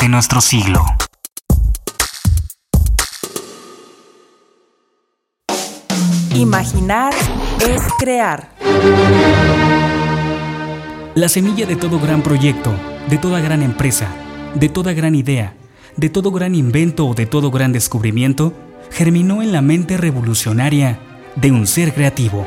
[0.00, 0.84] De nuestro siglo.
[6.34, 7.14] Imaginar
[7.60, 8.50] es crear.
[11.14, 12.74] La semilla de todo gran proyecto,
[13.08, 14.08] de toda gran empresa,
[14.54, 15.54] de toda gran idea,
[15.96, 18.52] de todo gran invento o de todo gran descubrimiento,
[18.90, 20.98] germinó en la mente revolucionaria
[21.36, 22.46] de un ser creativo.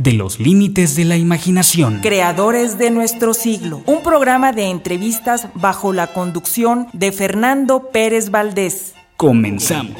[0.00, 2.00] de los límites de la imaginación.
[2.00, 8.94] Creadores de nuestro siglo, un programa de entrevistas bajo la conducción de Fernando Pérez Valdés.
[9.16, 9.98] Comenzamos.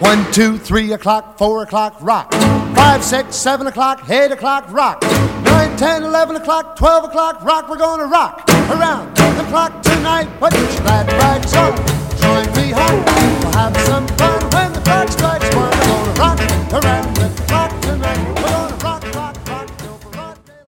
[0.00, 2.34] One, two, three o'clock, four o'clock, rock.
[2.74, 5.02] Five, six, seven o'clock, eight o'clock, rock.
[5.44, 7.68] Nine, ten, eleven o'clock, twelve o'clock, rock.
[7.68, 10.28] We're gonna rock around the clock tonight.
[10.40, 12.03] Put your glad rags on.
[12.54, 13.04] Join me home.
[13.04, 15.70] We'll have some fun when the clock strikes one.
[15.70, 18.18] We're gonna rock around the clock tonight.
[18.26, 20.64] We're gonna rock, rock, rock till broad day.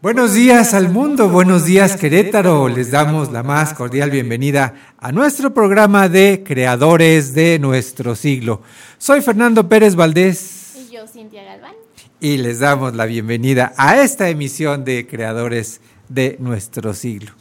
[0.00, 2.68] Buenos días al mundo, buenos días Querétaro.
[2.68, 8.62] Les damos la más cordial bienvenida a nuestro programa de Creadores de nuestro siglo.
[8.98, 11.74] Soy Fernando Pérez Valdés Y yo, Cintia Galván.
[12.20, 17.32] y les damos la bienvenida a esta emisión de Creadores de nuestro siglo.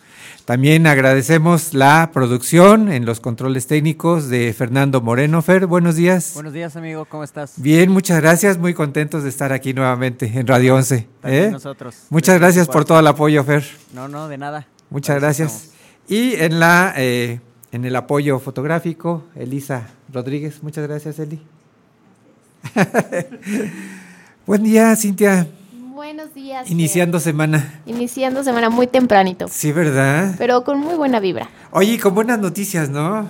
[0.51, 5.41] También agradecemos la producción en los controles técnicos de Fernando Moreno.
[5.41, 6.31] Fer, buenos días.
[6.33, 7.53] Buenos días, amigo, ¿cómo estás?
[7.55, 8.57] Bien, muchas gracias.
[8.57, 11.07] Muy contentos de estar aquí nuevamente en Radio 11.
[11.21, 11.51] También ¿eh?
[11.51, 11.95] nosotros.
[12.09, 13.63] Muchas gracias por todo el apoyo, Fer.
[13.93, 14.67] No, no, de nada.
[14.89, 15.71] Muchas gracias.
[16.09, 17.39] Y en la eh,
[17.71, 20.61] en el apoyo fotográfico, Elisa Rodríguez.
[20.63, 21.41] Muchas gracias, Eli.
[24.45, 25.47] Buen día, Cintia.
[26.01, 26.67] Buenos días.
[26.71, 27.79] Iniciando semana.
[27.85, 30.33] Iniciando semana muy tempranito, Sí, ¿verdad?
[30.39, 31.47] pero con muy buena vibra.
[31.69, 33.29] Oye, con buenas noticias, ¿no?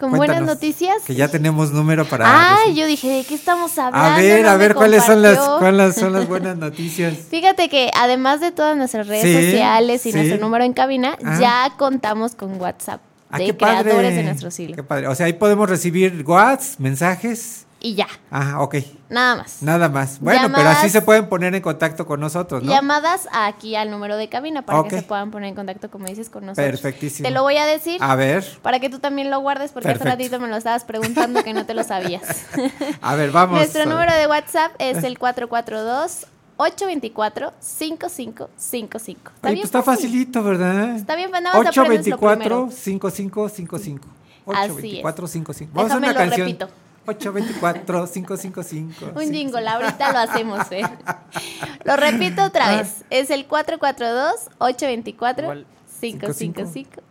[0.00, 0.96] Con Cuéntanos, buenas noticias.
[1.06, 2.24] Que ya tenemos número para.
[2.26, 2.74] Ah, decir.
[2.74, 4.16] yo dije, ¿de qué estamos hablando?
[4.16, 7.14] A ver, No a ver cuáles son las cuáles son las buenas noticias.
[7.30, 10.18] Fíjate que además de todas nuestras redes Sí, sociales y sí.
[10.18, 11.38] nuestro número en cabina, Ah.
[11.40, 13.82] ya contamos con WhatsApp Ah, de qué padre.
[13.82, 14.74] creadores de nuestro siglo.
[14.74, 15.06] Qué padre.
[15.06, 17.64] O sea, ahí podemos recibir WhatsApp, mensajes.
[17.80, 18.74] Y ya, Ah, ok.
[19.08, 19.62] nada más.
[19.62, 20.18] Nada más.
[20.20, 22.72] Bueno, pero así se pueden poner en contacto con nosotros, ¿no?
[22.72, 26.28] Llamadas aquí al número de cabina para que se puedan poner en contacto, como dices,
[26.28, 26.66] con nosotros.
[26.66, 27.28] Perfectísimo.
[27.28, 29.98] Te lo voy a decir A ver, para que tú también lo guardes, porque hace
[30.00, 30.22] Perfecto.
[30.24, 32.46] ratito me lo estabas preguntando que no te lo sabías.
[33.00, 33.58] a ver, vamos.
[33.58, 39.30] Nuestro número de WhatsApp es el 442 824 5555.
[39.36, 40.06] Está Oye, bien pues está fácil.
[40.10, 40.96] facilito, ¿verdad?
[40.96, 42.70] Está bien, pues nada más aprendes lo 824 primero.
[42.72, 44.08] 5555.
[44.48, 45.30] Así 824 es.
[45.32, 45.72] 55.
[45.74, 46.46] Vamos a Déjame una lo canción.
[46.48, 46.68] repito.
[47.08, 49.12] 824 555.
[49.14, 50.82] Un jingle, ahorita lo hacemos, ¿eh?
[51.84, 52.76] Lo repito otra Ah.
[52.78, 53.04] vez.
[53.10, 55.66] Es el 442 824 Igual.
[56.00, 57.02] 555.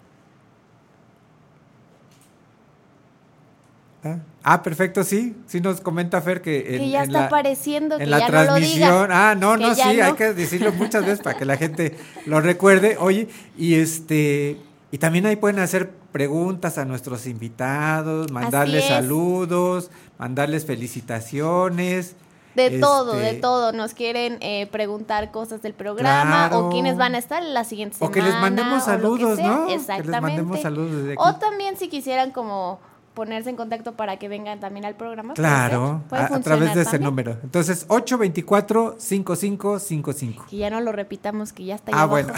[4.04, 4.18] Ah,
[4.50, 5.36] Ah, perfecto, sí.
[5.48, 8.20] Sí nos comenta Fer que en, Que ya en está la, apareciendo, que en la
[8.20, 9.02] ya no lo transmisión.
[9.08, 9.30] diga.
[9.32, 12.40] ah, no, Que no, sí, hay que decirlo muchas veces para que la gente lo
[12.40, 12.96] recuerde.
[13.00, 13.28] Oye,
[13.58, 14.56] y este
[14.92, 18.90] y también ahí pueden hacer preguntas a nuestros invitados, mandarles es.
[18.90, 22.16] saludos, mandarles felicitaciones.
[22.56, 23.72] De todo, de este, todo.
[23.72, 26.68] Nos quieren eh, preguntar cosas del programa Claro.
[26.68, 28.10] o quiénes van a estar la siguiente semana.
[28.10, 29.38] O que les mandemos saludos.
[29.38, 29.68] ¿no?
[29.68, 30.22] Que les Exactamente.
[30.22, 31.22] mandemos saludos desde aquí.
[31.24, 32.80] O también si quisieran como
[33.18, 35.34] ponerse en contacto para que vengan también al programa.
[35.34, 37.38] Claro, puede a, a través de ese número.
[37.44, 40.46] Entonces, 824-5555.
[40.50, 42.34] Que ya no lo repitamos, que ya está ahí Ah, abajo, bueno.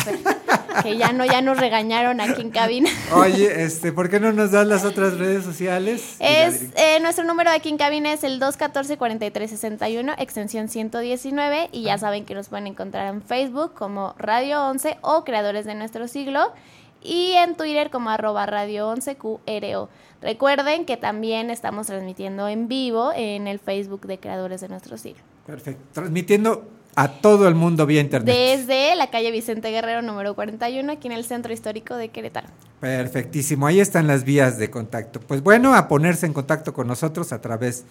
[0.82, 2.90] Que ya no, ya nos regañaron aquí en cabina.
[3.14, 6.16] Oye, este, ¿por qué no nos das las otras redes sociales?
[6.20, 11.68] Es, eh, nuestro número aquí en cabina es el 214-4361, extensión 119.
[11.74, 15.76] Y ya saben que nos pueden encontrar en Facebook como Radio 11 o Creadores de
[15.76, 16.54] Nuestro Siglo.
[17.02, 19.90] Y en Twitter como arroba Radio 11 QRO.
[20.22, 25.24] Recuerden que también estamos transmitiendo en vivo en el Facebook de Creadores de Nuestro Siglo.
[25.46, 25.82] Perfecto.
[25.94, 28.36] Transmitiendo a todo el mundo vía internet.
[28.36, 32.50] Desde la calle Vicente Guerrero número 41, aquí en el Centro Histórico de Querétaro.
[32.82, 33.68] Perfectísimo.
[33.68, 35.22] Ahí están las vías de contacto.
[35.22, 37.86] Pues bueno, a ponerse en contacto con nosotros a través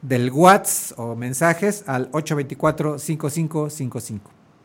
[0.00, 4.20] del WhatsApp o mensajes al 824-5555.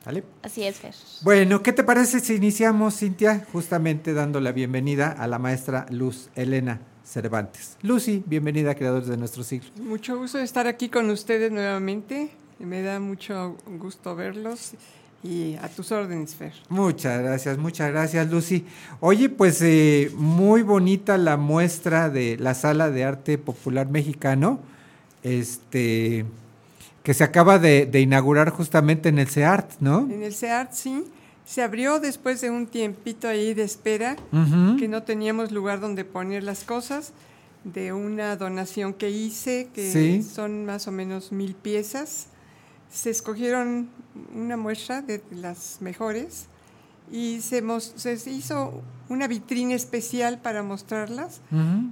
[0.06, 0.24] ¿Vale?
[0.44, 0.96] Así es, Fer.
[1.22, 3.46] Bueno, ¿qué te parece si iniciamos, Cintia?
[3.52, 6.80] Justamente dando la bienvenida a la maestra Luz Elena
[7.10, 7.76] Cervantes.
[7.82, 9.72] Lucy, bienvenida a Creadores de Nuestro Siglo.
[9.82, 12.30] Mucho gusto de estar aquí con ustedes nuevamente.
[12.60, 14.74] Me da mucho gusto verlos
[15.24, 16.54] y a tus órdenes, Fer.
[16.70, 18.64] Muchas gracias, muchas gracias, Lucy.
[19.00, 24.60] Oye, pues eh, muy bonita la muestra de la Sala de Arte Popular Mexicano,
[25.24, 26.26] este,
[27.02, 30.02] que se acaba de, de inaugurar justamente en el CEART, ¿no?
[30.02, 31.06] En el CEART, sí.
[31.50, 34.16] Se abrió después de un tiempito ahí de espera,
[34.78, 37.12] que no teníamos lugar donde poner las cosas,
[37.64, 40.22] de una donación que hice, que Sí.
[40.22, 42.28] son más o menos mil piezas.
[42.92, 43.90] Se escogieron
[44.36, 46.46] una muestra de las mejores
[47.12, 47.64] y se,
[47.96, 51.42] se hizo una vitrina especial para mostrarlas.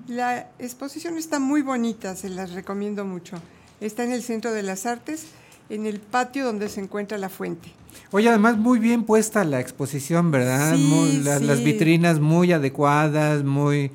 [0.07, 3.37] La exposición está muy bonita, se las recomiendo mucho.
[3.81, 5.25] Está en el Centro de las Artes,
[5.69, 7.73] en el patio donde se encuentra la fuente.
[8.11, 10.75] Oye, además muy bien puesta la exposición, ¿verdad?
[10.75, 13.91] Sí, Muy- la- Las vitrinas muy adecuadas, muy...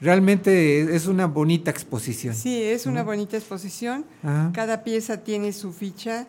[0.00, 2.34] Realmente es una bonita exposición.
[2.34, 4.04] Sí, es una bonita exposición.
[4.22, 4.50] Ajá.
[4.52, 6.26] Cada pieza tiene su ficha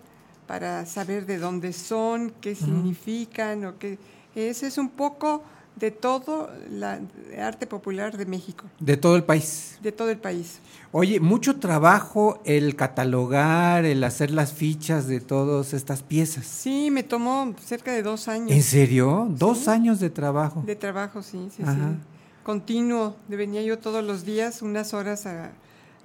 [0.47, 3.97] para saber de dónde son, qué significan o qué...
[4.35, 5.43] Ese es un poco
[5.75, 6.99] de todo la
[7.37, 9.77] arte popular de México, De todo el país.
[9.81, 10.59] de todo el país.
[10.93, 16.45] Oye, mucho trabajo el catalogar, el hacer las fichas de todas estas piezas.
[16.45, 18.51] Sí, me tomó cerca de dos años.
[18.51, 19.27] ¿En serio?
[19.29, 19.69] Dos Sí.
[19.69, 20.63] años de trabajo.
[20.65, 21.73] De trabajo, sí, sí, Ajá.
[21.73, 21.97] sí.
[22.43, 23.15] Continuo.
[23.27, 25.51] Venía yo todos los días, unas horas a-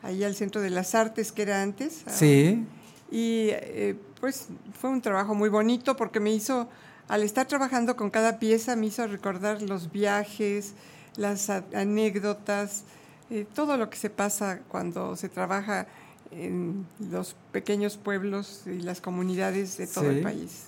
[0.02, 2.04] ahí al Centro de las Artes, que era antes.
[2.06, 2.64] a- Sí.
[3.10, 4.48] Y eh, pues
[4.80, 6.68] fue un trabajo muy bonito porque me hizo,
[7.10, 10.72] al estar trabajando con cada pieza, me hizo recordar los viajes,
[11.16, 12.84] las anécdotas,
[13.30, 15.86] eh, todo lo que se pasa cuando se trabaja
[16.30, 20.16] en los pequeños pueblos y las comunidades de todo Sí.
[20.16, 20.64] el país.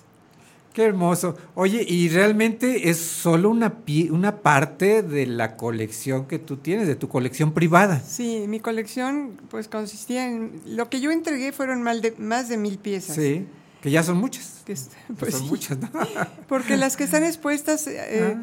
[0.73, 1.37] Qué hermoso.
[1.53, 6.87] Oye, y realmente es solo una, pie- una parte de la colección que tú tienes,
[6.87, 7.99] de tu colección privada.
[7.99, 10.59] Sí, mi colección pues consistía en...
[10.65, 13.15] Lo que yo entregué fueron mal de, más de mil piezas.
[13.15, 13.45] Sí,
[13.83, 14.61] que ya son muchas.
[14.65, 14.89] Que Pues
[15.19, 15.89] pues son sí, muchas, ¿no?
[16.47, 18.37] Porque las que están expuestas, eh,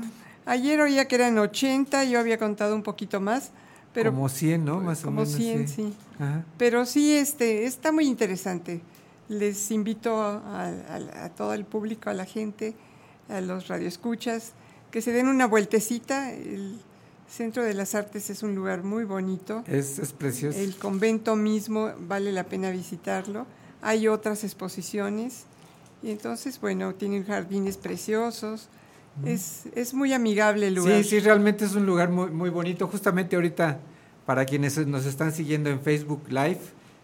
[0.46, 0.52] Ah.
[0.52, 3.50] ayer oía que eran 80, yo había contado un poquito más,
[3.94, 4.80] pero como 100, ¿no?
[4.80, 5.36] Más como o menos.
[5.36, 5.94] 100, sí.
[6.18, 6.44] Ajá.
[6.58, 8.82] Pero sí, este, está muy interesante.
[9.28, 10.36] Les invito a,
[10.68, 12.74] a- a todo el público, a la gente,
[13.30, 14.52] a los radioescuchas,
[14.90, 16.32] que se den una vueltecita.
[16.32, 16.78] El
[17.28, 19.62] Centro de las Artes es un lugar muy bonito.
[19.68, 20.58] Es, es precioso.
[20.58, 23.46] El convento mismo vale la pena visitarlo.
[23.82, 25.44] Hay otras exposiciones.
[26.02, 28.68] Y entonces, bueno, tienen jardines preciosos.
[29.24, 31.02] Es, es muy amigable el lugar.
[31.02, 32.86] Sí, sí, realmente es un lugar muy, muy bonito.
[32.86, 33.80] Justamente ahorita,
[34.24, 36.60] para quienes nos están siguiendo en Facebook Live,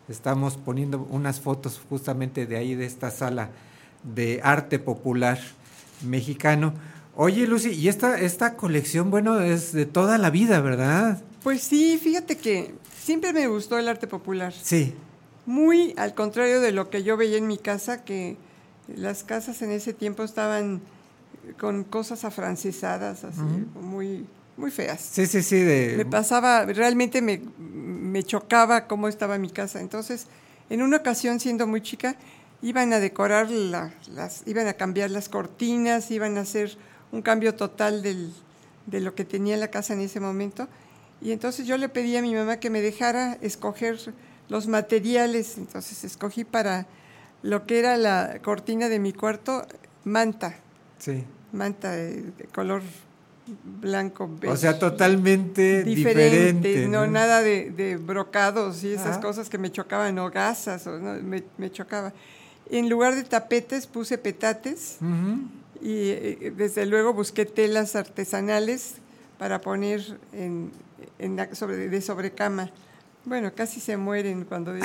[0.08, 3.50] estamos poniendo unas fotos justamente de ahí, de esta sala
[4.02, 5.38] de arte popular
[6.02, 6.74] mexicano.
[7.14, 11.22] Oye, Lucy, y esta, esta colección, bueno, es de toda la vida, ¿verdad?
[11.42, 14.52] Pues sí, fíjate que siempre me gustó el arte popular.
[14.52, 14.94] Sí.
[15.46, 18.36] Muy al contrario de lo que yo veía en mi casa, que
[18.88, 20.80] las casas en ese tiempo estaban
[21.58, 23.40] con cosas afrancesadas, así,
[23.80, 24.26] muy,
[24.56, 25.00] muy feas.
[25.00, 25.60] Sí, sí, sí.
[25.60, 29.80] De, Me pasaba, realmente me, me chocaba cómo estaba mi casa.
[29.80, 30.26] Entonces,
[30.70, 32.16] en una ocasión, siendo muy chica,
[32.62, 36.76] iban a decorar la- las, iban a cambiar las cortinas, iban a hacer
[37.12, 38.32] un cambio total del,
[38.86, 40.66] de lo que tenía la casa en ese momento.
[41.22, 43.98] Y entonces yo le pedí a mi mamá que me dejara escoger
[44.48, 45.58] los materiales.
[45.58, 46.86] Entonces escogí para
[47.42, 49.66] lo que era la cortina de mi cuarto,
[50.04, 50.56] manta,
[50.98, 51.24] sí.
[51.52, 52.82] manta de, de color
[53.80, 54.24] blanco.
[54.24, 56.88] O beige sea, totalmente diferente, diferente.
[56.88, 59.20] no, nada de, de brocados y esas Ajá.
[59.20, 62.12] cosas que me chocaban, o gasas, o, no, me, me chocaba.
[62.70, 64.96] En lugar de tapetes puse petates
[65.80, 68.94] y eh, desde luego busqué telas artesanales
[69.38, 70.72] para poner en,
[71.20, 72.70] en la sobre, de sobrecama.
[73.26, 74.80] Bueno, casi se mueren cuando de,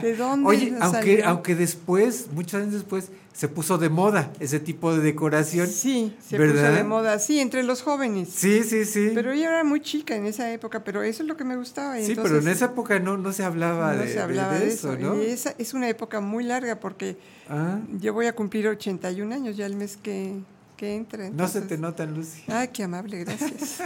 [0.00, 1.28] ¿de dónde Oye, aunque, salió?
[1.28, 5.66] aunque después, muchos años después, se puso de moda ese tipo de decoración.
[5.66, 6.54] Sí, se ¿verdad?
[6.62, 8.28] puso de moda, sí, entre los jóvenes.
[8.32, 9.10] Sí, sí, sí.
[9.14, 11.98] Pero yo era muy chica en esa época, pero eso es lo que me gustaba.
[11.98, 14.54] y sí, pero en entonces- esa época no, no se hablaba, no de, se hablaba
[14.54, 15.00] de de eso, eso.
[15.02, 15.20] ¿no?
[15.22, 17.16] Y esa es una época muy larga porque
[17.48, 20.34] Ah, yo voy a cumplir 81 años ya el mes que,
[20.76, 21.30] que entra.
[21.30, 22.42] no se entonces- te nota, Lucy.
[22.46, 23.78] Ay, qué amable, gracias.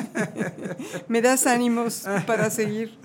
[1.08, 2.98] me das ánimos para seguir.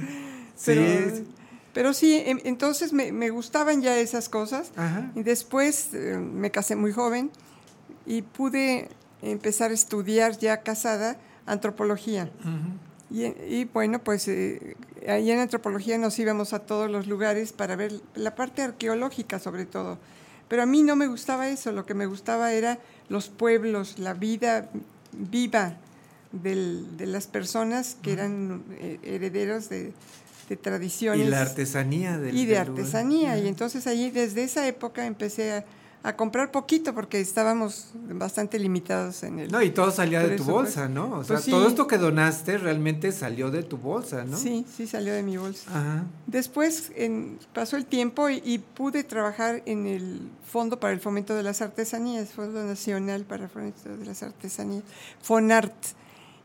[0.66, 0.82] Pero
[1.16, 1.28] sí,
[1.74, 4.72] pero sí entonces me, me gustaban ya esas cosas.
[4.76, 5.12] Ajá.
[5.16, 7.32] Y después eh, me casé muy joven
[8.06, 8.90] y pude
[9.22, 12.30] empezar a estudiar ya casada antropología.
[13.10, 14.76] Y, y bueno, pues eh,
[15.08, 19.66] ahí en antropología nos íbamos a todos los lugares para ver la parte arqueológica sobre
[19.66, 19.98] todo,
[20.48, 24.14] Pero a mí no me gustaba eso, lo que me gustaba era los pueblos, la
[24.14, 24.70] vida
[25.14, 25.78] viva
[26.32, 29.94] del- de las personas que eran eh, herederos de,
[30.50, 32.70] de tradiciones Y la artesanía del y de lugar.
[32.70, 33.38] artesanía.
[33.38, 35.66] Y entonces allí desde esa época empecé a,
[36.04, 39.52] a comprar poquito porque estábamos bastante limitados en el...
[39.52, 41.06] No, y todo salía de tu bolsa, ¿no?
[41.06, 41.52] O Pues sea, sí.
[41.52, 44.36] todo esto que donaste realmente salió de tu bolsa, ¿no?
[44.36, 45.70] Sí, sí salió de mi bolsa.
[45.70, 46.06] Ajá.
[46.26, 50.22] Después en- pasó el tiempo y, y pude trabajar en el
[50.52, 54.84] Fondo para el Fomento de las Artesanías, Fondo Nacional para el Fomento de las Artesanías,
[55.22, 55.72] FONART.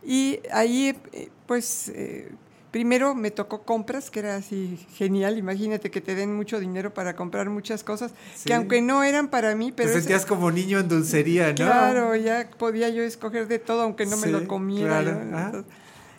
[0.05, 2.31] Y ahí, eh, pues, eh,
[2.71, 5.39] primero me tocó compras, que era así genial.
[5.39, 8.45] Imagínate que te den mucho dinero para comprar muchas cosas, Sí.
[8.47, 9.91] que aunque no eran para mí, pero...
[9.91, 11.55] Te es- sentías como niño en dulcería, ¿no?
[11.55, 15.01] Claro, ya podía yo escoger de todo, aunque no me lo comiera.
[15.03, 15.65] claro, entonces-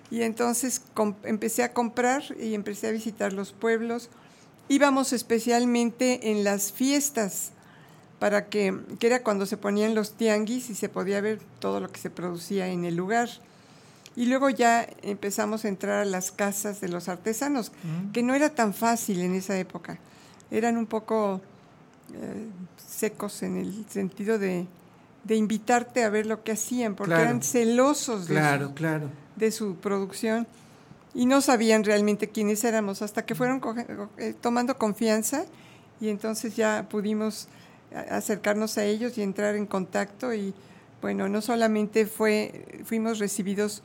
[0.10, 0.82] y entonces
[1.24, 4.10] empecé a comprar y empecé a visitar los pueblos.
[4.70, 7.52] Íbamos especialmente en las fiestas,
[8.20, 11.92] para que, que era cuando se ponían los tianguis y se podía ver todo lo
[11.92, 13.30] que se producía en el lugar.
[14.18, 17.72] Y luego ya empezamos a entrar a las casas de los artesanos,
[18.14, 20.00] que no era tan fácil en esa época.
[20.52, 21.40] Eran un poco
[22.14, 22.48] eh,
[22.78, 24.66] secos en el sentido de,
[25.24, 27.24] de invitarte a ver lo que hacían, porque Claro.
[27.30, 29.10] eran celosos de, Claro, su, claro.
[29.36, 30.48] de su producción
[31.14, 33.86] y no sabían realmente quiénes éramos hasta que fueron coge-
[34.18, 35.46] eh, tomando confianza
[36.02, 37.48] y entonces ya pudimos
[37.94, 40.54] a- acercarnos a ellos y entrar en contacto y
[41.02, 43.84] bueno, no solamente fue fuimos recibidos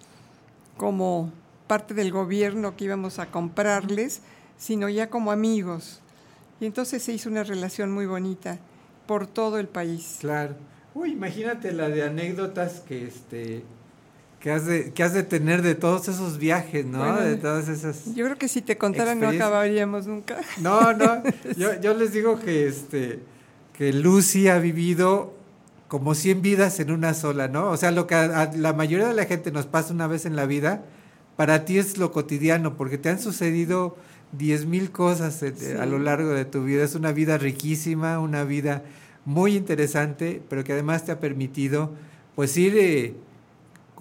[0.76, 1.32] como
[1.66, 4.22] parte del gobierno que íbamos a comprarles,
[4.58, 6.00] sino ya como amigos.
[6.60, 8.58] Y entonces se hizo una relación muy bonita
[9.06, 10.18] por todo el país.
[10.20, 10.54] Claro.
[10.94, 13.64] Uy, imagínate la de anécdotas que este
[14.38, 16.98] que has de, que has de tener de todos esos viajes, ¿no?
[16.98, 18.12] Bueno, de todas esas.
[18.14, 20.40] Yo creo que si te contara no acabaríamos nunca.
[20.60, 21.22] No, no.
[21.56, 23.20] Yo, yo les digo que este
[23.72, 25.34] que Lucy ha vivido
[25.92, 27.68] como 100 vidas en una sola, ¿no?
[27.70, 30.24] O sea, lo que a, a la mayoría de la gente nos pasa una vez
[30.24, 30.86] en la vida,
[31.36, 33.94] para ti es lo cotidiano, porque te han sucedido
[34.32, 35.72] 10 mil cosas eh, Sí.
[35.78, 36.82] a lo largo de tu vida.
[36.82, 38.84] Es una vida riquísima, una vida
[39.26, 41.90] muy interesante, pero que además te ha permitido
[42.36, 43.14] pues ir eh,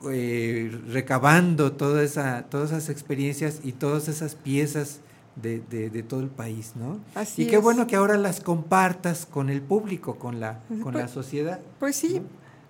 [0.10, 5.02] eh, recabando toda esa, todas esas experiencias y todas esas piezas
[5.36, 7.00] de, de- de todo el país, ¿no?
[7.16, 7.62] Así y qué es.
[7.62, 11.60] bueno que ahora las compartas con el público, con la, con la Pues- sociedad.
[11.80, 12.22] Pues sí,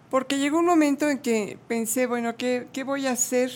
[0.09, 3.49] porque llegó un momento en que pensé, bueno, ¿qué, qué voy a hacer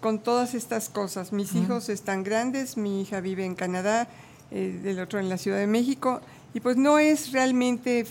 [0.00, 1.32] con todas estas cosas?
[1.32, 4.08] Mis hijos están grandes, mi hija vive en Canadá,
[4.50, 6.20] eh, el otro en la Ciudad de México,
[6.54, 8.06] y pues no es realmente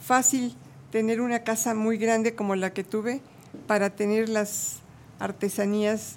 [0.00, 0.54] fácil
[0.90, 3.20] tener una casa muy grande como la que tuve
[3.66, 4.80] para tener las
[5.18, 6.16] artesanías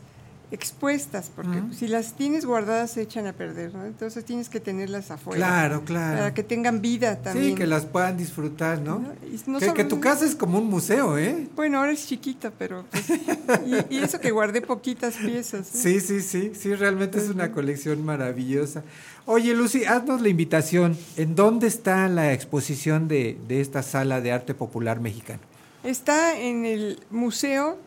[0.51, 1.73] expuestas, porque Ujú.
[1.73, 3.85] si las tienes guardadas se echan a perder, ¿no?
[3.85, 5.37] Entonces tienes que tenerlas afuera.
[5.45, 6.17] Claro, claro.
[6.17, 7.49] Para que tengan vida también.
[7.49, 8.99] Sí, que las puedan disfrutar, ¿no?
[8.99, 9.13] ¿no?
[9.27, 11.47] Y no que, solo- que tu casa es como un museo, ¿eh?
[11.55, 12.85] Bueno, ahora es chiquita, pero...
[12.91, 15.69] pues, y, y eso que guardé poquitas piezas.
[15.73, 15.81] ¿no?
[15.81, 18.83] Sí, sí, sí, sí, realmente es una colección maravillosa.
[19.25, 20.97] Oye, Lucy, haznos la invitación.
[21.15, 25.41] ¿En dónde está la exposición de, de esta sala de arte popular mexicano?
[25.83, 27.77] Está en el museo,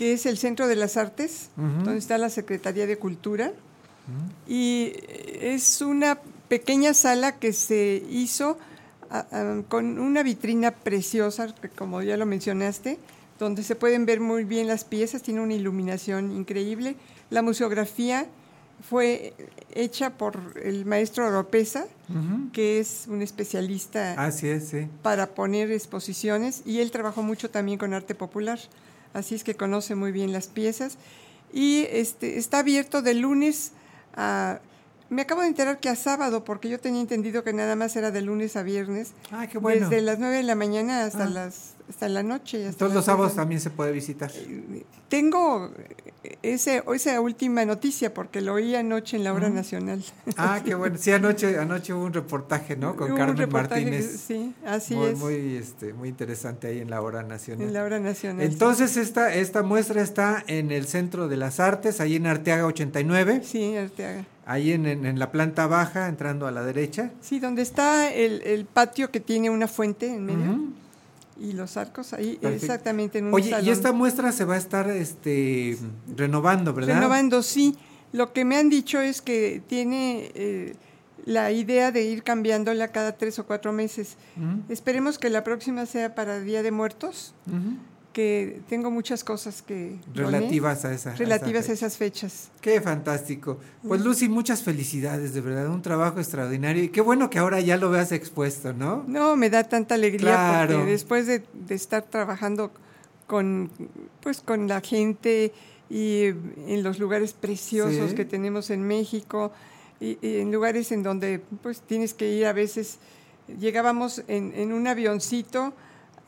[0.00, 3.52] que es el Centro de las Artes, donde está la Secretaría de Cultura.
[4.48, 4.94] Y
[5.42, 8.56] es una pequeña sala que se hizo
[9.68, 12.98] con una vitrina preciosa, que como ya lo mencionaste,
[13.38, 16.96] donde se pueden ver muy bien las piezas, tiene una iluminación increíble.
[17.28, 18.26] La museografía
[18.88, 19.34] fue
[19.74, 21.84] hecha por el maestro Oropesa,
[22.54, 24.88] que es un especialista Así es, sí.
[25.02, 28.58] para poner exposiciones y él trabajó mucho también con arte popular,
[29.12, 30.96] así es que conoce muy bien las piezas
[31.52, 33.72] y este está abierto de lunes
[34.14, 34.60] a
[35.08, 38.12] me acabo de enterar que a sábado porque yo tenía entendido que nada más era
[38.12, 39.10] de lunes a viernes.
[39.32, 39.88] Ah, qué bueno.
[39.90, 41.28] Desde las 9 de la mañana hasta Ah.
[41.30, 42.66] las hasta la noche.
[42.66, 44.30] hasta las los sábados también se puede visitar.
[45.08, 45.70] Tengo
[46.42, 50.02] ese, esa última noticia porque lo oí anoche en la hora nacional.
[50.36, 50.96] Ah, qué bueno.
[50.98, 52.94] Sí, anoche, anoche hubo un reportaje, ¿no?
[52.96, 54.20] Con Hubo Carmen que- Martínez.
[54.26, 55.18] sí, así muy, es.
[55.18, 57.66] Muy, este, muy interesante ahí en la hora nacional.
[57.66, 58.46] en la hora nacional.
[58.46, 58.52] sí.
[58.52, 63.42] Entonces, esta, esta muestra está en el Centro de las Artes, ahí en Arteaga 89,
[63.44, 64.24] Sí, Arteaga.
[64.46, 67.10] ahí en, en- en la planta baja, entrando a la derecha.
[67.20, 70.60] Sí, donde está el, el patio que tiene una fuente en medio.
[71.40, 72.66] Y los arcos ahí, Perfecto.
[72.66, 73.66] exactamente en un Oye, salón.
[73.66, 75.78] y esta muestra se va a estar este,
[76.16, 76.96] renovando, ¿verdad?
[76.96, 77.76] Renovando, sí.
[78.12, 80.74] Lo que me han dicho es que tiene eh,
[81.24, 84.16] la idea de ir cambiándola cada tres o cuatro meses.
[84.68, 87.34] Esperemos que la próxima sea para Día de Muertos.
[88.12, 89.96] Que tengo muchas cosas que...
[90.14, 91.14] Relativas a esa.
[91.14, 92.50] Relativas a, a esas fechas.
[92.60, 93.58] Qué fantástico.
[93.86, 96.82] Pues Lucy, muchas felicidades, de verdad, un trabajo extraordinario.
[96.82, 99.04] Y qué bueno que ahora ya lo veas expuesto, ¿no?
[99.06, 102.72] No, me da tanta alegría porque después de, de, estar trabajando
[103.26, 103.70] con,
[104.20, 105.52] pues, con la gente
[105.88, 106.26] y
[106.66, 109.52] en los lugares preciosos que tenemos en México,
[110.00, 112.98] y, en lugares en donde pues tienes que ir a veces,
[113.58, 115.74] llegábamos en, en un avioncito,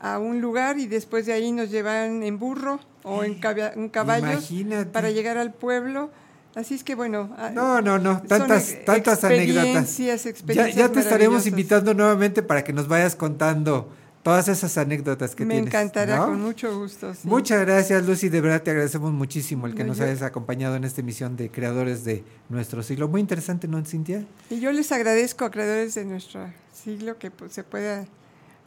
[0.03, 4.51] a un lugar y después de ahí nos llevan en burro o en, caballos
[4.91, 6.11] para llegar al pueblo.
[6.55, 7.33] Así es que bueno.
[7.37, 9.97] Ah, no, no, no, tantas, tantas anécdotas.
[9.97, 13.89] Ya, ya te estaremos invitando nuevamente para que nos vayas contando
[14.23, 15.73] todas esas anécdotas que Me tienes.
[15.73, 17.13] Me encantará, con mucho gusto.
[17.23, 18.27] Muchas gracias, Lucy.
[18.27, 22.03] De verdad te agradecemos muchísimo el que nos hayas acompañado en esta emisión de Creadores
[22.03, 23.07] de Nuestro Siglo.
[23.07, 24.25] Muy interesante, ¿no, Cintia?
[24.49, 26.41] Y yo les agradezco a Creadores de Nuestro
[26.73, 28.05] Siglo que pues, se pueda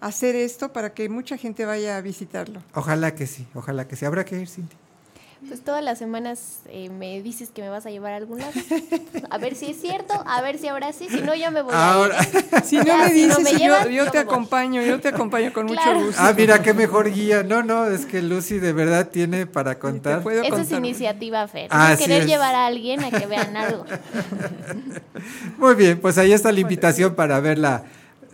[0.01, 2.63] hacer esto para que mucha gente vaya a visitarlo.
[2.75, 4.05] Ojalá que sí, ojalá que sí.
[4.05, 4.79] Habrá que ir, Cintia.
[5.47, 8.53] Pues todas las semanas eh, me dices que me vas a llevar a algún lado.
[9.31, 11.09] A ver si es cierto, a ver si ahora sí.
[11.09, 12.19] Si no, yo me voy ahora.
[12.19, 12.37] a ir.
[12.37, 12.45] ¿eh?
[12.65, 13.39] Si no me dices,
[13.91, 16.21] yo, te acompaño, yo te acompaño con mucho gusto.
[16.21, 17.43] Ah, mira, qué mejor guía.
[17.43, 20.23] No, no, es que Lucy de verdad tiene para contar.
[20.27, 21.69] Esa es iniciativa, Fer.
[21.71, 23.85] Ah, querer llevar a alguien a que vean algo.
[25.59, 27.85] Muy bien, pues ahí está la invitación para verla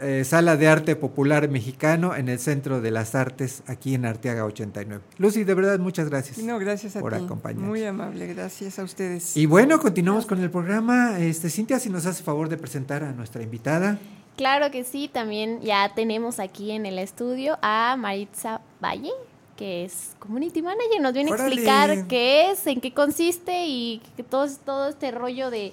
[0.03, 4.45] eh, Sala de Arte Popular Mexicano en el Centro de las Artes, aquí en Arteaga
[4.45, 5.03] 89.
[5.19, 6.39] Lucy, de verdad, muchas gracias.
[6.39, 7.69] No, gracias a por acompañarnos.
[7.69, 9.37] Muy amable, gracias a ustedes.
[9.37, 11.19] Y bueno, continuamos con el programa.
[11.19, 13.99] Este, Cintia, si nos hace favor de presentar a nuestra invitada.
[14.37, 19.13] Claro que sí, también ya tenemos aquí en el estudio a Maritza Valle,
[19.57, 21.01] que es Community Manager.
[21.01, 25.51] Nos viene a explicar qué es, en qué consiste y que todo, todo este rollo
[25.51, 25.73] de,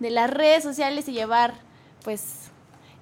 [0.00, 1.54] de las redes sociales y llevar
[2.02, 2.47] pues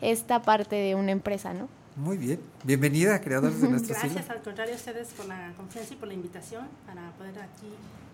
[0.00, 1.68] esta parte de una empresa, ¿no?
[1.96, 2.40] Muy bien.
[2.64, 6.14] Bienvenida, creadores de nuestro Gracias, al contrario, a ustedes por la confianza y por la
[6.14, 7.68] invitación para poder aquí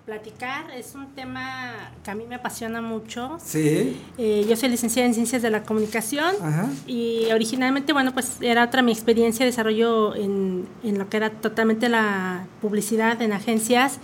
[0.06, 0.70] platicar.
[0.70, 3.38] Es un tema que a mí me apasiona mucho.
[3.44, 4.00] Sí.
[4.18, 6.34] Eh, yo soy licenciada en Ciencias de la Comunicación
[6.86, 11.30] y originalmente, bueno, pues era otra mi experiencia de desarrollo en, en lo que era
[11.30, 13.98] totalmente la publicidad en agencias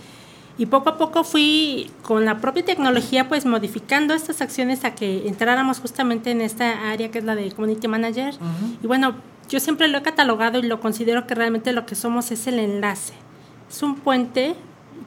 [0.59, 5.25] y poco a poco fui con la propia tecnología pues modificando estas acciones a que
[5.25, 8.33] entráramos justamente en esta área que es la de Community Manager.
[8.83, 9.15] Y bueno,
[9.47, 12.59] yo siempre lo he catalogado y lo considero que realmente lo que somos es el
[12.59, 13.13] enlace.
[13.69, 14.53] Es un puente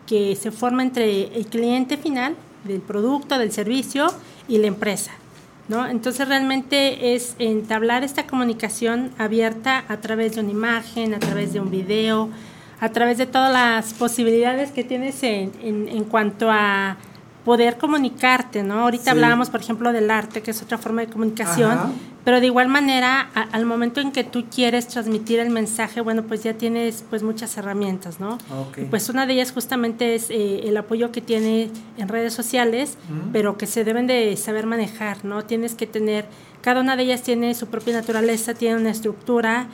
[0.07, 4.07] que se forma entre el cliente final del producto, del servicio
[4.49, 5.13] y la empresa.
[5.69, 5.87] ¿no?
[5.87, 11.61] Entonces realmente es entablar esta comunicación abierta a través de una imagen, a través de
[11.61, 12.31] un video,
[12.83, 16.97] a través de todas las posibilidades que tienes en, en, cuanto a
[17.45, 18.81] poder comunicarte, ¿no?
[18.81, 21.79] Ahorita hablábamos, por ejemplo, del arte, que es otra forma de comunicación,
[22.25, 26.43] pero de igual manera, al momento en que tú quieres transmitir el mensaje, bueno, pues
[26.43, 28.39] ya tienes pues muchas herramientas, ¿no?
[28.91, 32.99] Pues una de ellas justamente es eh, el apoyo que tiene en redes sociales,
[33.33, 35.45] pero que se deben de saber manejar, ¿no?
[35.45, 36.27] Tienes que tener,
[36.63, 39.69] cada una de ellas tiene su propia naturaleza, tiene una estructura,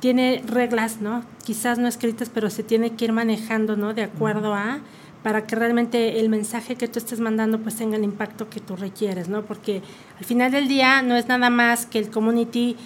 [0.00, 1.24] tiene reglas, ¿no?
[1.44, 3.94] Quizás no escritas, pero se tiene que ir manejando, ¿no?
[3.94, 4.80] De acuerdo a
[5.22, 8.76] para que realmente el mensaje que tú estés mandando pues tenga el impacto que tú
[8.76, 9.42] requieres, ¿no?
[9.42, 9.82] Porque
[10.20, 12.76] al final del día no es nada más que el community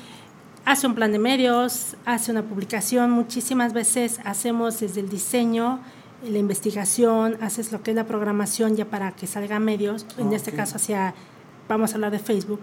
[0.64, 5.80] hace un plan de medios, hace una publicación, muchísimas veces hacemos desde el diseño,
[6.26, 10.32] la investigación, haces lo que es la programación ya para que salga a medios, en
[10.32, 11.12] este caso hacia,
[11.68, 12.60] vamos a hablar de Facebook,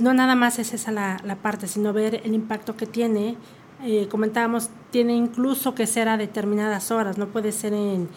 [0.00, 3.36] no nada más es esa la, la parte, sino ver el impacto que tiene
[3.84, 8.08] eh, comentábamos, tiene incluso que ser a determinadas horas, no puede ser en,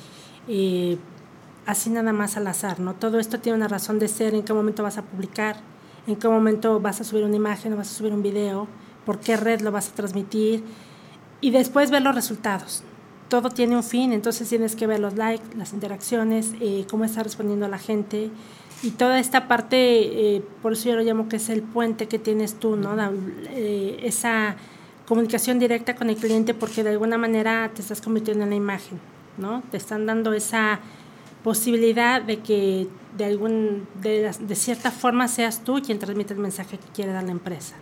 [0.48, 0.98] eh,
[1.68, 2.96] así nada más al azar, ¿no?
[2.96, 5.58] Todo esto tiene una razón de ser, en qué momento vas a publicar,
[6.08, 8.68] en qué momento vas a subir una imagen, vas a subir un video,
[9.06, 10.64] por qué red lo vas a transmitir
[11.42, 12.84] y después ver los resultados.
[13.30, 17.22] Todo tiene un fin, entonces tienes que ver los likes, las interacciones, eh, cómo está
[17.22, 18.32] respondiendo la gente
[18.82, 22.56] y toda esta parte, por eso yo lo llamo que es el puente que tienes
[22.56, 22.98] tú, ¿no?
[23.54, 24.58] esa
[25.12, 28.98] comunicación directa con el cliente porque de alguna manera te estás convirtiendo en la imagen,
[29.38, 29.62] ¿no?
[29.70, 30.80] Te están dando esa
[31.44, 36.78] posibilidad de que de algún de, de cierta forma seas tú quien transmite el mensaje
[36.78, 37.76] que quiere dar la empresa.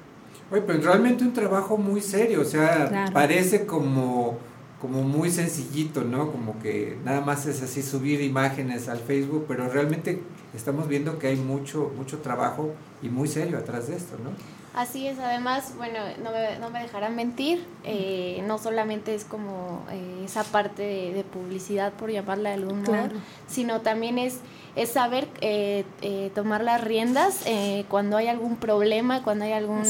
[0.49, 4.39] Oye, pero realmente un trabajo muy serio, o sea, parece como
[4.81, 6.31] como muy sencillito, ¿no?
[6.31, 10.19] Como que nada más es así subir imágenes al Facebook, pero realmente
[10.55, 14.31] estamos viendo que hay mucho mucho trabajo y muy serio atrás de esto, ¿no?
[14.75, 19.83] Así es, además, bueno, no me, no me dejarán mentir, eh, no solamente es como
[19.91, 23.09] eh, esa parte de, publicidad, por llamarla de algún modo,
[23.47, 24.39] sino también es,
[24.75, 25.83] es saber eh,
[26.35, 27.43] tomar las riendas
[27.87, 29.83] cuando hay algún problema, cuando hay algún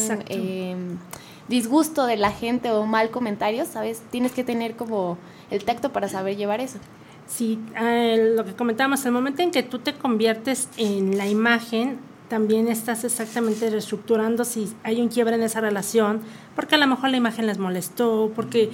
[1.49, 4.01] disgusto de la gente o mal comentario, ¿sabes?
[4.11, 5.17] Tienes que tener como
[5.51, 6.79] el tacto para saber llevar eso.
[7.27, 11.99] Sí, eh, lo que comentábamos, el momento en que tú te conviertes en la imagen,
[12.29, 16.21] también estás exactamente reestructurando si hay un quiebre en esa relación,
[16.55, 18.69] porque a lo mejor la imagen les molestó, porque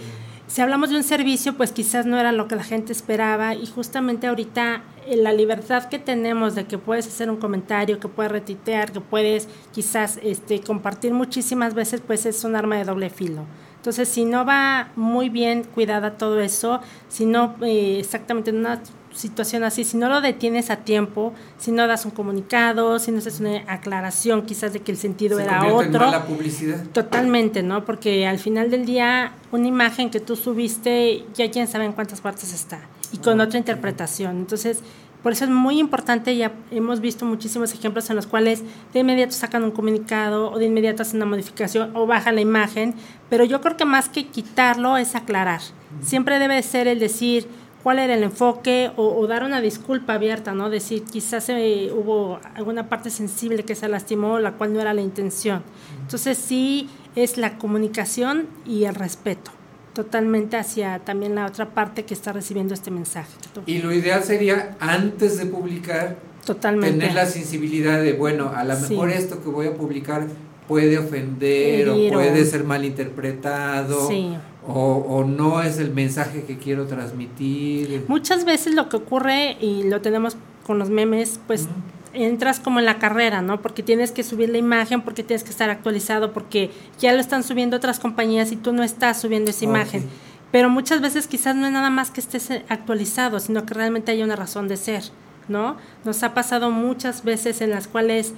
[0.48, 3.66] si hablamos de un servicio, pues quizás no era lo que la gente esperaba y
[3.66, 8.32] justamente ahorita eh, la libertad que tenemos de que puedes hacer un comentario, que puedes
[8.32, 13.46] retitear, que puedes quizás este, compartir muchísimas veces, pues es un arma de doble filo.
[13.78, 18.82] Entonces, si no va muy bien cuidada todo eso, si no eh, exactamente en una
[19.16, 23.20] situación así, si no lo detienes a tiempo, si no das un comunicado, si no
[23.20, 26.00] haces una aclaración quizás de que el sentido Se era otro.
[26.00, 26.84] mala publicidad.
[26.92, 27.86] Totalmente, ¿no?
[27.86, 32.22] Porque al final del día, una imagen que tú subiste, ya quién sabe en cuántas
[32.22, 34.38] partes está, y con otra interpretación.
[34.38, 34.82] Entonces,
[35.24, 38.62] por eso es muy importante, ya hemos visto muchísimos ejemplos en los cuales
[38.94, 42.94] de inmediato sacan un comunicado o de inmediato hacen una modificación o bajan la imagen,
[43.28, 45.62] pero yo creo que más que quitarlo es aclarar.
[46.04, 47.48] Siempre debe ser el decir
[47.86, 50.72] cuál era el enfoque o, o dar una disculpa abierta, ¿no?
[50.72, 55.02] Decir, quizás eh, hubo alguna parte sensible que se lastimó, la cual no era la
[55.02, 55.62] intención.
[56.02, 59.52] Entonces sí es la comunicación y el respeto
[59.94, 63.30] totalmente hacia también la otra parte que está recibiendo este mensaje.
[63.68, 66.98] Y lo ideal sería, antes de publicar, Totalmente.
[66.98, 68.94] tener la sensibilidad de, bueno, a lo Sí.
[68.94, 70.26] mejor esto que voy a publicar
[70.68, 74.36] puede ofender Herir o o- puede ser malinterpretado Sí.
[74.68, 74.74] o,
[75.08, 78.06] o no es el mensaje que quiero transmitir.
[78.08, 81.68] Muchas veces lo que ocurre, y lo tenemos con los memes, pues
[82.14, 83.62] entras como en la carrera, ¿no?
[83.62, 87.44] Porque tienes que subir la imagen, porque tienes que estar actualizado, porque ya lo están
[87.44, 90.06] subiendo otras compañías y tú no estás subiendo esa imagen.
[90.52, 94.14] Pero muchas veces quizás no es nada más que estés eh, actualizado, sino que realmente
[94.14, 95.04] hay una razón de ser,
[95.50, 95.76] ¿no?
[96.06, 98.34] Nos ha pasado muchas veces en las cuales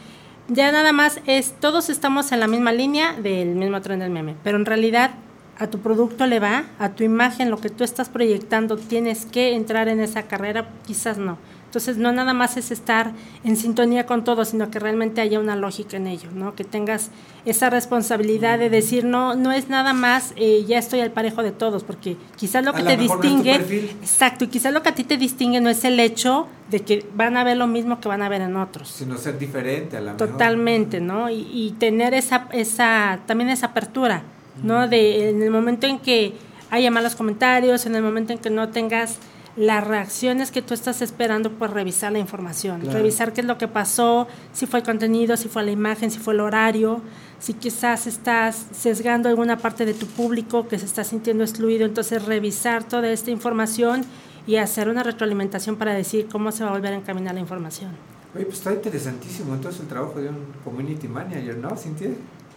[0.48, 4.36] ya nada más es, todos estamos en la misma línea del mismo tren del meme,
[4.44, 5.12] pero en realidad
[5.60, 9.56] a tu producto le va, a tu imagen, lo que tú estás proyectando, tienes que
[9.56, 11.38] entrar en esa carrera, quizás no.
[11.78, 13.12] Entonces no nada más es estar
[13.44, 16.56] en sintonía con todo, sino que realmente haya una lógica en ello, ¿no?
[16.56, 17.12] Que tengas
[17.46, 21.52] esa responsabilidad de decir, no, no es nada más, eh, ya estoy al parejo de
[21.52, 23.92] todos, porque quizás lo que te no distingue, perfil.
[24.02, 27.06] exacto, y quizás lo que a ti te distingue no es el hecho de que
[27.13, 28.90] van a ver lo mismo que van a ver en otros.
[28.90, 30.30] Sino ser diferente a la mejor.
[30.30, 31.30] Totalmente, ¿no?
[31.30, 34.24] Y, y tener esa, esa, también esa apertura,
[34.63, 34.88] ¿no?
[34.88, 36.34] De en el momento en que
[36.72, 39.20] haya malos comentarios, en el momento en que no tengas
[39.58, 42.98] las reacciones que tú estás esperando, pues revisar la información, Claro.
[43.00, 46.20] revisar qué es lo que pasó, si fue el contenido, si fue la imagen, si
[46.20, 47.02] fue el horario,
[47.39, 52.24] si quizás estás sesgando alguna parte de tu público que se está sintiendo excluido, entonces
[52.26, 54.06] revisar toda esta información
[54.46, 57.91] y hacer una retroalimentación para decir cómo se va a volver a encaminar la información.
[58.36, 62.12] Oye, pues está interesantísimo entonces el trabajo de un community manager, ¿no, Cintia?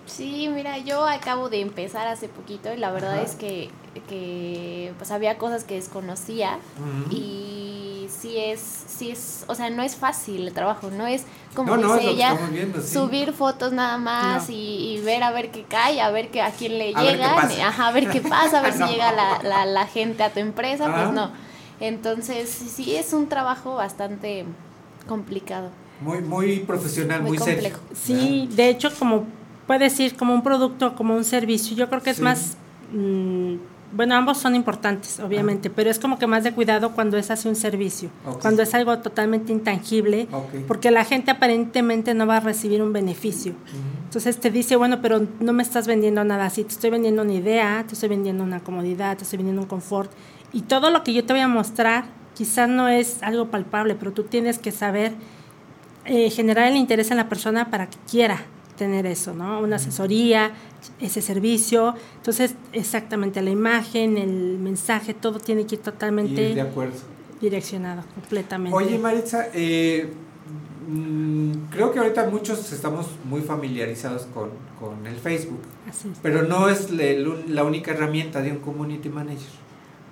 [0.07, 3.23] Sí, mira, yo acabo de empezar hace poquito y la verdad Ajá.
[3.23, 3.71] es que,
[4.09, 6.59] que pues había cosas que desconocía
[7.11, 11.25] y sí es, sí es, o sea, no es fácil el trabajo, no es
[11.55, 12.95] como No, no, es dice ella, estamos viendo, sí.
[12.95, 14.55] subir fotos nada más No.
[14.55, 17.13] y, y ver a ver qué cae, a ver que, a quién le A ver
[17.13, 17.69] qué llega, pasa.
[17.69, 18.87] ajá, a ver qué pasa, a ver No.
[18.87, 21.31] si llega la, la, la gente a tu empresa, pues no.
[21.81, 24.45] Entonces, sí, es un trabajo bastante
[25.09, 25.71] complicado.
[26.01, 27.55] Muy, muy profesional, muy, Muy serio.
[27.71, 27.81] complejo.
[27.95, 29.25] Sí, de hecho, como
[29.67, 32.23] puedes decir, como un producto, como un servicio, yo creo que es Sí.
[32.23, 32.57] más,
[32.93, 33.55] mm,
[33.93, 37.49] bueno, ambos son importantes, obviamente, pero es como que más de cuidado cuando es así
[37.49, 38.41] un servicio, Ok.
[38.41, 40.67] cuando es algo totalmente intangible, Ok.
[40.69, 43.55] porque la gente aparentemente no va a recibir un beneficio.
[44.05, 47.33] Entonces te dice, bueno, pero no me estás vendiendo nada así, te estoy vendiendo una
[47.35, 50.11] idea, te estoy vendiendo una comodidad, te estoy vendiendo un confort,
[50.53, 52.05] y todo lo que yo te voy a mostrar
[52.37, 55.13] quizás no es algo palpable, pero tú tienes que saber
[56.07, 58.39] eh, generar el interés en la persona para que quiera
[58.81, 59.61] tener eso, ¿no?
[59.61, 60.53] Una asesoría,
[61.01, 61.95] ese servicio.
[62.17, 66.97] Entonces, exactamente la imagen, el mensaje, todo tiene que ir Y totalmente de acuerdo.
[67.43, 68.75] direccionado, completamente.
[68.75, 70.11] Oye, Maritza, eh,
[70.89, 74.49] mm, creo que ahorita muchos estamos muy familiarizados con,
[74.81, 76.19] con el Facebook, Así es.
[76.23, 79.61] pero no es la única herramienta de un community manager.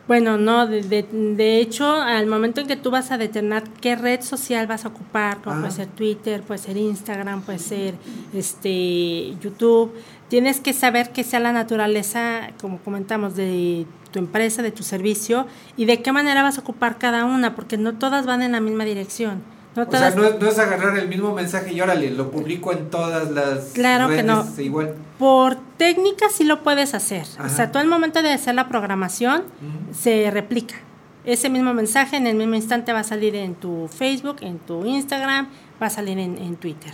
[0.09, 3.95] Bueno, no, de, de, de hecho, al momento en que tú vas a determinar qué
[3.95, 5.61] red social vas a ocupar, como Ah.
[5.61, 7.95] puede ser Twitter, puede ser Instagram, puede ser
[8.33, 9.93] este YouTube,
[10.29, 15.47] tienes que saber que sea la naturaleza, como comentamos, de tu empresa, de tu servicio
[15.77, 18.61] y de qué manera vas a ocupar cada una, porque no todas van en la
[18.61, 19.43] misma dirección.
[19.77, 22.73] No O sea, no es, no es agarrar el mismo mensaje y órale, lo publico
[22.73, 24.47] en todas las Claro que no.
[24.59, 24.95] igual.
[25.19, 27.27] Por técnica sí lo puedes hacer.
[27.39, 27.47] Ajá.
[27.47, 29.45] O sea, tú al momento de hacer la programación
[29.93, 30.77] se replica.
[31.25, 34.87] Ese mismo mensaje en el mismo instante va a salir en tu Facebook, en tu
[34.87, 35.49] Instagram,
[35.81, 36.93] va a salir en, en Twitter.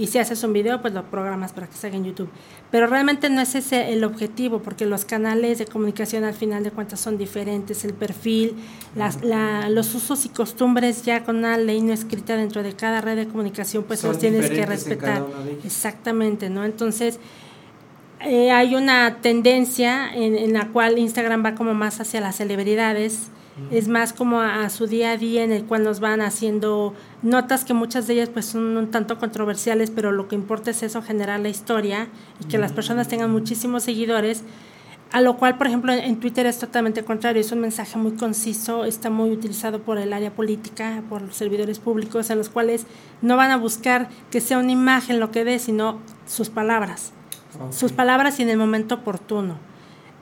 [0.00, 2.30] Y si haces un video, pues lo programas para que salga en YouTube.
[2.70, 6.70] Pero realmente no es ese el objetivo, porque los canales de comunicación al final de
[6.70, 8.54] cuentas son diferentes, el perfil,
[8.96, 13.02] las, la, los usos y costumbres ya con una ley no escrita dentro de cada
[13.02, 15.22] red de comunicación, pues Son los tienes que respetar.
[15.64, 16.64] Exactamente, ¿no?
[16.64, 17.20] Entonces,
[18.20, 23.28] eh, hay una tendencia en, en la cual Instagram va como más hacia las celebridades,
[23.70, 26.94] es más como a, a su día a día en el cual nos van haciendo
[27.22, 30.82] notas que muchas de ellas pues son un tanto controversiales, pero lo que importa es
[30.82, 32.08] eso, generar la historia
[32.40, 34.42] y que las personas tengan muchísimos seguidores.
[35.12, 38.12] A lo cual, por ejemplo, en en Twitter es totalmente contrario, es un mensaje muy
[38.12, 42.86] conciso, está muy utilizado por el área política, por los servidores públicos, en los cuales
[43.20, 47.12] no van a buscar que sea una imagen lo que dé, sino sus palabras,
[47.70, 49.69] sus palabras y en el momento oportuno.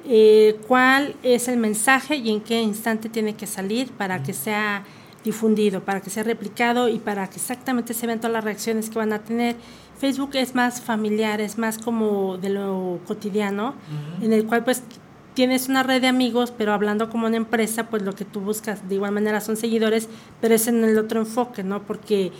[0.04, 4.84] Eh, ¿Cuál es el mensaje y en qué instante tiene que salir para que sea
[5.24, 8.98] difundido, para que sea replicado y para que exactamente se vean todas las reacciones que
[8.98, 9.56] van a tener?
[9.98, 13.74] Facebook es más familiar, es más como de lo cotidiano,
[14.22, 14.82] en el cual pues
[15.34, 18.88] tienes una red de amigos, pero hablando como una empresa, pues lo que tú buscas
[18.88, 20.08] de igual manera son seguidores,
[20.40, 21.82] pero es en el otro enfoque, ¿no?
[21.82, 22.32] Porque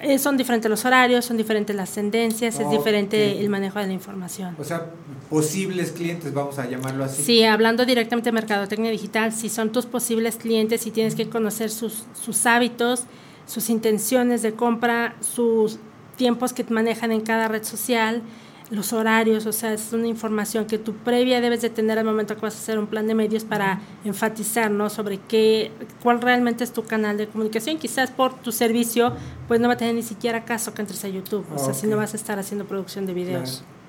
[0.00, 3.92] eh, son diferentes los horarios, son diferentes las tendencias, es diferente el manejo de la
[3.92, 4.56] información.
[4.58, 4.86] O sea,
[5.28, 7.22] posibles clientes, vamos a llamarlo así.
[7.22, 11.70] Sí, hablando directamente de mercadotecnia digital, si son tus posibles clientes y tienes que conocer
[11.70, 13.04] sus, sus hábitos,
[13.46, 15.78] sus intenciones de compra, sus
[16.16, 18.22] tiempos que manejan en cada red social,
[18.70, 22.36] los horarios, o sea, es una información que tú previa debes de tener al momento
[22.36, 24.88] que vas a hacer un plan de medios para enfatizar, ¿no?
[24.88, 27.78] Sobre qué, cuál realmente es tu canal de comunicación.
[27.78, 29.12] Quizás por tu servicio,
[29.48, 31.86] pues no va a tener ni siquiera caso que entres a YouTube, o sea, si
[31.88, 33.58] no vas a estar haciendo producción de videos.
[33.58, 33.79] Claro.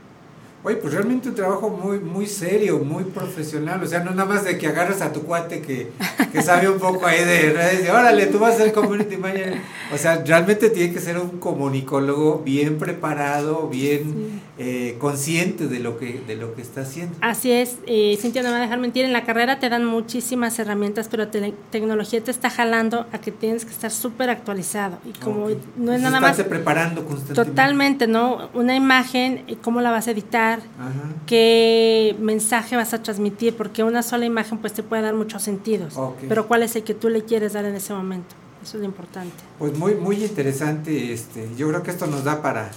[0.64, 3.82] Oye, pues realmente un trabajo muy, muy serio, muy profesional.
[3.84, 5.90] O sea, no nada más de que agarras a tu cuate que,
[6.32, 9.56] que sabe un poco ahí de redes y órale, tú vas a ser community manager.
[9.94, 15.98] O sea, realmente tiene que ser un comunicólogo bien preparado, bien eh, consciente de lo
[15.98, 17.16] que, de lo que está haciendo.
[17.22, 19.84] Así es, eh, Cintia, no me va a dejar mentir, en la carrera te dan
[19.86, 25.00] muchísimas herramientas, pero te- tecnología te está jalando a que tienes que estar súper actualizado.
[25.06, 27.50] Y como no es Entonces, nada más preparando constantemente.
[27.52, 28.50] totalmente, ¿no?
[28.54, 30.51] Una imagen, eh, ¿cómo la vas a editar?
[30.60, 30.92] Ajá.
[31.26, 33.56] ¿Qué mensaje vas a transmitir?
[33.56, 36.18] Porque una sola imagen pues te puede dar muchos sentidos, Ok.
[36.28, 38.36] pero ¿cuál es el que tú le quieres dar en ese momento?
[38.64, 39.34] Eso es lo importante.
[39.58, 41.14] Pues muy, muy interesante.
[41.14, 42.70] Este, yo creo que esto nos da para,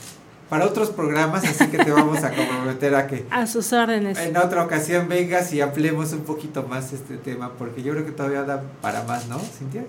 [0.48, 4.18] para otros programas, así que te vamos a comprometer a que A sus órdenes.
[4.18, 8.12] en otra ocasión vengas y ampliemos un poquito más este tema, porque yo creo que
[8.12, 9.84] todavía da para más, ¿no, Cintia?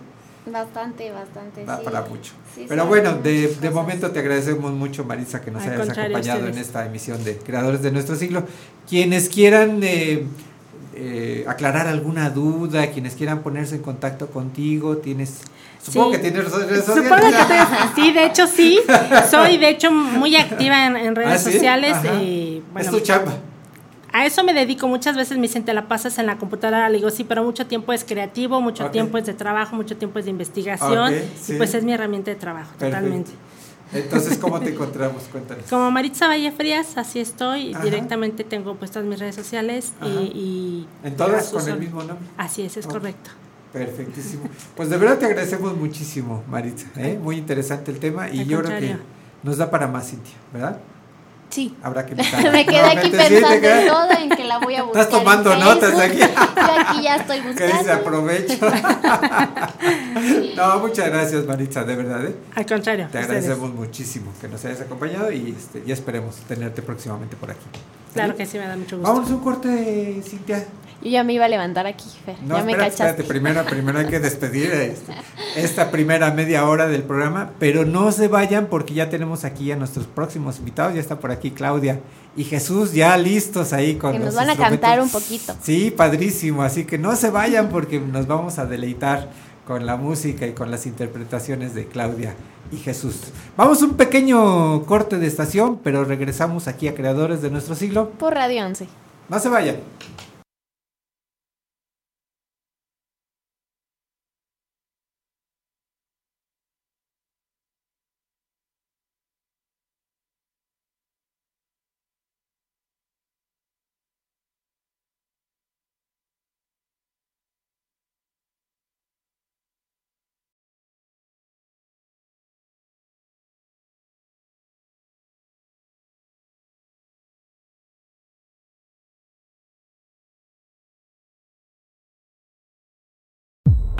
[0.45, 1.61] Bastante, bastante.
[1.65, 1.83] Sí.
[1.83, 2.33] para mucho.
[2.53, 5.89] Sí, Pero sí, bueno, de, de momento te agradecemos mucho, Marisa, que nos Al hayas
[5.97, 8.43] acompañado en esta emisión de Creadores de Nuestro Siglo.
[8.87, 10.23] Quienes quieran eh,
[10.93, 15.41] eh, aclarar alguna duda, quienes quieran ponerse en contacto contigo, tienes...
[15.81, 16.17] Supongo Sí.
[16.17, 17.09] que tienes redes sociales.
[17.09, 18.79] Supongo que te- sí, de hecho sí.
[19.29, 21.51] Soy de hecho muy activa en, en redes ¿Ah, sí?
[21.53, 21.97] sociales.
[22.01, 23.33] Bueno, es tu chamba.
[24.17, 24.87] A eso me dedico.
[24.87, 26.87] Muchas veces me dicen, te la pasas en la computadora.
[26.89, 30.19] Le digo, sí, pero mucho tiempo es creativo, mucho tiempo es de trabajo, mucho tiempo
[30.19, 31.13] es de investigación.
[31.41, 31.53] Sí.
[31.53, 32.95] Y pues es mi herramienta de trabajo, Perfecto.
[32.95, 33.31] totalmente.
[33.93, 35.23] Entonces, ¿cómo te encontramos?
[35.31, 35.65] Cuéntanos.
[35.69, 37.73] Como Maritza Valle Frías, así estoy.
[37.73, 37.83] Ajá.
[37.83, 40.09] Directamente tengo puestas mis redes sociales Ajá.
[40.09, 42.25] y, y- ¿En todas con el mismo nombre?
[42.37, 43.29] Así es, es correcto.
[43.73, 44.43] Perfectísimo.
[44.75, 46.87] Pues de verdad te agradecemos muchísimo, Maritza.
[46.95, 47.19] ¿eh?
[47.21, 48.97] Muy interesante el tema y Al yo creo contrario.
[48.97, 50.79] que nos da para más, Cintia, ¿verdad?
[51.55, 51.73] Sí.
[51.81, 53.09] Habrá que invitarla Me quedé aquí.
[53.11, 55.03] Sí, pensando quedas- en todo, en que la voy a buscar.
[55.03, 56.19] Estás tomando en notas aquí.
[56.19, 57.93] Yo aquí ya estoy Que dice buscando.
[57.93, 58.53] aprovecho.
[60.55, 62.25] no, muchas gracias, Maritza, de verdad.
[62.25, 62.35] ¿eh?
[62.55, 63.05] Al contrario.
[63.11, 63.25] Te ustedes.
[63.25, 67.65] agradecemos muchísimo que nos hayas acompañado y este, ya esperemos tenerte próximamente por aquí.
[68.13, 68.37] Claro ¿Sí?
[68.37, 69.09] que sí, me da mucho gusto.
[69.11, 70.65] Vámonos a un corte, Cintia.
[71.05, 72.35] Yo ya me iba a levantar aquí, Fer.
[72.41, 73.03] No, ya me espérate, cachaste.
[73.03, 75.13] espérate, primero, primero hay que despedir este,
[75.55, 79.75] esta primera media hora del programa, pero no se vayan porque ya tenemos aquí a
[79.75, 81.99] nuestros próximos invitados, ya está por aquí Claudia
[82.35, 85.55] y Jesús ya listos ahí con Que nos los van a cantar un poquito.
[85.61, 89.29] Sí, padrísimo, así que no se vayan porque nos vamos a deleitar
[89.67, 92.33] con la música y con las interpretaciones de Claudia
[92.71, 93.25] y Jesús.
[93.55, 98.09] Vamos a un pequeño corte de estación, pero regresamos aquí a Creadores de nuestro siglo.
[98.09, 98.87] Por Radio 11.
[99.29, 99.75] No se vayan.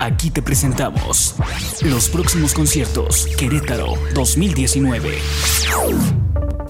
[0.06, 1.34] Aquí te presentamos
[1.82, 5.18] los próximos conciertos Querétaro 2019.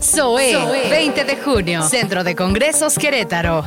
[0.01, 3.63] Zoe, 20 de junio, Centro de Congresos Querétaro.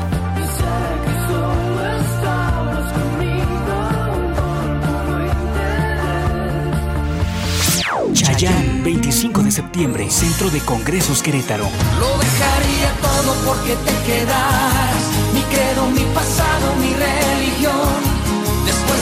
[8.13, 11.65] Chayán, 25 de septiembre, Centro de Congresos Querétaro.
[11.99, 15.11] Lo dejaría todo porque te quedaras.
[15.31, 17.38] Mi credo, mi pasado, mi religión.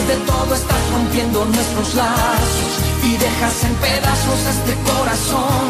[0.08, 5.68] De todo estás rompiendo nuestros lazos y dejas en pedazos este corazón.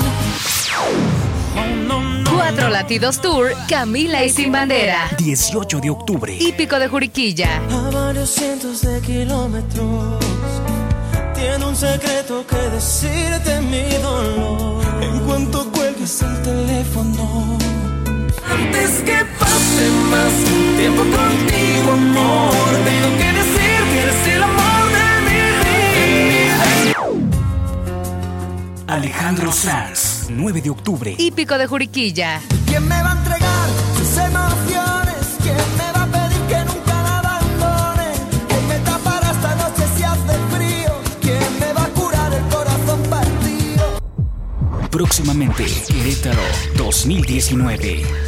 [2.32, 5.10] Cuatro Latidos Tour, Camila y Sin Bandera.
[5.18, 6.36] 18 de octubre.
[6.38, 7.60] Hípico de Juriquilla.
[7.68, 10.24] A varios cientos de kilómetros.
[11.34, 14.84] Tiene un secreto que decirte mi dolor.
[15.02, 17.58] En cuanto cuelgues el teléfono.
[18.48, 20.32] Antes que pase más
[20.78, 22.54] tiempo contigo, amor.
[22.84, 23.38] Tengo que
[28.88, 31.14] Alejandro Sanz, 9 de octubre.
[31.18, 32.40] Hípico de Juriquilla.
[32.66, 35.36] ¿Quién me va a entregar sus emociones?
[35.42, 38.12] ¿Quién me va a pedir que nunca la abandone?
[38.48, 40.92] ¿Quién me tapará esta noche si hace frío?
[41.20, 43.98] ¿Quién me va a curar el corazón partido?
[44.90, 46.40] Próximamente, Querétaro
[46.78, 48.27] 2019.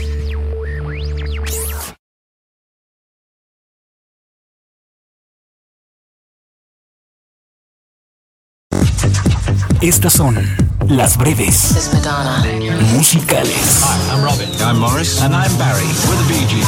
[9.83, 10.37] Estas son
[10.89, 11.91] las breves
[12.93, 13.83] musicales.
[14.11, 14.47] I'm Robin.
[14.61, 15.23] I'm Morris.
[15.23, 15.87] And I'm Barry.
[16.07, 16.67] We're the Bee Gees.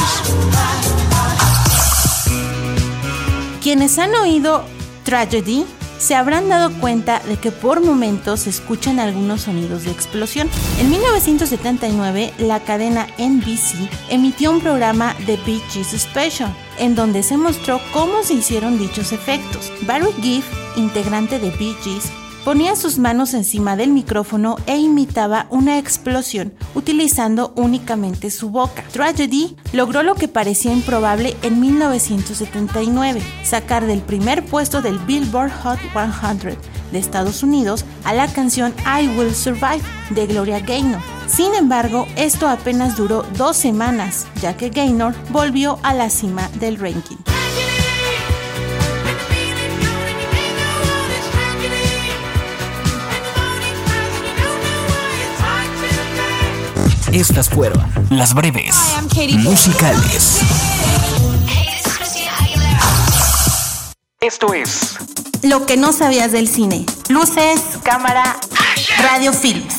[3.61, 4.65] Quienes han oído
[5.03, 5.63] Tragedy
[5.99, 10.49] se habrán dado cuenta de que por momentos se escuchan algunos sonidos de explosión.
[10.79, 17.37] En 1979, la cadena NBC emitió un programa de Bee Gees Special, en donde se
[17.37, 19.71] mostró cómo se hicieron dichos efectos.
[19.83, 20.43] Barry Gibb,
[20.77, 22.11] integrante de Bee Gees,
[22.43, 28.83] ponía sus manos encima del micrófono e imitaba una explosión utilizando únicamente su boca.
[28.91, 35.79] Tragedy logró lo que parecía improbable en 1979, sacar del primer puesto del Billboard Hot
[35.93, 36.57] 100
[36.91, 41.01] de Estados Unidos a la canción I Will Survive de Gloria Gaynor.
[41.27, 46.77] Sin embargo, esto apenas duró dos semanas, ya que Gaynor volvió a la cima del
[46.77, 47.17] ranking.
[57.13, 58.75] Estas fueron las breves
[59.43, 60.39] musicales.
[64.19, 64.95] Esto es
[65.43, 66.87] Lo que no sabías del cine.
[67.09, 68.39] Luces, cámara,
[68.97, 69.75] radio films.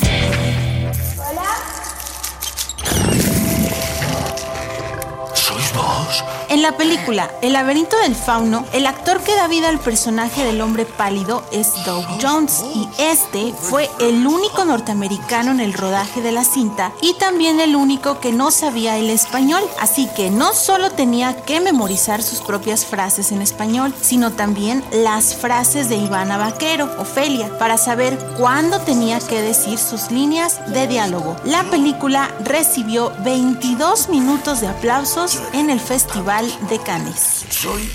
[6.55, 10.61] En la película El laberinto del fauno, el actor que da vida al personaje del
[10.61, 16.31] hombre pálido es Doug Jones y este fue el único norteamericano en el rodaje de
[16.31, 20.93] la cinta y también el único que no sabía el español, así que no solo
[20.93, 26.89] tenía que memorizar sus propias frases en español, sino también las frases de Ivana Vaquero,
[27.01, 31.35] Ofelia, para saber cuándo tenía que decir sus líneas de diálogo.
[31.45, 37.47] La película recibió 22 minutos de aplausos en el Festival de Cannes.
[37.49, 37.89] Soy.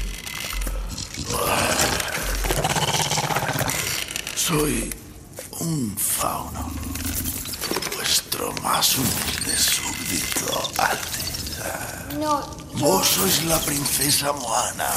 [4.35, 4.91] Soy
[5.59, 6.71] un fauno.
[7.95, 12.07] Vuestro más humilde súbdito, Alteza.
[12.19, 12.41] No.
[12.73, 14.89] Vos sois la princesa Moana,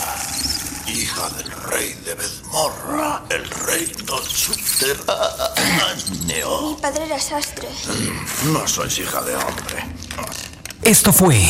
[0.87, 6.71] hija del rey de Bezmorra, el reino subterráneo.
[6.71, 7.69] Mi padre era sastre.
[8.45, 9.85] No sois hija de hombre.
[10.83, 11.47] Esto fue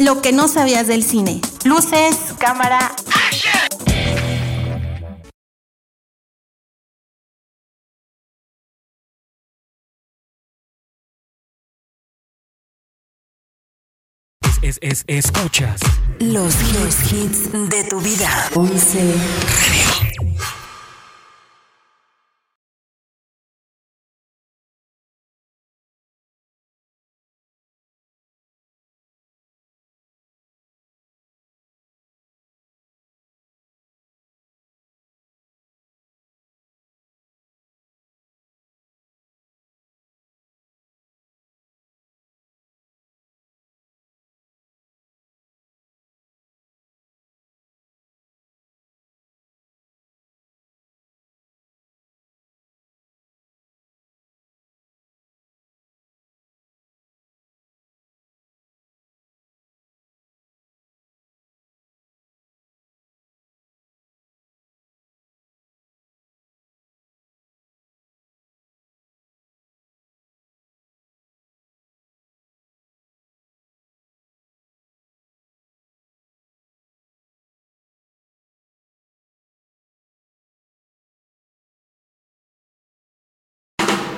[0.00, 1.42] Lo que no sabías del cine.
[1.64, 2.96] Luces, cámara.
[14.62, 15.80] es, es, escuchas
[16.18, 18.48] Los, los hits de tu vida.
[18.54, 20.09] 11.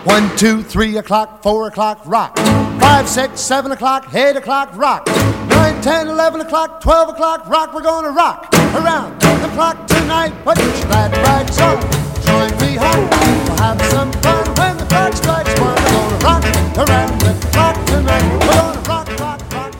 [0.04, 2.36] One, two, three o'clock, four o'clock, rock.
[2.80, 5.06] Five, six, seven o'clock, eight o'clock, rock.
[5.48, 7.72] Nine, ten, eleven o'clock, twelve o'clock, rock.
[7.72, 10.32] We're gonna rock around the clock tonight.
[10.42, 11.80] Put your glad rags on.
[12.26, 13.08] Join me home.
[13.46, 15.76] We'll have some fun when the clock strikes one.
[15.76, 16.44] We're gonna rock
[16.88, 18.22] around the clock tonight.
[18.32, 19.72] We're gonna rock, rock, rock.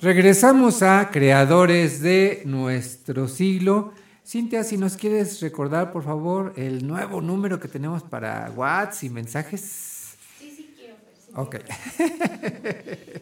[0.00, 3.92] Regresamos a creadores de nuestro siglo.
[4.32, 9.10] Cintia, si nos quieres recordar, por favor, el nuevo número que tenemos para WhatsApp y
[9.10, 10.14] mensajes.
[10.38, 10.94] Sí, sí quiero.
[10.96, 11.56] Fer, sí Ok.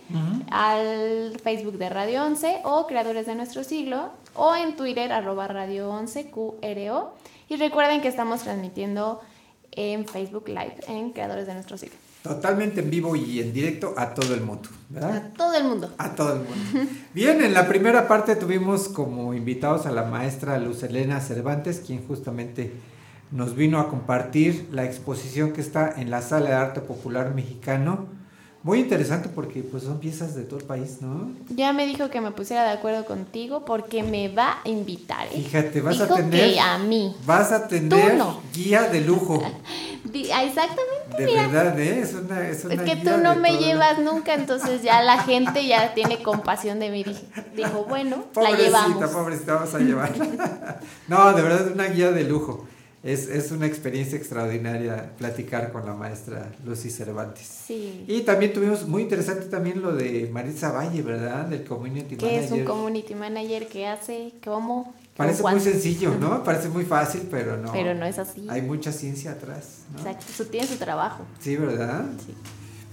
[0.49, 5.89] al Facebook de Radio 11 o Creadores de Nuestro Siglo, o en Twitter, arroba Radio
[5.89, 7.13] 11 QRO.
[7.47, 9.21] Y recuerden que estamos transmitiendo
[9.71, 11.95] en Facebook Live en Creadores de Nuestro Siglo.
[12.23, 15.17] Totalmente en vivo y en directo a todo el mundo, ¿verdad?
[15.17, 15.93] A todo el mundo.
[15.99, 16.91] A todo el mundo.
[17.13, 22.05] Bien, en la primera parte tuvimos como invitados a la maestra Luz Elena Cervantes, quien
[22.07, 22.73] justamente
[23.29, 28.07] nos vino a compartir la exposición que está en la Sala de Arte Popular Mexicano.
[28.65, 31.29] Muy interesante porque pues son piezas de todo el país, ¿no?
[31.49, 35.27] Ya me dijo que me pusiera de acuerdo contigo porque me va a invitar.
[35.27, 35.35] ¿eh?
[35.43, 37.15] Fíjate, vas Dijo a tener que a mí.
[37.27, 38.41] vas a tener no.
[38.53, 39.39] guía de lujo.
[40.33, 41.47] Ah, Exactamente, De mira.
[41.47, 41.99] verdad, ¿eh?
[41.99, 45.01] Es una, es una Es que guía tú no me todo llevas nunca, entonces ya
[45.01, 47.03] la gente ya tiene compasión de mí.
[47.03, 49.09] Dije- Dijo, bueno, la Pobrecita, llevamos.
[49.11, 50.13] pobrecita, vamos a llevar.
[51.09, 52.65] no, de verdad es una guía de lujo.
[53.05, 57.45] Es, es una experiencia extraordinaria platicar con la maestra Lucy Cervantes.
[57.67, 58.03] Sí.
[58.07, 61.45] Y también tuvimos muy interesante también lo de Maritza Valle, ¿verdad?
[61.45, 62.65] Del Community Que es un Manager.
[62.65, 66.43] community manager que hace, cómo, Parece muy sencillo, ¿no?
[66.43, 67.71] Parece muy fácil, pero no.
[67.71, 68.47] Pero no es así.
[68.49, 69.99] Hay mucha ciencia atrás, ¿no?
[69.99, 71.23] Exacto, su- tiene su trabajo.
[71.39, 72.05] Sí, ¿verdad?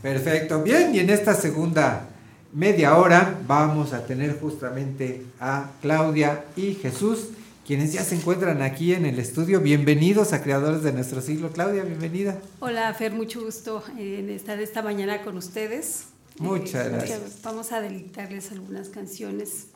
[0.03, 0.63] Perfecto.
[0.63, 2.09] Bien, y en esta segunda
[2.53, 7.29] media hora vamos a tener justamente a Claudia y Jesús,
[7.67, 9.61] quienes ya se encuentran aquí en el estudio.
[9.61, 11.51] Bienvenidos a Creadores de Nuestro Siglo.
[11.53, 12.39] Claudia, bienvenida.
[12.61, 16.05] Hola, Fer, mucho gusto en estar esta mañana con ustedes.
[16.39, 17.21] Muchas Eh, gracias.
[17.43, 19.67] Vamos a deleitarles algunas canciones.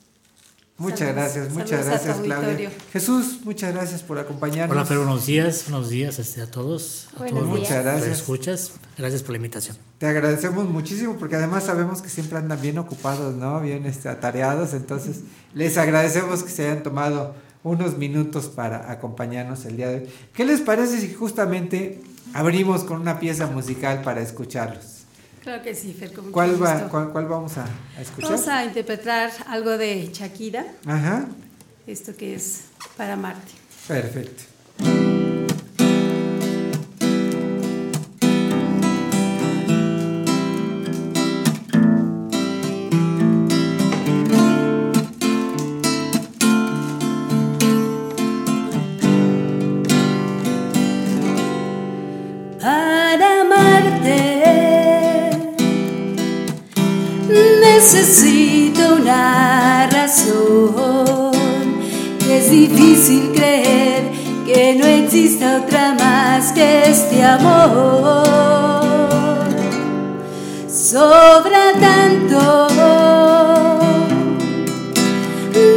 [0.78, 2.70] Muchas Saludos- gracias, muchas gracias, Claudia.
[2.92, 4.76] Jesús, muchas gracias por acompañarnos.
[4.76, 7.08] Hola, Fer, buenos días, buenos días este, a todos.
[7.14, 7.60] A Buenos todos días.
[7.60, 8.18] los Muchas gracias.
[8.18, 8.72] escuchas.
[8.98, 9.78] Gracias por la invitación.
[9.98, 13.58] Te agradecemos muchísimo porque además sabemos que siempre andan bien ocupados, ¿no?
[13.62, 14.74] Bien este, atareados.
[14.74, 15.20] Entonces,
[15.54, 17.34] les agradecemos que se hayan tomado
[17.66, 20.08] unos minutos para acompañarnos el día de hoy.
[20.32, 22.00] ¿Qué les parece si justamente
[22.32, 25.02] abrimos con una pieza musical para escucharlos?
[25.42, 28.30] Claro que sí, Fer, con ¿Cuál, va, cuál, cuál vamos a, a escuchar?
[28.30, 31.26] Vamos a interpretar algo de Shakira, Ajá,
[31.86, 32.62] esto que es
[32.96, 33.52] para Marte.
[33.88, 35.15] perfecto.
[65.40, 68.24] No exista otra más que este amor.
[70.68, 72.68] Sobra tanto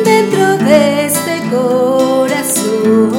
[0.06, 3.18] dentro de este corazón.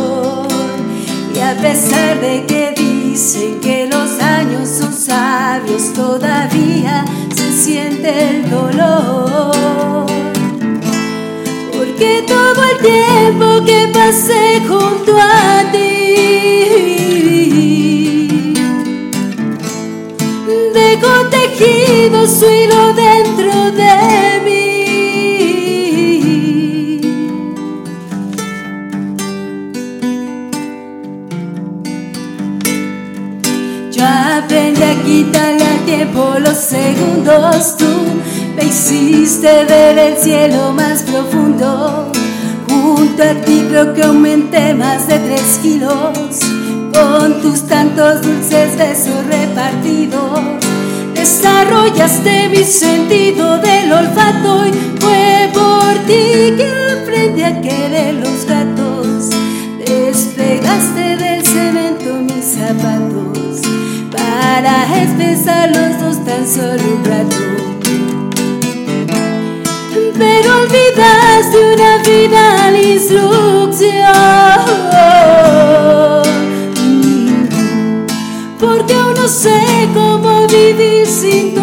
[1.35, 8.51] Y a pesar de que dicen que los años son sabios, todavía se siente el
[8.51, 10.07] dolor.
[11.73, 16.00] Porque todo el tiempo que pasé junto a ti,
[22.27, 24.61] su hilo dentro de mí.
[33.93, 37.77] Yo aprendí a quitarle al tiempo los segundos.
[37.77, 37.85] Tú
[38.57, 42.11] me hiciste ver el cielo más profundo.
[42.69, 46.39] Junto a ti creo que aumenté más de tres kilos
[46.95, 50.70] con tus tantos dulces besos repartidos.
[51.15, 59.31] Desarrollaste mi sentido del olfato y fue por ti que aprendí a querer los gatos.
[59.79, 63.61] Despegaste del cemento mis zapatos
[64.11, 67.37] para espesar los dos tan solo un rato.
[70.19, 74.90] Pero olvidaste una vida instrucción.
[79.31, 81.60] Sé cómo vivir sin tu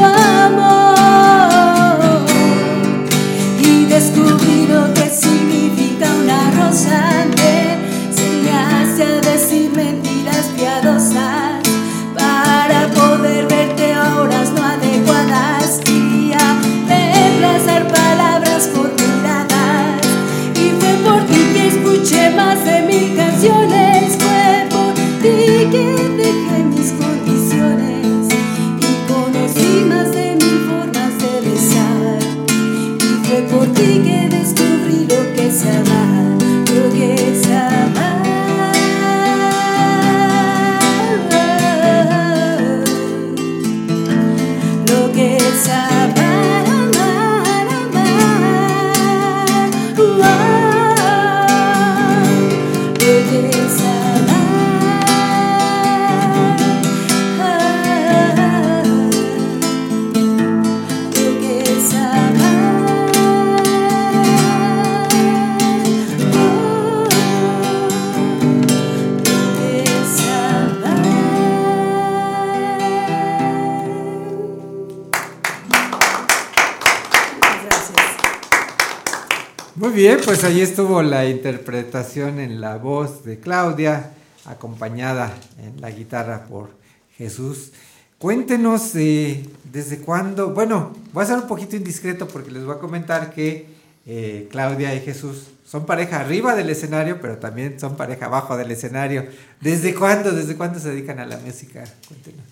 [80.27, 84.11] pues ahí estuvo la interpretación en la voz de Claudia,
[84.43, 86.71] acompañada en la guitarra por
[87.17, 87.71] Jesús.
[88.19, 92.79] Cuéntenos eh, desde cuándo, bueno, voy a ser un poquito indiscreto porque les voy a
[92.79, 93.67] comentar que
[94.05, 98.69] eh, Claudia y Jesús son pareja arriba del escenario, pero también son pareja abajo del
[98.69, 99.27] escenario.
[99.61, 101.85] ¿Desde cuándo, desde cuándo se dedican a la música?
[102.05, 102.43] Cuéntenos.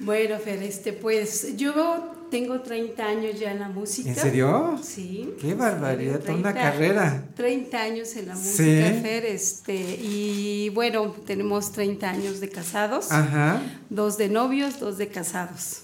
[0.00, 4.08] Bueno, Fer, este, pues yo tengo 30 años ya en la música.
[4.10, 4.78] ¿En serio?
[4.82, 5.30] Sí.
[5.40, 7.24] Qué barbaridad, toda una 30 carrera.
[7.36, 9.00] 30 años en la música, Sí.
[9.02, 13.62] Fer, este, y bueno, tenemos 30 años de casados, Ajá.
[13.88, 15.82] dos de novios, dos de casados.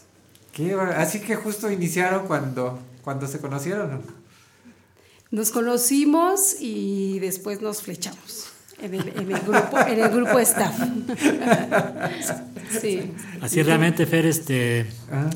[0.53, 3.91] Qué Así que justo iniciaron cuando, cuando se conocieron.
[3.93, 4.01] ¿no?
[5.31, 8.50] Nos conocimos y después nos flechamos
[8.83, 10.79] en el, en el grupo, en el grupo staff.
[12.81, 13.13] sí.
[13.41, 15.31] Así realmente, Fer, este, Ajá.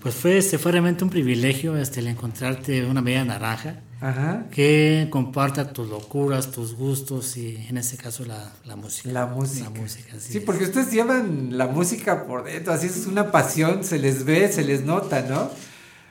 [0.00, 4.44] pues fue, este, fue realmente un privilegio este, el encontrarte una media naranja Ajá.
[4.50, 9.10] que comparta tus locuras, tus gustos y en este caso la, la música.
[9.10, 9.64] La música.
[9.64, 10.44] La música, así Sí, es.
[10.44, 14.62] porque ustedes llevan la música por dentro, así es una pasión, se les ve, se
[14.64, 15.50] les nota, ¿no?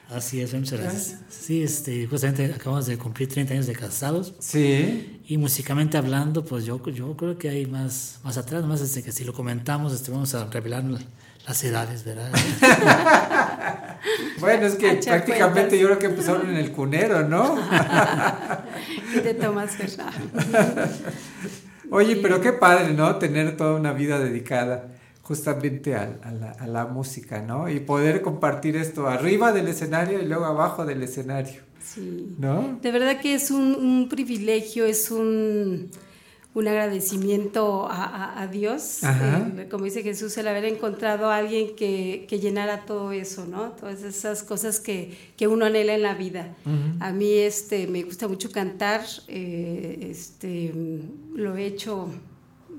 [0.10, 1.20] Así es, muchas gracias.
[1.30, 4.34] Sí, este, justamente acabamos de cumplir 30 años de casados.
[4.39, 5.22] Sí.
[5.26, 9.12] Y musicalmente hablando, pues yo, yo creo que hay más, más atrás, más desde que
[9.12, 10.84] si lo comentamos, este, vamos a revelar
[11.47, 12.32] las edades, ¿verdad?
[14.39, 15.80] Bueno, es que A echar prácticamente cuentas.
[15.80, 17.56] yo creo que empezaron en el cunero, ¿no?
[19.16, 19.89] Y de Tomás Fer.
[21.89, 23.16] Oye, pero qué padre, ¿no?
[23.16, 24.93] Tener toda una vida dedicada
[25.24, 27.69] justamente a, a la, a la música, ¿no?
[27.69, 32.36] Y poder compartir esto arriba del escenario y luego abajo del escenario, Sí.
[32.38, 32.78] ¿no?
[32.82, 35.89] De verdad que es un, un privilegio, es un,
[36.53, 42.39] un agradecimiento a, Dios, el- como dice Jesús, el haber encontrado a alguien que, que
[42.39, 43.71] llenara todo eso, ¿no?
[43.71, 46.53] Todas esas cosas que, que uno anhela en la vida.
[46.99, 50.74] A mí este, me gusta mucho cantar, eh, este,
[51.34, 52.09] lo he hecho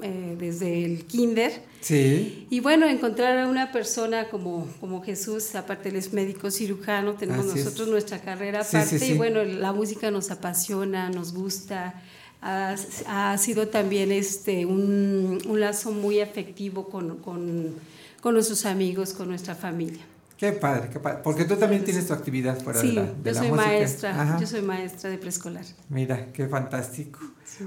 [0.02, 1.62] eh, desde el kinder.
[1.80, 2.46] Sí.
[2.50, 7.46] Y bueno, encontrar a una persona como, como Jesús, aparte él es médico cirujano, tenemos
[7.46, 7.64] Así es.
[7.64, 9.12] nosotros nuestra carrera aparte sí, sí.
[9.12, 12.02] y bueno, la música nos apasiona, nos gusta,
[12.40, 12.74] ha,
[13.06, 17.74] ha sido también este, un, un lazo muy afectivo con, con,
[18.20, 20.04] con nuestros amigos, con nuestra familia.
[20.36, 21.20] Qué padre, qué padre.
[21.22, 23.66] Porque tú también tienes tu actividad fuera sí, de la, de yo la soy música.
[23.66, 24.40] maestra, Ajá.
[24.40, 25.64] yo soy maestra de preescolar.
[25.88, 27.20] Mira, qué fantástico.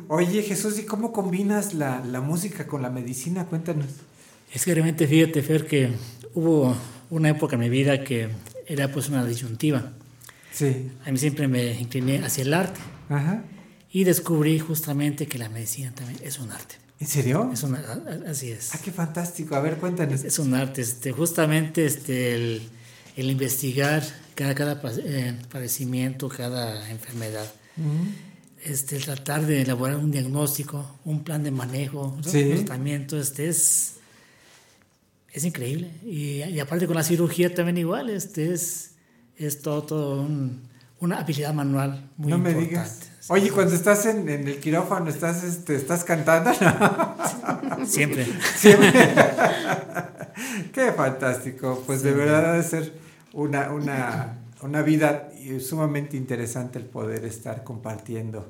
[0.09, 3.45] Oye, Jesús, ¿y cómo combinas la, la música con la medicina?
[3.45, 3.85] Cuéntanos.
[4.53, 5.91] Es que realmente fíjate, Fer, que
[6.33, 6.75] hubo
[7.09, 8.29] una época en mi vida que
[8.65, 9.93] era pues una disyuntiva.
[10.51, 10.91] Sí.
[11.05, 13.43] A mí siempre me incliné hacia el arte Ajá.
[13.91, 16.75] y descubrí justamente que la medicina también es un arte.
[16.99, 17.49] ¿En serio?
[17.53, 17.79] Es una,
[18.27, 18.73] así es.
[18.73, 19.55] Ah, qué fantástico.
[19.55, 20.23] A ver, cuéntanos.
[20.23, 22.61] Es un arte, este, justamente este, el,
[23.15, 27.45] el investigar cada, cada eh, padecimiento, cada enfermedad.
[27.77, 28.07] Ujú.
[28.63, 33.93] este, tratar de elaborar un diagnóstico, un plan de manejo, un tratamiento, este es,
[35.31, 35.91] es increíble.
[36.03, 38.91] Y, y aparte con la cirugía también igual, este es,
[39.37, 40.61] es todo, todo un-
[40.99, 42.69] una habilidad manual muy no me importante.
[42.71, 42.99] digas.
[43.29, 46.51] Oye, cuando estás en, en el quirófano, ¿estás, este, estás cantando?
[47.85, 48.25] Siempre.
[48.55, 48.93] Siempre.
[50.73, 51.83] Qué fantástico.
[51.85, 52.93] Pues de verdad debe ser
[53.33, 58.47] una, una, una vida sumamente interesante el poder estar compartiendo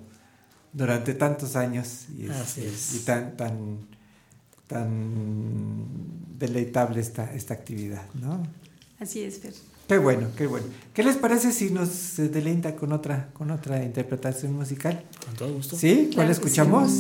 [0.74, 2.96] durante tantos años y, Así es.
[2.96, 3.88] y tan, tan,
[4.68, 5.88] tan
[6.38, 8.44] deleitable esta, esta actividad, ¿no?
[9.00, 9.54] Así es, Fer.
[9.88, 10.66] Qué bueno, qué bueno.
[10.94, 15.04] ¿Qué les parece si nos eh, deleita con otra, con otra interpretación musical?
[15.26, 15.78] Con todo gusto.
[15.78, 16.10] ¿Sí?
[16.14, 16.42] ¿Cuál Claro que sí.
[16.42, 16.92] escuchamos?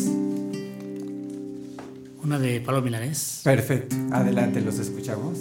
[2.23, 3.41] Una de Pablo Milanés.
[3.43, 3.95] Perfecto.
[4.11, 5.37] Adelante, los escuchamos.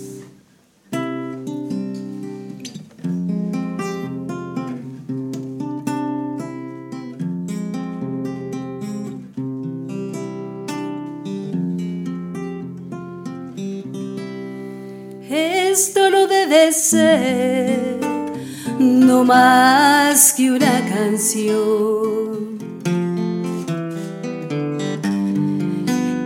[18.78, 22.58] No más que una canción.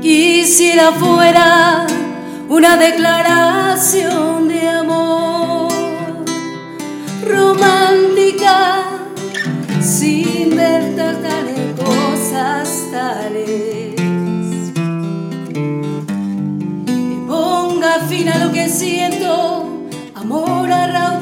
[0.01, 1.87] Quisiera fuera
[2.49, 5.69] una declaración de amor
[7.27, 8.83] romántica
[9.81, 13.95] sin ver tales cosas tales
[16.87, 19.70] que ponga fin a lo que siento,
[20.73, 21.20] amor a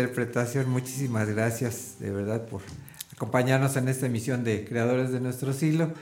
[0.00, 0.68] interpretación.
[0.70, 2.62] Muchísimas gracias, de verdad, por
[3.12, 5.92] acompañarnos en esta emisión de Creadores de nuestro siglo.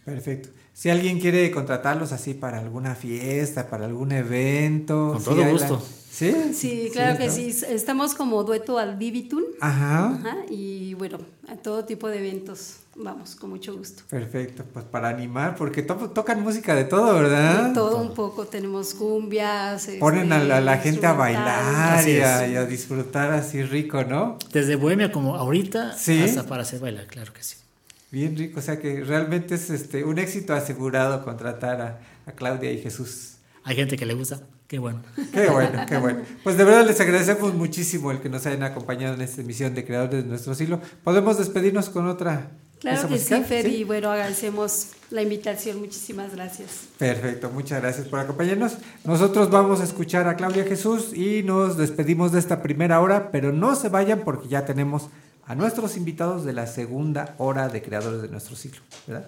[0.06, 0.50] Perfecto.
[0.74, 5.12] Si alguien quiere contratarlos así para alguna fiesta, para algún evento.
[5.14, 5.82] Con sí, todo la- gusto.
[6.12, 6.34] ¿Sí?
[6.54, 7.56] Sí, claro que sí.
[7.70, 9.44] Estamos como dueto al Divitum.
[9.60, 10.20] Ajá.
[10.50, 12.78] Y bueno, a todo tipo de eventos.
[12.96, 14.04] Vamos, con mucho gusto.
[14.10, 17.70] Perfecto, pues para animar, porque to- tocan música de todo, ¿verdad?
[17.70, 18.46] De todo un poco.
[18.46, 19.88] Tenemos cumbias.
[20.00, 24.38] Ponen a la, a la gente a bailar a, y a disfrutar así rico, ¿no?
[24.52, 26.22] Desde Bohemia como ahorita Sí.
[26.22, 27.56] hasta para hacer bailar, claro que sí.
[28.12, 32.72] Bien rico, o sea que realmente es este un éxito asegurado contratar a, a Claudia
[32.72, 33.38] y Jesús.
[33.64, 35.02] Hay gente que le gusta, qué bueno.
[35.32, 36.22] Qué bueno, qué bueno.
[36.44, 39.86] Pues de verdad les agradecemos muchísimo el que nos hayan acompañado en esta emisión de
[39.86, 40.82] Creadores de nuestro siglo.
[41.04, 42.52] ¿Podemos despedirnos con otra?
[42.80, 43.46] Claro que sí, musical?
[43.46, 43.66] Fer.
[43.66, 43.76] ¿Sí?
[43.76, 45.80] Y bueno, agradecemos la invitación.
[45.80, 46.88] Muchísimas gracias.
[46.98, 48.78] Perfecto, muchas gracias por acompañarnos.
[49.06, 53.52] Nosotros vamos a escuchar a Claudia Jesús y nos despedimos de esta primera hora, pero
[53.52, 55.10] no se vayan porque ya tenemos
[55.52, 59.28] a nuestros invitados de la segunda hora de Creadores de nuestro siglo, ¿verdad?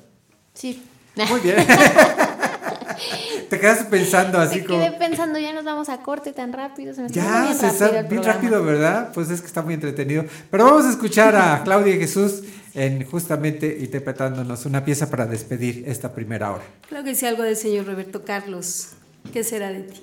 [0.54, 0.82] Sí.
[1.30, 1.58] Muy bien.
[3.50, 4.80] Te quedas pensando así Me como...
[4.80, 6.94] quedé pensando, ya nos vamos a corte tan rápido.
[6.94, 9.12] Se me está Ya, se bien está rápido el bien rápido, ¿verdad?
[9.14, 10.24] Pues es que está muy entretenido.
[10.50, 12.44] Pero vamos a escuchar a Claudia Jesús
[12.74, 16.64] en justamente interpretándonos una pieza para despedir esta primera hora.
[16.88, 18.92] Claro que sí, algo del señor Roberto Carlos.
[19.34, 20.02] ¿Qué será de ti?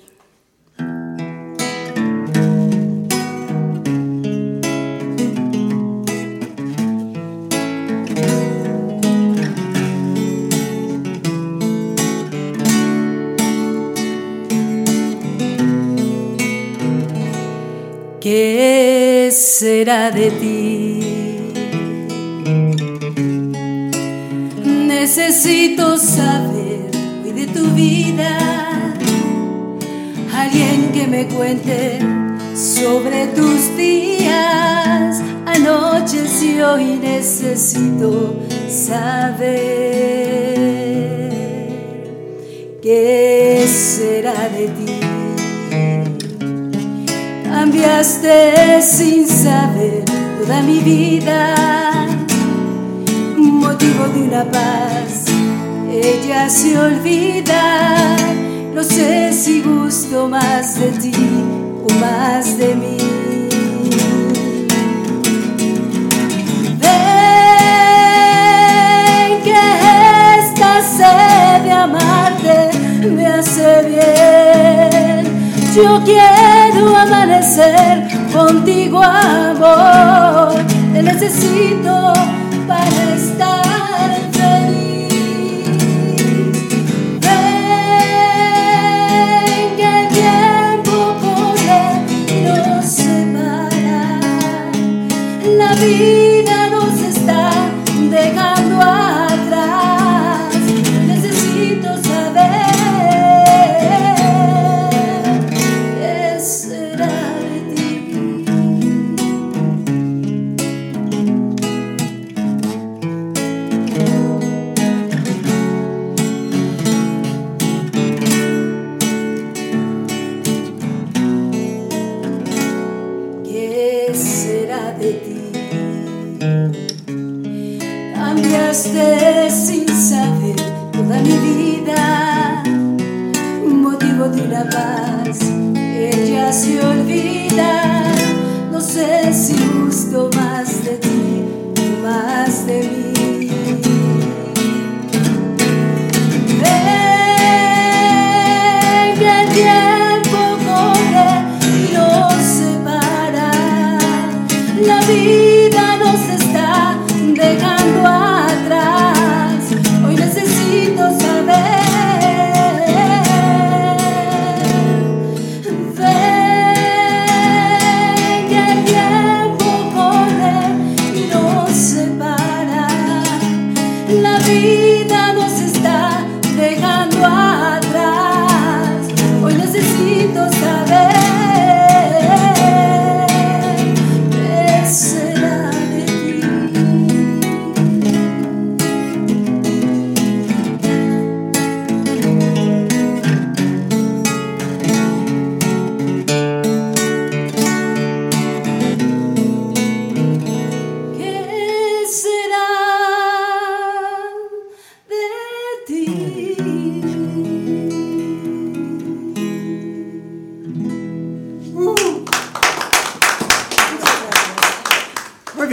[18.32, 21.00] ¿Qué será de ti?
[24.64, 26.92] Necesito saber
[27.24, 28.38] hoy de tu vida,
[30.32, 31.98] alguien que me cuente
[32.54, 38.36] sobre tus días, anoches y hoy necesito
[38.68, 39.50] saber
[42.80, 45.09] qué será de ti.
[47.50, 50.04] Cambiaste sin saber
[50.38, 51.54] toda mi vida,
[53.36, 55.24] motivo de una paz.
[55.90, 58.16] Ella se olvida,
[58.72, 61.12] no sé si gusto más de ti
[61.82, 62.96] o más de mí.
[66.78, 66.90] Ven
[69.42, 69.60] que
[70.38, 72.70] esta sed de amarte
[73.08, 74.89] me hace bien.
[75.74, 80.54] Yo quiero amanecer contigo, amor.
[80.92, 82.12] Te necesito
[82.66, 83.69] para estar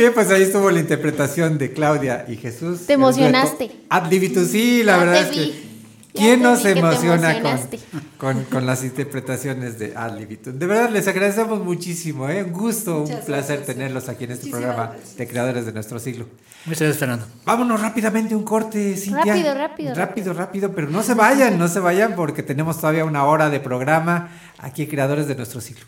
[0.08, 2.86] bien, pues ahí estuvo la interpretación de Claudia y Jesús.
[2.88, 3.72] Te emocionaste.
[3.89, 5.68] Ad libitum, sí, la Ya verdad es que.
[6.14, 7.60] ¿Quién te no vi se que te emociona con,
[8.18, 10.58] con, con las interpretaciones de Ad libitum?
[10.58, 12.43] De verdad, les agradecemos muchísimo, ¿eh?
[12.43, 13.66] Un gusto, un placer gracias.
[13.68, 15.18] tenerlos aquí en este Muchísimas programa gracias.
[15.18, 16.26] de Creadores de Nuestro Siglo.
[16.66, 17.26] Muchas gracias, Fernando.
[17.45, 19.26] Vámonos rápidamente un corte, Cintia.
[19.36, 23.24] Rápido, rápido, Rápido, rápido, pero no se vayan, no se vayan porque tenemos todavía una
[23.26, 25.86] hora de programa aquí en Creadores de Nuestro Siglo.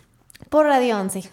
[0.50, 1.24] Por Radio 11.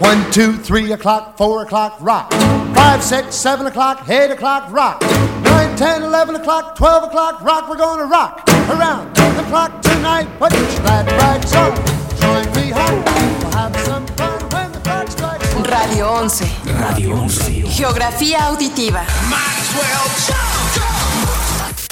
[0.00, 2.32] One, two, three o'clock, four o'clock, rock.
[2.74, 5.02] Five, six, seven o'clock, eight o'clock, rock.
[5.42, 7.68] Nine, ten, eleven o'clock, twelve o'clock, rock.
[7.68, 10.26] We're gonna rock around the clock tonight.
[10.38, 11.74] Put your glad rags on.
[12.20, 13.04] Join me home.
[13.40, 15.54] We'll have some fun when the clock strikes.
[15.68, 16.46] Radio 11.
[16.80, 17.62] Radio 11.
[17.68, 19.04] Geografía auditiva.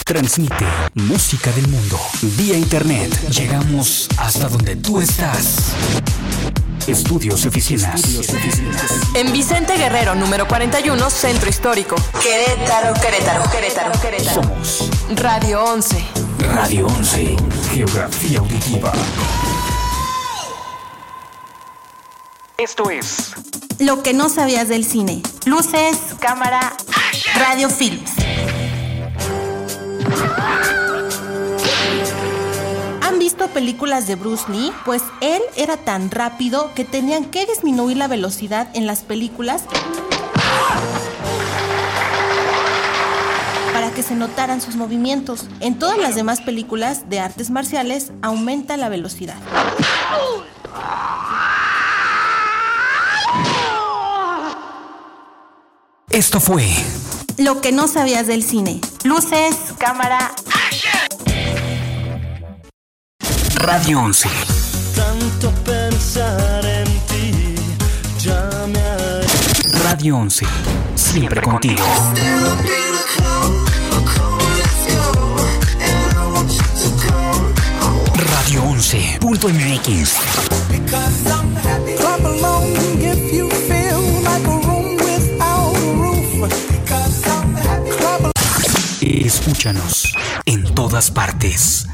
[0.05, 3.13] Transmite música del mundo vía internet.
[3.31, 5.75] Llegamos hasta donde tú estás.
[6.87, 8.03] Estudios y oficinas.
[9.15, 11.97] En Vicente Guerrero, número 41, Centro Histórico.
[12.23, 14.43] Querétaro, Querétaro, Querétaro, Querétaro.
[14.43, 16.05] Somos Radio 11.
[16.55, 17.37] Radio 11.
[17.73, 18.93] Geografía auditiva.
[22.57, 23.33] Esto es
[23.79, 25.23] Lo que no sabías del cine.
[25.45, 26.75] Luces, cámara,
[27.37, 28.13] radio films.
[33.19, 34.71] ¿Han visto películas de Bruce Lee?
[34.85, 39.65] Pues él era tan rápido que tenían que disminuir la velocidad en las películas
[43.73, 45.49] para que se notaran sus movimientos.
[45.59, 49.35] En todas las demás películas de artes marciales aumenta la velocidad.
[56.11, 56.69] Esto fue
[57.37, 58.81] Lo que no sabías del cine.
[59.03, 60.37] Luces, cámara,
[63.59, 64.29] Radio 11.
[64.95, 67.55] Tanto pensar en ti
[68.21, 69.21] ya me ha
[69.83, 70.47] Radio 11.
[70.95, 71.83] Siempre contigo.
[78.15, 80.19] Radio 11.mx.
[81.97, 86.49] Clap along if you feel like a room without a roof.
[86.87, 88.33] Clap along.
[89.01, 90.15] Escúchanos
[90.47, 91.88] en todas partes.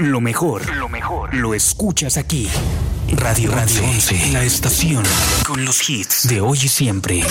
[0.00, 2.48] Lo mejor, lo mejor, lo escuchas aquí.
[3.12, 5.04] Radio Radio 11, la estación
[5.46, 7.22] con los hits de hoy y siempre.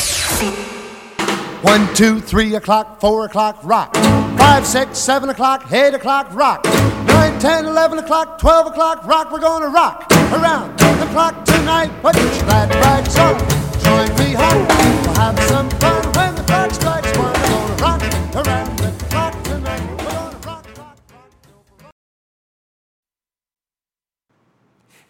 [1.63, 3.95] One, two, three o'clock, four o'clock, rock.
[4.37, 6.65] Five, six, seven o'clock, eight o'clock, rock.
[7.05, 9.31] Nine, ten, eleven o'clock, twelve o'clock, rock.
[9.31, 11.91] We're gonna rock around the clock tonight.
[12.01, 13.60] Put your glad rags on.
[14.01, 14.65] Join me home.
[14.67, 17.33] We'll have some fun when the clock strikes one.
[17.33, 18.01] We're gonna rock
[18.47, 19.81] around the clock tonight.
[19.91, 20.97] We're gonna rock, rock,
[21.83, 21.93] rock.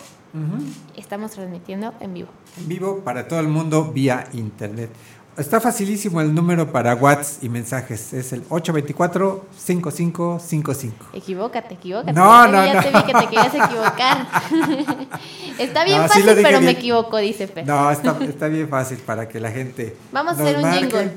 [0.98, 2.28] estamos transmitiendo en vivo.
[2.58, 4.90] En vivo para todo el mundo vía internet.
[5.38, 8.14] Está facilísimo el número para WhatsApp y mensajes.
[8.14, 10.92] Es el 824-5555.
[11.14, 12.14] Equivócate, equivócate.
[12.14, 12.82] No, no, ya no.
[12.82, 14.28] te vi que te querías equivocar.
[15.60, 17.68] Está bien No, fácil, pero me equivoco, dice Fer.
[17.68, 19.96] No, está, está bien fácil para que la gente.
[20.12, 20.80] Vamos a hacer un marque.
[20.80, 21.12] jingle.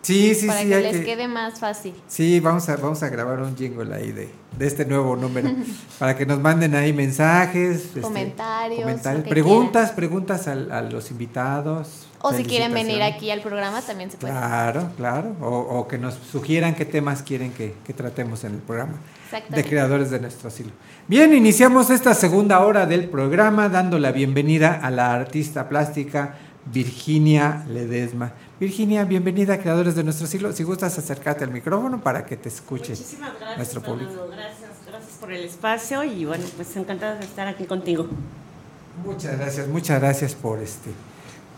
[0.00, 0.68] Sí, sí, para sí.
[0.68, 1.92] que hay les que- quede más fácil.
[2.06, 5.50] Sí, vamos a, vamos a grabar un jingle ahí de, de este nuevo número.
[5.98, 7.84] para que nos manden ahí mensajes.
[7.86, 12.06] este, Comentarios, que preguntas, preguntas al- a, los invitados.
[12.20, 14.32] O si quieren venir aquí al programa también se puede.
[14.32, 15.36] Claro, claro.
[15.40, 18.94] O, o que nos sugieran qué temas quieren que, que tratemos en el programa
[19.48, 20.72] de creadores de nuestro siglo.
[21.06, 26.36] Bien, iniciamos esta segunda hora del programa dando la bienvenida a la artista plástica
[26.72, 28.32] Virginia Ledesma.
[28.60, 30.52] Virginia, bienvenida a Creadores de nuestro siglo.
[30.52, 34.10] Si gustas acercarte al micrófono para que te escuche Muchísimas gracias, nuestro público.
[34.10, 34.36] Fernando.
[34.36, 38.08] Gracias, gracias por el espacio y bueno, pues encantada de estar aquí contigo.
[39.04, 40.90] Muchas gracias, muchas gracias por este,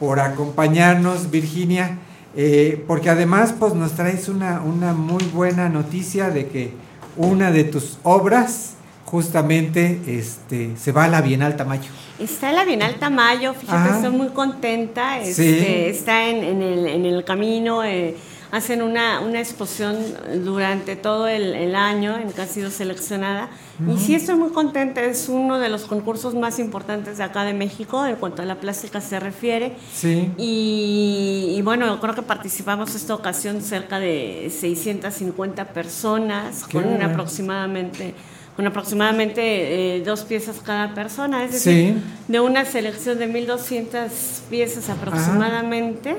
[0.01, 1.99] por acompañarnos, Virginia,
[2.35, 6.73] eh, porque además pues nos traes una, una muy buena noticia de que
[7.17, 8.75] una de tus obras
[9.05, 11.91] justamente este, se va a la Bienal Tamayo.
[12.19, 13.97] Está en la Bienal Tamayo, fíjate, Ajá.
[13.97, 15.19] estoy muy contenta.
[15.23, 15.29] Sí.
[15.29, 18.17] este, Está en, en el, en el camino, eh,
[18.53, 19.97] hacen una, una exposición
[20.45, 23.49] durante todo el, el año en que ha sido seleccionada.
[23.89, 27.55] Y sí estoy muy contenta, es uno de los concursos más importantes de acá de
[27.55, 29.77] México en cuanto a la plástica se refiere.
[29.95, 30.31] Sí.
[30.37, 37.07] Y, y bueno, creo que participamos esta ocasión cerca de 650 personas, Qué con bueno.
[37.07, 38.15] aproximadamente,
[38.57, 42.03] con aproximadamente eh, dos piezas cada persona, es decir, Sí.
[42.29, 44.09] de una selección de 1.200
[44.51, 46.17] piezas aproximadamente,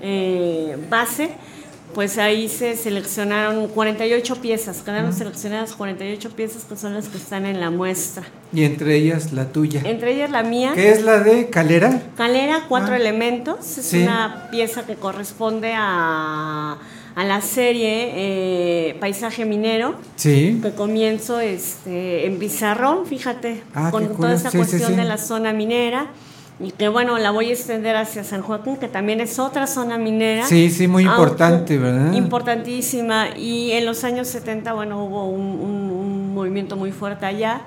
[0.00, 1.30] eh, base,
[1.96, 5.16] pues ahí se seleccionaron 48 piezas, quedaron Ujú.
[5.18, 8.22] seleccionadas 48 piezas que son las que están en la muestra.
[8.52, 9.80] Y entre ellas la tuya.
[9.82, 10.72] Entre ellas la mía.
[10.74, 12.02] ¿Qué es la de Calera?
[12.14, 12.98] Calera, cuatro Ah.
[12.98, 13.78] elementos.
[13.78, 14.02] Es Sí.
[14.02, 16.76] una pieza que corresponde a,
[17.14, 19.94] a la serie eh, Paisaje Minero.
[20.16, 20.60] Sí.
[20.62, 25.54] Que comienzo este, en Pizarrón, fíjate, Ah, con toda esa Sí, cuestión de la zona
[25.54, 26.08] minera.
[26.58, 29.98] Y que bueno, la voy a extender hacia San Joaquín, que también es otra zona
[29.98, 30.46] minera.
[30.46, 32.12] Sí, sí, muy Aunque- importante, ¿verdad?
[32.14, 33.36] Importantísima.
[33.36, 37.62] Y en los años 70, bueno, hubo un, un- un movimiento muy fuerte allá.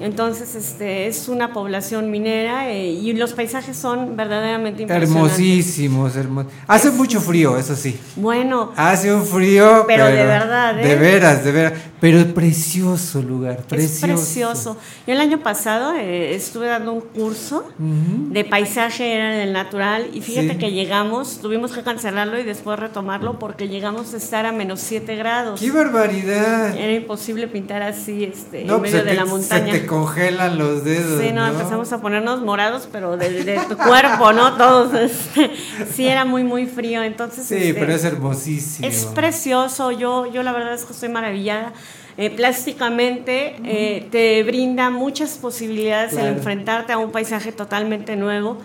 [0.00, 5.32] Entonces, este, es una población minera eh, y los paisajes son verdaderamente impresionantes.
[5.38, 6.52] Hermosísimos, hermosos.
[6.66, 7.98] Hace mucho frío, eso sí.
[8.16, 10.88] Bueno, Hace un frío, Pero pero, de verdad, ¿eh?
[10.88, 11.72] De veras, de veras.
[12.00, 14.06] Pero es precioso lugar, es precioso.
[14.06, 14.76] precioso.
[15.06, 18.23] Yo el año pasado eh, estuve dando un curso Ujú.
[18.30, 20.58] De paisaje era del natural y fíjate Sí.
[20.58, 25.14] que llegamos, tuvimos que cancelarlo y después retomarlo porque llegamos a estar a menos 7
[25.16, 25.60] grados.
[25.60, 26.76] ¡Qué barbaridad!
[26.76, 29.72] Era imposible pintar así este, No, en pues medio se de te, la se montaña.
[29.72, 31.20] te congelan los dedos.
[31.22, 31.52] Sí, no, ¿no?
[31.52, 34.54] empezamos a ponernos morados, pero de, de tu cuerpo, ¿no?
[34.56, 34.92] Todos.
[34.94, 35.50] este,
[35.94, 37.02] sí, era muy, muy frío.
[37.02, 38.88] Entonces, Sí, este, pero es hermosísimo.
[38.88, 39.92] es precioso.
[39.92, 41.72] Yo, yo la verdad es que estoy maravillada.
[42.16, 46.28] Eh, plásticamente eh, te brinda muchas posibilidades Claro.
[46.28, 48.58] el enfrentarte a un paisaje totalmente nuevo.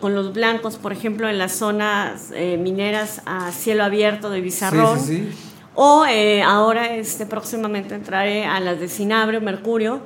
[0.00, 4.98] Con los blancos, por ejemplo, en las zonas eh, mineras a cielo abierto de Bizarrón.
[4.98, 5.38] Sí, sí, sí.
[5.76, 10.00] O eh, ahora este, próximamente entraré a las de Cinabrio, Mercurio,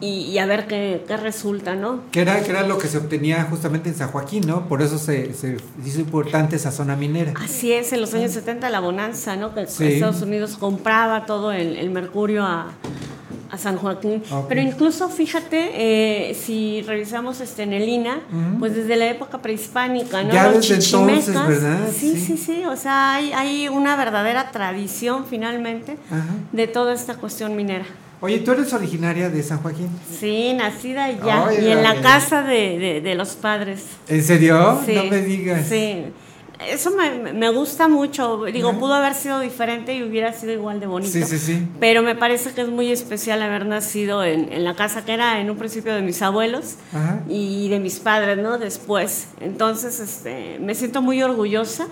[0.00, 2.02] y, y a ver qué, qué resulta, ¿no?
[2.12, 4.68] Que era, que era lo que se obtenía justamente en San Joaquín, ¿no?
[4.68, 7.32] Por eso se, se hizo importante esa zona minera.
[7.42, 9.54] Así es, en los años 70 la bonanza, ¿no?
[9.54, 9.84] Que Sí.
[9.94, 12.68] Estados Unidos compraba todo el, el mercurio a,
[13.50, 14.22] a San Joaquín.
[14.30, 14.46] Ok.
[14.48, 18.20] Pero incluso, fíjate, eh, si revisamos este, en el INA,
[18.58, 20.32] pues desde la época prehispánica, ¿no?
[20.32, 21.34] Ya Los desde entonces.
[21.34, 21.88] ¿verdad?
[21.92, 22.20] Sí, Sí.
[22.20, 25.96] sí, sí, o sea, hay, hay una verdadera tradición finalmente
[26.52, 27.84] de toda esta cuestión minera.
[28.20, 29.88] Oye, ¿tú eres originaria de San Joaquín?
[30.18, 33.84] Sí, nacida allá y en la casa de, de- de los padres.
[34.08, 34.80] ¿En serio?
[34.84, 35.66] Sí, No me digas.
[35.68, 36.02] Sí.
[36.66, 38.44] Eso me, me gusta mucho.
[38.44, 41.12] Digo, pudo haber sido diferente y hubiera sido igual de bonito.
[41.12, 41.68] Sí, sí, sí.
[41.78, 45.40] Pero me parece que es muy especial haber nacido en, en la casa que era
[45.40, 46.74] en un principio de mis abuelos
[47.28, 48.58] y de mis padres, ¿no?
[48.58, 49.28] Después.
[49.40, 51.86] Entonces, este, me siento muy orgullosa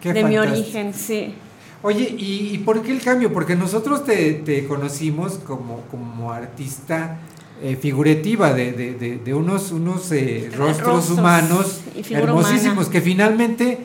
[0.00, 1.34] Qué de mi origen, sí.
[1.82, 3.32] Oye, ¿y, y por qué el cambio?
[3.32, 7.18] Porque nosotros te, te conocimos como, como artista
[7.64, 12.90] eh, figurativa de, de- de- de unos, unos eh, rostros, Rostros humanos hermosísimos, humana.
[12.92, 13.78] que finalmente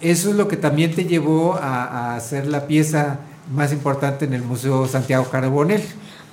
[0.00, 3.20] eso es lo que también te llevó a, a hacer la pieza
[3.52, 5.82] más importante en el Museo Santiago Carbonell.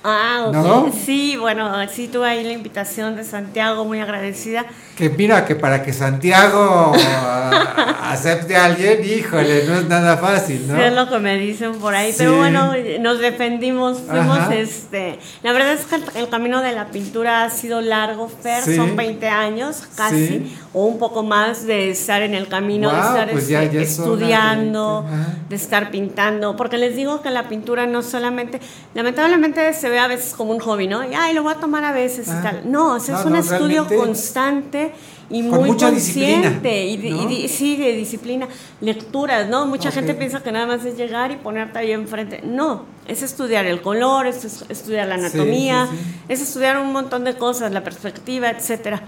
[0.04, 0.52] Ah, ok.
[0.54, 0.92] ¿No?
[0.92, 4.64] Sí, bueno, sí tuve ahí la invitación de Santiago, muy agradecida.
[4.96, 10.66] Que mira, que para que Santiago ah, acepte a alguien, híjole, no es nada fácil,
[10.68, 10.74] ¿no?
[10.76, 12.18] Sí, es lo que me dicen por ahí, Sí.
[12.18, 14.54] pero bueno, nos defendimos, fuimos, Ajá.
[14.54, 18.62] este, la verdad es que el, el camino de la pintura ha sido largo, Fer,
[18.62, 18.76] Sí.
[18.76, 20.56] son 20 años casi, Sí.
[20.74, 23.76] o un poco más de estar en el camino, de Guau, estar pues ya- este,
[23.76, 25.36] ya estudiando, de 20, ajá.
[25.48, 28.60] de estar pintando, porque les digo que la pintura no solamente,
[28.94, 31.08] lamentablemente se ve a veces como un hobby, ¿no?
[31.08, 32.40] Y, ay, lo voy a tomar a veces y Ah.
[32.42, 32.70] tal.
[32.72, 34.92] No, o sea, es No, un no, estudio constante
[35.30, 36.84] y muy mucha consciente.
[36.86, 37.30] y, ¿no?
[37.30, 38.48] y sí, de disciplina.
[38.80, 39.66] Lecturas, ¿no?
[39.66, 39.94] Mucha Ok.
[39.96, 42.40] gente piensa que nada más es llegar y ponerte ahí enfrente.
[42.44, 46.20] No, es estudiar el color, es es estudiar la Sí, anatomía, sí, sí.
[46.28, 49.02] es estudiar un montón de cosas, la perspectiva, etcétera.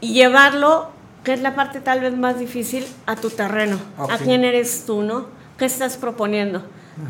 [0.00, 0.88] Y llevarlo,
[1.24, 3.78] que es la parte tal vez más difícil, a tu terreno.
[3.98, 4.10] Ok.
[4.12, 5.26] ¿A quién eres tú, no?
[5.58, 6.62] ¿Qué estás proponiendo?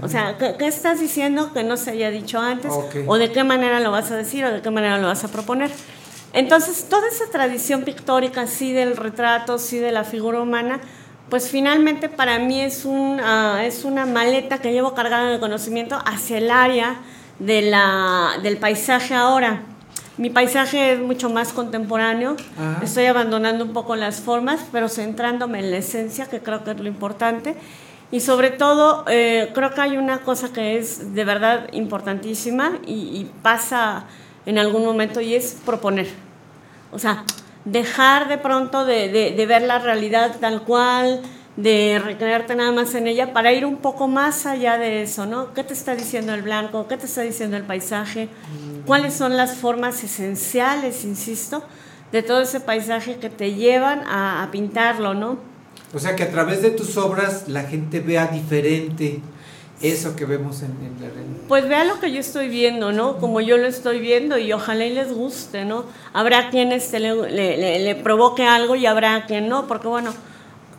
[0.02, 2.72] O sea, ¿qué, qué estás diciendo que no se haya dicho antes?
[2.72, 2.96] Ok.
[3.06, 5.28] ¿O de qué manera lo vas a decir o de qué manera lo vas a
[5.28, 5.70] proponer?
[6.32, 10.80] Entonces, toda esa tradición pictórica, sí del retrato, sí de la figura humana,
[11.30, 15.96] pues finalmente para mí es, un, ah, es una maleta que llevo cargada de conocimiento
[16.04, 16.96] hacia el área
[17.38, 19.62] de la, del paisaje ahora.
[20.16, 22.84] Mi paisaje es mucho más contemporáneo, Ajá.
[22.84, 26.80] estoy abandonando un poco las formas, pero centrándome en la esencia, que creo que es
[26.80, 27.56] lo importante.
[28.14, 32.92] Y sobre todo, eh, creo que hay una cosa que es de verdad importantísima y,
[32.92, 34.04] y pasa
[34.46, 36.06] en algún momento y es proponer.
[36.92, 37.24] O sea,
[37.64, 41.22] dejar de pronto de, ver la realidad tal cual,
[41.56, 45.52] de recrearte nada más en ella, para ir un poco más allá de eso, ¿no?
[45.52, 46.86] ¿Qué te está diciendo el blanco?
[46.86, 48.28] ¿Qué te está diciendo el paisaje?
[48.86, 51.64] ¿Cuáles son las formas esenciales, insisto,
[52.12, 55.53] de todo ese paisaje que te llevan a, a pintarlo, ¿no?
[55.94, 59.20] O sea, que a través de tus obras la gente vea diferente
[59.82, 61.08] eso que vemos en, en la.
[61.48, 63.18] Pues vea lo que yo estoy viendo, ¿no?
[63.18, 65.84] Como yo lo estoy viendo y ojalá y les guste, ¿no?
[66.12, 70.12] Habrá quienes le- le provoque algo y habrá quien no, porque bueno,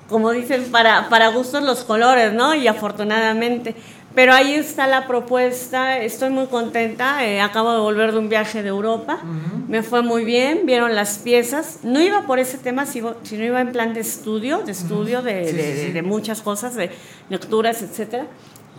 [0.09, 2.53] como dicen, para, para gustos los colores, ¿no?
[2.55, 3.75] Y afortunadamente.
[4.15, 8.63] Pero ahí está la propuesta, estoy muy contenta, eh, acabo de volver de un viaje
[8.63, 9.19] de Europa,
[9.67, 13.73] me fue muy bien, vieron las piezas, no iba por ese tema, sino iba en
[13.73, 15.91] plan de estudio, de estudio de, Sí, de- sí, de- sí.
[15.91, 16.91] de muchas cosas, de
[17.29, 18.25] lecturas, etcétera.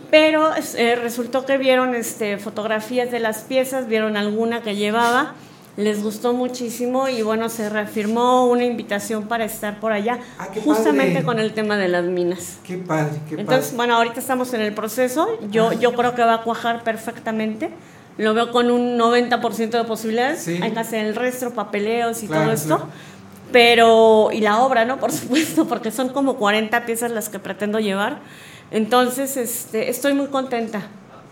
[0.09, 5.35] Pero eh, resultó que vieron este, fotografías de las piezas, vieron alguna que llevaba,
[5.77, 11.13] les gustó muchísimo y bueno, se reafirmó una invitación para estar por allá, Ah, justamente
[11.13, 11.25] padre.
[11.25, 12.57] con el tema de las minas.
[12.65, 13.77] Qué padre, qué Entonces, padre.
[13.77, 17.69] bueno, ahorita estamos en el proceso, yo, yo creo que va a cuajar perfectamente.
[18.17, 20.41] Lo veo con un 90% de posibilidades.
[20.41, 20.59] Sí.
[20.61, 22.75] Hay que hacer el resto, papeleos y Claro, todo esto.
[22.77, 22.91] claro.
[23.51, 24.97] Pero, y la obra, ¿no?
[24.99, 28.17] Por supuesto, porque son como 40 piezas las que pretendo llevar.
[28.71, 30.87] Entonces, este, estoy muy contenta.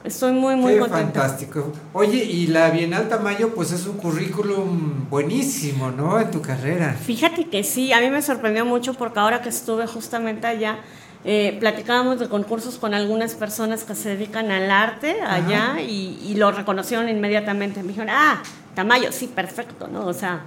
[0.06, 1.22] Estoy muy, muy Qué contenta.
[1.22, 1.72] fantástico.
[1.94, 6.20] Oye, y la Bienal Tamayo, pues es un currículum buenísimo, ¿no?
[6.20, 6.94] En tu carrera.
[6.94, 10.78] Fíjate que sí, a mí me sorprendió mucho porque ahora que estuve justamente allá,
[11.24, 16.36] eh, platicábamos de concursos con algunas personas que se dedican al arte allá y, y
[16.36, 17.82] lo reconocieron inmediatamente.
[17.82, 18.44] Me dijeron, ah,
[18.76, 20.06] Tamayo, sí, perfecto, ¿no?
[20.06, 20.42] O sea,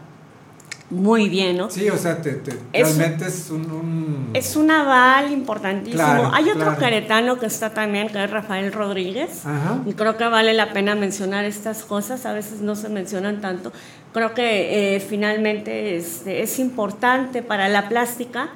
[0.90, 1.68] muy bien, ¿no?
[1.70, 3.70] Sí, o sea, te, te- Es- realmente es un...
[3.70, 6.02] un- Es un aval importantísimo.
[6.02, 6.78] Claro, Hay otro claro.
[6.78, 9.44] queretano que está también, que es Rafael Rodríguez.
[9.44, 9.78] Ajá.
[9.86, 13.72] Y creo que vale la pena mencionar estas cosas, a veces no se mencionan tanto.
[14.14, 18.48] Creo que eh, finalmente este, es importante para la plástica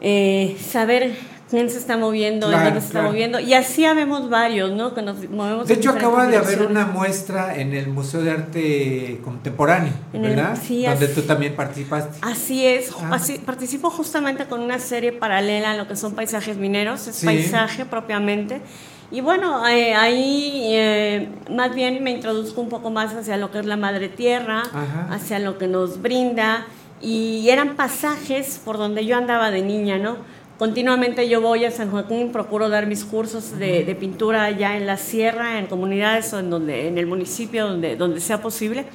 [0.00, 1.16] eh, saber
[1.52, 3.08] quién se está moviendo, en Claro, dónde se está claro.
[3.12, 3.38] moviendo.
[3.38, 4.94] Y así habemos varios, ¿no?
[4.94, 8.30] Que nos movemos De en hecho, acaba de haber una muestra en el Museo de
[8.30, 10.58] Arte Contemporáneo, En el- ¿verdad?
[10.66, 12.18] sí, Donde así- tú también participaste.
[12.22, 13.10] Así es, Ah.
[13.12, 17.26] así- participo justamente con una serie paralela a lo que son paisajes mineros, es Sí.
[17.26, 18.62] paisaje propiamente.
[19.10, 23.58] Y bueno, eh, ahí eh, más bien me introduzco un poco más hacia lo que
[23.58, 25.08] es la madre tierra, Ajá.
[25.10, 26.64] hacia lo que nos brinda.
[27.02, 30.16] Y eran pasajes por donde yo andaba de niña, ¿no?
[30.58, 34.86] Continuamente yo voy a San Joaquín, procuro dar mis cursos de, de pintura allá en
[34.86, 38.86] la sierra, en comunidades o en, donde, en el municipio, donde, donde sea posible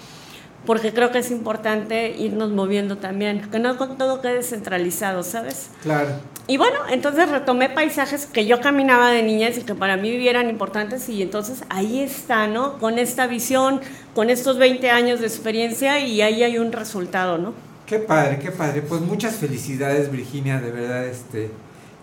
[0.67, 5.69] porque creo que es importante irnos moviendo también, que no con todo quede centralizado, ¿sabes?
[5.81, 6.09] Claro.
[6.45, 10.49] Y bueno, entonces retomé paisajes que yo caminaba de niñas y que para mí eran
[10.49, 12.79] importantes y entonces ahí está, ¿no?
[12.79, 13.79] Con esta visión,
[14.13, 17.53] con estos 20 años de experiencia y ahí hay un resultado, ¿no?
[17.87, 18.81] Qué padre, qué padre.
[18.81, 21.49] Pues muchas felicidades, Virginia, de verdad, este...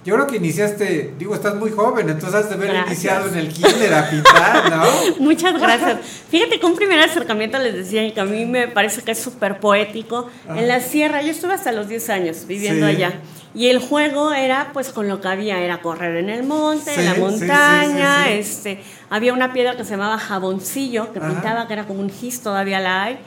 [0.04, 2.92] Yo creo que iniciaste, digo, estás muy joven, entonces has de haber Gracias.
[2.92, 4.84] iniciado en el kinder a pintar, ¿no?
[5.20, 5.98] Muchas gracias.
[6.28, 9.60] Fíjate que un primer acercamiento les decía que a mí me parece que es súper
[9.60, 10.28] poético.
[10.46, 10.60] Ajá.
[10.60, 12.96] En la sierra, yo estuve hasta los 10 años viviendo Sí.
[12.96, 13.14] allá.
[13.54, 17.00] Y el juego era pues con lo que había, era correr en el monte, Sí,
[17.00, 18.32] en la montaña, sí.
[18.34, 21.28] este, había una piedra que se llamaba jaboncillo, que Ajá.
[21.30, 23.18] pintaba, que era como un gis, todavía la hay.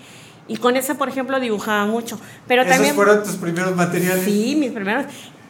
[0.47, 2.19] Y con esa, por ejemplo, dibujaba mucho.
[2.47, 4.23] Pero Esos también fueron tus primeros materiales.
[4.23, 5.05] Sí, mis primeros.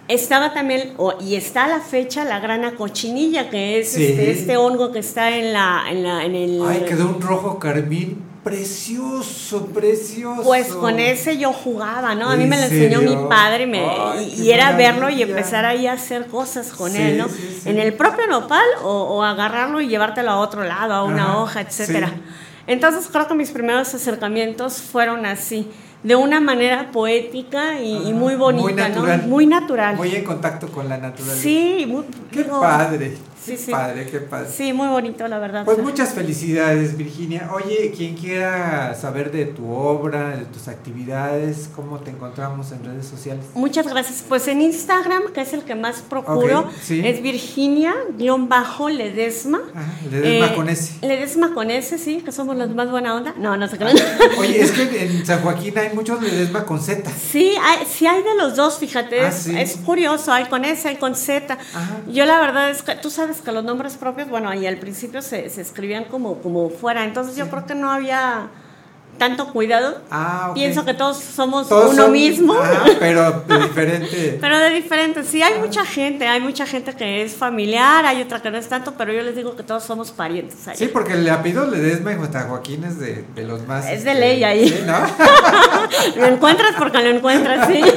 [0.07, 4.05] Estaba también, o- y está a la fecha, la grana cochinilla, que es Sí.
[4.05, 6.61] este, este hongo que está en la, en la, en el.
[6.65, 10.43] Ay, quedó un rojo carmín precioso, precioso.
[10.43, 12.29] Pues con ese yo jugaba, ¿no?
[12.29, 13.21] A mí ¿En me lo enseñó serio?
[13.21, 16.97] mi padre me- Ay, y, era verlo y empezar ahí a hacer cosas con Sí,
[17.01, 17.27] él, ¿no?
[17.29, 17.69] sí, sí.
[17.69, 21.37] En el propio nopal o, o agarrarlo y llevártelo a otro lado, a una Ajá,
[21.37, 22.11] hoja, etcétera.
[22.67, 25.69] Entonces creo que mis primeros acercamientos fueron así,
[26.03, 29.21] de una manera poética y, y muy bonita, muy natural.
[29.21, 29.27] ¿no?
[29.27, 29.95] Muy natural.
[29.95, 31.41] Muy en contacto con la naturaleza.
[31.41, 33.17] Sí, muy, Qué digo, padre.
[33.47, 33.71] Sí, qué sí.
[33.71, 34.47] padre, qué padre.
[34.55, 35.65] Sí, muy bonito, la verdad.
[35.65, 37.49] Pues muchas felicidades, Virginia.
[37.53, 43.05] Oye, quien quiera saber de tu obra, de tus actividades, ¿cómo te encontramos en redes
[43.07, 43.45] sociales?
[43.55, 44.23] Muchas gracias.
[44.27, 47.01] Pues en Instagram, que es el que más procuro, sí.
[47.05, 49.59] es Virginia-Ledesma.
[50.11, 50.93] Ledesma Eh, con S.
[51.01, 53.33] Ledesma con S, sí, que somos los más buena onda.
[53.37, 53.95] No, no se crean.
[54.37, 57.09] Oye, es que en San Joaquín hay muchos Ledesma con Z.
[57.11, 60.97] Sí, hay, sí hay de los dos, fíjate, Ah, es, curioso, hay con S, hay
[60.97, 61.57] con Z.
[62.07, 65.21] Yo la verdad es que tú sabes que los nombres propios, bueno, ahí al principio
[65.21, 68.49] se, se escribían como, como fuera, entonces yo creo que no había
[69.17, 70.01] tanto cuidado.
[70.11, 70.51] Ah.
[70.53, 72.53] Pienso que todos somos Todos uno son- mismo.
[72.61, 74.37] Ah, pero de diferente.
[74.41, 78.41] Pero de diferente, sí, hay mucha gente, hay mucha gente que es familiar, hay otra
[78.41, 80.67] que no es tanto, pero yo les digo que todos somos parientes.
[80.67, 80.75] ahí.
[80.77, 83.85] Sí, porque el apellido Ledesma y San Joaquín es de, de los más.
[83.89, 84.69] Es de este, ley ahí.
[84.69, 84.97] sí, ¿no?
[86.21, 87.81] lo encuentras porque lo encuentras, sí.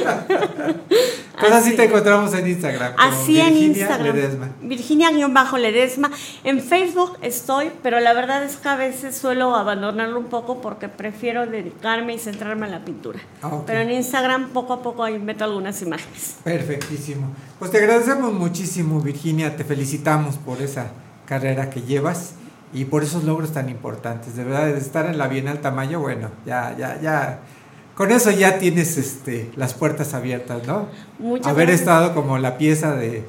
[1.39, 2.93] Pues así te encontramos en Instagram.
[2.99, 4.15] Así en Virginia Instagram.
[4.15, 4.49] Ledesma.
[4.61, 6.11] Virginia-Ledesma.
[6.43, 10.87] En Facebook estoy, pero la verdad es que a veces suelo abandonarlo un poco porque
[10.87, 13.19] prefiero dedicarme y centrarme en la pintura.
[13.41, 13.63] Ah, ok.
[13.65, 16.37] Pero en Instagram poco a poco ahí meto algunas imágenes.
[16.43, 17.27] Perfectísimo.
[17.59, 19.55] Pues te agradecemos muchísimo, Virginia.
[19.55, 20.91] Te felicitamos por esa
[21.25, 22.33] carrera que llevas
[22.73, 24.35] y por esos logros tan importantes.
[24.35, 27.39] De verdad, de estar en la Bienal Tamayo, bueno, ya, ya, ya.
[27.95, 30.87] Con eso ya tienes este, las puertas abiertas, ¿no?
[31.19, 31.81] Muchas Haber gracias.
[31.81, 33.25] estado como la pieza de,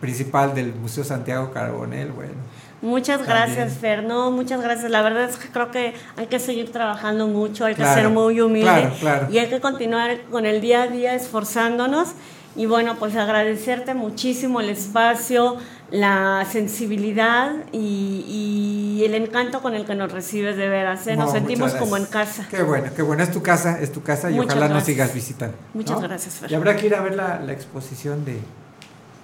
[0.00, 2.34] principal del Museo Santiago Carbonel, bueno.
[2.82, 4.02] Muchas gracias, Fer.
[4.04, 4.90] No, muchas gracias.
[4.90, 8.10] La verdad es que creo que hay que seguir trabajando mucho, hay que Claro, ser
[8.10, 9.26] muy humilde claro, claro.
[9.30, 12.10] y hay que continuar con el día a día esforzándonos.
[12.54, 15.56] Y bueno, pues agradecerte muchísimo el espacio,
[15.90, 21.06] la sensibilidad y, y el encanto con el que nos recibes de veras.
[21.06, 21.16] ¿eh?
[21.16, 22.46] Nos No, sentimos como en casa.
[22.50, 23.22] Qué bueno, qué bueno.
[23.22, 25.54] Es tu casa, es tu casa y Muchas ojalá nos sigas visitando.
[25.74, 26.08] Muchas ¿no?
[26.08, 26.50] gracias, Fer.
[26.50, 28.38] Y habrá que ir a ver la, la exposición de,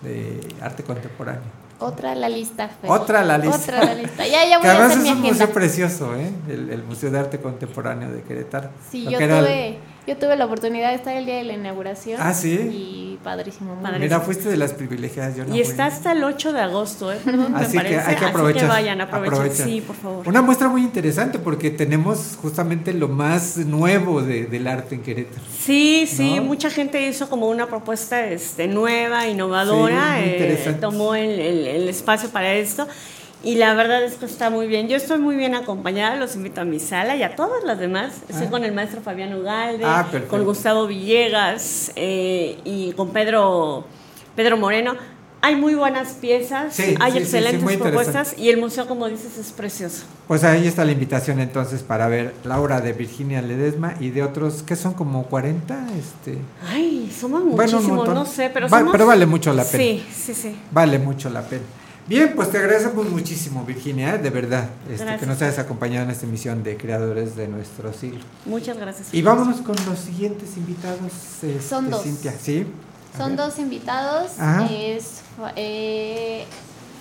[0.02, 1.61] de arte contemporáneo.
[1.84, 2.68] Otra a la lista.
[2.68, 2.90] Fer.
[2.90, 3.56] Otra a la lista.
[3.56, 4.26] Otra a la lista.
[4.26, 5.28] Ya, ya voy que a además hacer es mi un agenda.
[5.32, 6.30] museo precioso, ¿eh?
[6.48, 8.70] El, el Museo de Arte Contemporáneo de Querétaro.
[8.90, 11.44] Sí, Lo yo que era tuve, yo tuve la oportunidad de estar el día de
[11.44, 12.20] la inauguración.
[12.20, 12.52] Ah, ¿sí?
[12.54, 13.76] Y padrísimo.
[14.00, 15.70] Mira, fuiste de las privilegiadas, yo no y fui.
[15.70, 17.18] está hasta el 8 de agosto, ¿eh?
[17.24, 17.98] me Así que parece.
[18.00, 18.62] hay que Así aprovechar.
[18.62, 19.52] que vayan, aprovechen.
[19.52, 20.26] Sí, por favor.
[20.28, 25.44] Una muestra muy interesante porque tenemos justamente lo más nuevo de- del arte en Querétaro.
[25.56, 26.42] Sí, sí, ¿No?
[26.44, 30.80] mucha gente hizo como una propuesta este, nueva, innovadora, Sí, muy eh, interesante.
[30.80, 32.88] tomó el, el- el espacio para esto
[33.42, 34.88] y la verdad es que está muy bien.
[34.88, 38.12] Yo estoy muy bien acompañada, los invito a mi sala y a todas las demás.
[38.28, 38.50] Estoy Ah.
[38.50, 43.84] con el maestro Fabián Ugalde, Ah, con Gustavo Villegas eh, y con Pedro,
[44.36, 44.94] Pedro Moreno.
[45.44, 49.08] Hay muy buenas piezas, Sí, hay sí, sí, sí, excelentes propuestas y el museo, como
[49.08, 50.04] dices, es precioso.
[50.28, 54.22] Pues ahí está la invitación entonces para ver la obra de Virginia Ledesma y de
[54.22, 56.38] otros que son como 40, este,
[56.70, 59.82] Ay, somos Bueno, muchísimos, no sé, pero Va- somos- pero vale mucho la pena.
[59.82, 60.56] Sí, sí, sí.
[60.70, 61.62] vale mucho la pena.
[62.08, 64.18] Bien, pues te agradecemos muchísimo Virginia, ¿eh?
[64.18, 68.20] de verdad, este, que nos hayas acompañado en esta emisión de Creadores de nuestro siglo.
[68.44, 69.08] Muchas gracias.
[69.14, 70.98] Y vámonos con los siguientes invitados.
[71.06, 72.02] este, Son dos.
[72.02, 72.66] Cintia, ¿sí?
[73.14, 73.46] A Son ver.
[73.46, 74.32] dos invitados.
[74.38, 74.66] Ajá.
[74.72, 75.20] Es
[75.56, 76.44] eh,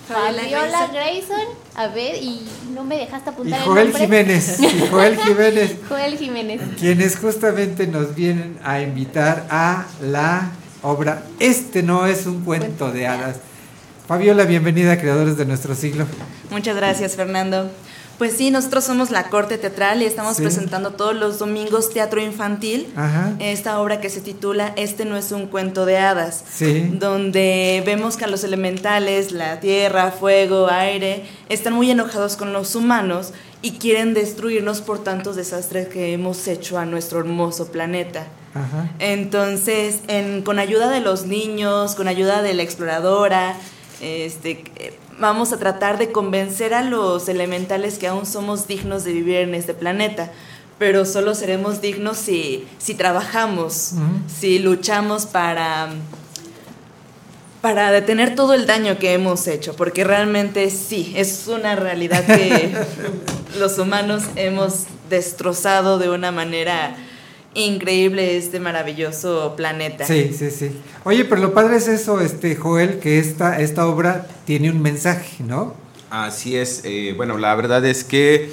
[0.08, 1.40] Fabiola Grayson.
[1.74, 4.02] A ver, y no me dejaste Y apuntar el Joel nombre.
[4.04, 5.76] Jiménez, y Joel Jiménez.
[5.88, 6.60] Joel Jiménez.
[6.78, 10.50] quienes justamente nos vienen a invitar a la
[10.82, 13.36] obra Este no es un cuento de hadas.
[14.06, 16.06] Fabiola, bienvenida a Creadores de nuestro siglo.
[16.50, 17.70] Muchas gracias, Fernando.
[18.18, 20.42] Pues sí, nosotros somos la Corte Teatral y estamos Sí.
[20.42, 22.92] presentando todos los domingos teatro infantil.
[22.94, 23.32] Ajá.
[23.40, 26.44] Esta obra que se titula Este no es un cuento de hadas.
[26.52, 26.88] Sí.
[26.92, 32.74] Donde vemos que a los elementales, la tierra, fuego, aire, están muy enojados con los
[32.76, 38.26] humanos y quieren destruirnos por tantos desastres que hemos hecho a nuestro hermoso planeta.
[38.54, 38.90] Ajá.
[38.98, 43.56] Entonces, en- con ayuda de los niños, con ayuda de la exploradora,
[44.02, 44.64] este,
[45.18, 49.54] vamos a tratar de convencer a los elementales que aún somos dignos de vivir en
[49.54, 50.32] este planeta.
[50.78, 53.92] Pero solo seremos dignos si, si trabajamos,
[54.26, 55.90] si luchamos para,
[57.60, 62.74] para detener todo el daño que hemos hecho, porque realmente sí, es una realidad que
[63.60, 66.96] los humanos hemos destrozado de una manera
[67.54, 70.04] increíble este maravilloso planeta.
[70.06, 70.70] Sí, sí, sí.
[71.04, 75.42] Oye, pero lo padre es eso, este Joel, que esta, esta obra tiene un mensaje,
[75.44, 75.74] ¿no?
[76.10, 76.82] Así es.
[76.84, 78.50] eh, bueno, la verdad es que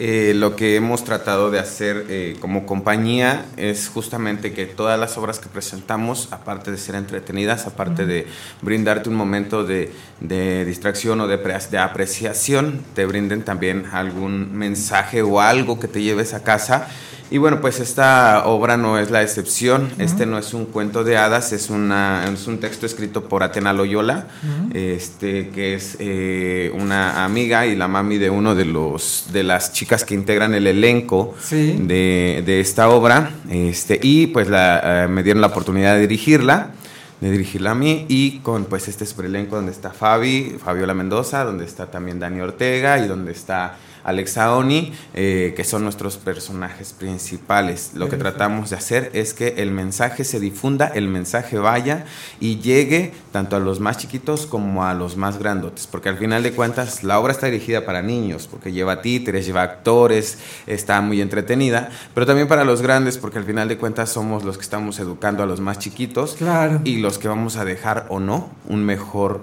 [0.00, 5.18] eh, lo que hemos tratado de hacer eh, como compañía es justamente que todas las
[5.18, 8.26] obras que presentamos, aparte de ser entretenidas, aparte de
[8.62, 14.56] brindarte un momento de, de distracción o de, pre- de apreciación, te brinden también algún
[14.56, 16.88] mensaje o algo que te lleves a casa.
[17.30, 19.90] Y bueno, pues esta obra no es la excepción.
[19.98, 23.74] Este no es un cuento de hadas, es, una, es un texto escrito por Atena
[23.74, 24.28] Loyola,
[24.72, 29.72] este, que es eh, una amiga y la mami de uno de los de las
[29.72, 33.30] chicas que integran el elenco de, de esta obra.
[33.50, 36.72] Este, y pues la, eh, me dieron la oportunidad de dirigirla
[37.20, 41.44] de dirigirla a mí y con pues este super elenco donde está Fabi, Fabiola Mendoza,
[41.44, 43.76] donde está también Dani Ortega y donde está
[44.08, 47.92] Alexa Oni, eh, que son nuestros personajes principales.
[47.94, 52.04] Lo que tratamos de hacer es que el mensaje se difunda, el mensaje vaya
[52.40, 56.42] y llegue tanto a los más chiquitos como a los más grandotes, porque al final
[56.42, 61.20] de cuentas la obra está dirigida para niños, porque lleva títeres, lleva actores, está muy
[61.20, 64.98] entretenida, pero también para los grandes, porque al final de cuentas somos los que estamos
[65.00, 66.80] educando a los más chiquitos Claro.
[66.84, 69.42] y los que vamos a dejar o no un mejor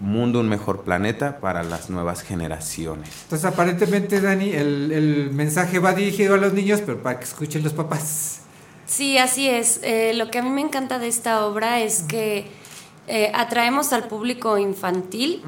[0.00, 3.08] mundo, un mejor planeta para las nuevas generaciones.
[3.24, 7.62] Entonces, aparentemente, Dani, el, el mensaje va dirigido a los niños, pero para que escuchen
[7.62, 8.40] los papás.
[8.86, 9.78] Sí, así es.
[9.84, 12.50] Eh, lo que a mí me encanta de esta obra es que
[13.12, 15.42] eh, atraemos al público infantil,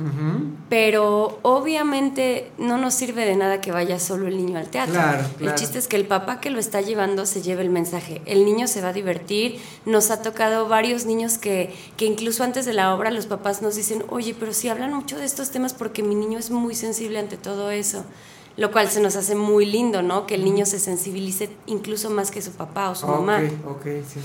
[0.69, 4.95] pero obviamente no nos sirve de nada que vaya solo el niño al teatro.
[4.95, 5.57] Claro, El claro.
[5.57, 8.21] chiste es que el papá que lo está llevando se lleve el mensaje.
[8.27, 9.61] El niño se va a divertir.
[9.87, 13.77] Nos ha tocado varios niños que, que incluso antes de la obra los papás nos
[13.77, 17.19] dicen, oye, pero si hablan mucho de estos temas porque mi niño es muy sensible
[17.21, 18.05] ante todo eso.
[18.57, 20.27] Lo cual se nos hace muy lindo, ¿no?
[20.27, 23.41] Que el niño se sensibilice incluso más que su papá o su mamá.
[23.67, 24.21] Ok, ok, sí.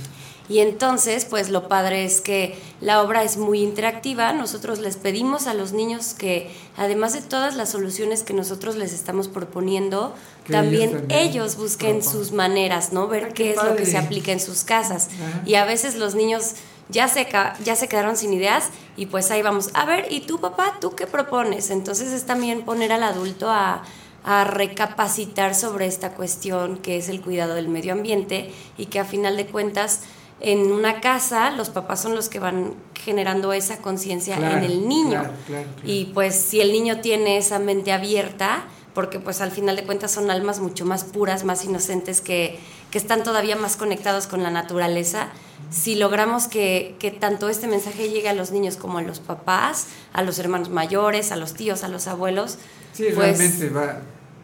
[0.49, 4.31] Y entonces, pues lo padre es que la obra es muy interactiva.
[4.33, 8.93] Nosotros les pedimos a los niños que, además de todas las soluciones que nosotros les
[8.93, 10.15] estamos proponiendo,
[10.49, 13.07] también ellos busquen sus maneras, ¿no?
[13.07, 15.09] Ver qué, qué es lo que se aplica en sus casas.
[15.13, 15.43] Ajá.
[15.45, 16.53] Y a veces los niños
[16.89, 17.27] ya se,
[17.63, 19.69] ya se quedaron sin ideas y pues ahí vamos.
[19.73, 21.71] A ver, ¿y tú, papá, tú qué propones?
[21.71, 23.83] Entonces es también poner al adulto a
[24.27, 29.05] a recapacitar sobre esta cuestión que es el cuidado del medio ambiente y que a
[29.05, 30.01] final de cuentas
[30.39, 34.87] en una casa los papás son los que van generando esa conciencia Claro, en el
[34.87, 35.09] niño.
[35.21, 35.81] claro, claro, claro.
[35.91, 40.11] Y pues si el niño tiene esa mente abierta, porque pues al final de cuentas
[40.11, 42.59] son almas mucho más puras, más inocentes, que,
[42.91, 45.29] que están todavía más conectados con la naturaleza,
[45.69, 49.87] si logramos que, que tanto este mensaje llegue a los niños como a los papás,
[50.13, 52.57] a los hermanos mayores, a los tíos, a los abuelos,
[52.93, 53.99] Sí, pues realmente va,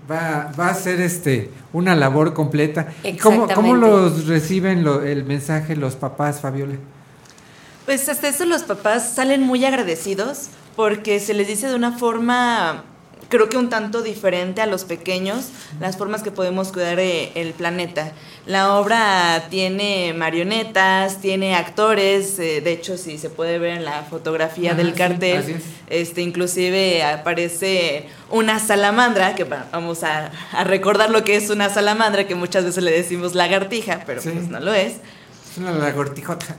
[0.10, 2.88] va, va a ser este una labor completa.
[3.04, 6.76] ¿Y ¿Cómo, cómo los reciben lo- el mensaje los papás, Fabiola?
[7.86, 12.84] Pues hasta eso los papás salen muy agradecidos porque se les dice de una forma,
[13.34, 15.46] creo que un tanto diferente a los pequeños,
[15.80, 18.12] las formas que podemos cuidar eh, el planeta.
[18.46, 24.04] La obra tiene marionetas, tiene actores, eh, de hecho si se puede ver en la
[24.04, 25.64] fotografía Ajá, del cartel, es.
[25.90, 31.70] este inclusive aparece una salamandra, que va- vamos a, a recordar lo que es una
[31.70, 34.94] salamandra, que muchas veces le decimos lagartija, pero pues no lo es.
[35.52, 36.56] Es una lagartijota.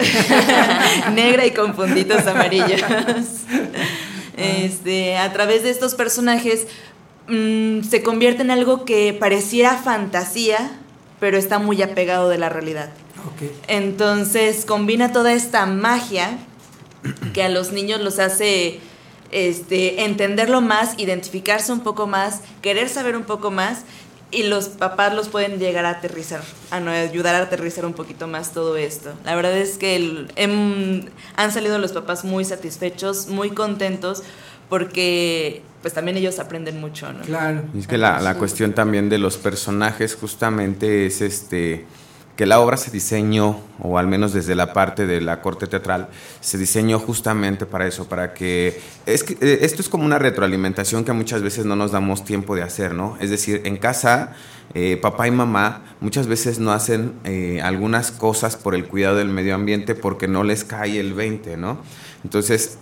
[1.13, 2.81] negra y con puntitos amarillos.
[4.37, 6.67] Este, a través de estos personajes
[7.29, 10.79] mm, se convierte en algo que pareciera fantasía,
[11.21, 12.91] pero está muy apegado de la realidad.
[13.69, 16.39] Entonces combina toda esta magia
[17.33, 18.81] que a los niños los hace
[19.31, 23.85] este, entenderlo más, identificarse un poco más, querer saber un poco más
[24.31, 28.27] y los papás los pueden llegar a aterrizar, a no- ayudar a aterrizar un poquito
[28.27, 29.13] más todo esto.
[29.25, 31.07] La verdad es que el- em,
[31.37, 34.23] han salido los papás muy satisfechos, muy contentos
[34.69, 37.21] porque pues también ellos aprenden mucho, ¿no?
[37.23, 37.63] Claro.
[37.75, 41.85] Y es que la, la cuestión también de los personajes justamente es este
[42.37, 46.09] que la obra se diseñó, o al menos desde la parte de la corte teatral,
[46.41, 48.81] se diseñó justamente para eso, para que...
[49.07, 52.57] Es que eh, esto es como una retroalimentación que muchas veces no nos damos tiempo
[52.57, 53.17] de hacer, ¿no?
[53.21, 54.33] Es decir, en casa,
[54.75, 59.29] eh, papá y mamá muchas veces no hacen eh, algunas cosas por el cuidado del
[59.29, 61.79] medio ambiente porque no les cae el 20, ¿no?
[62.25, 62.79] Entonces,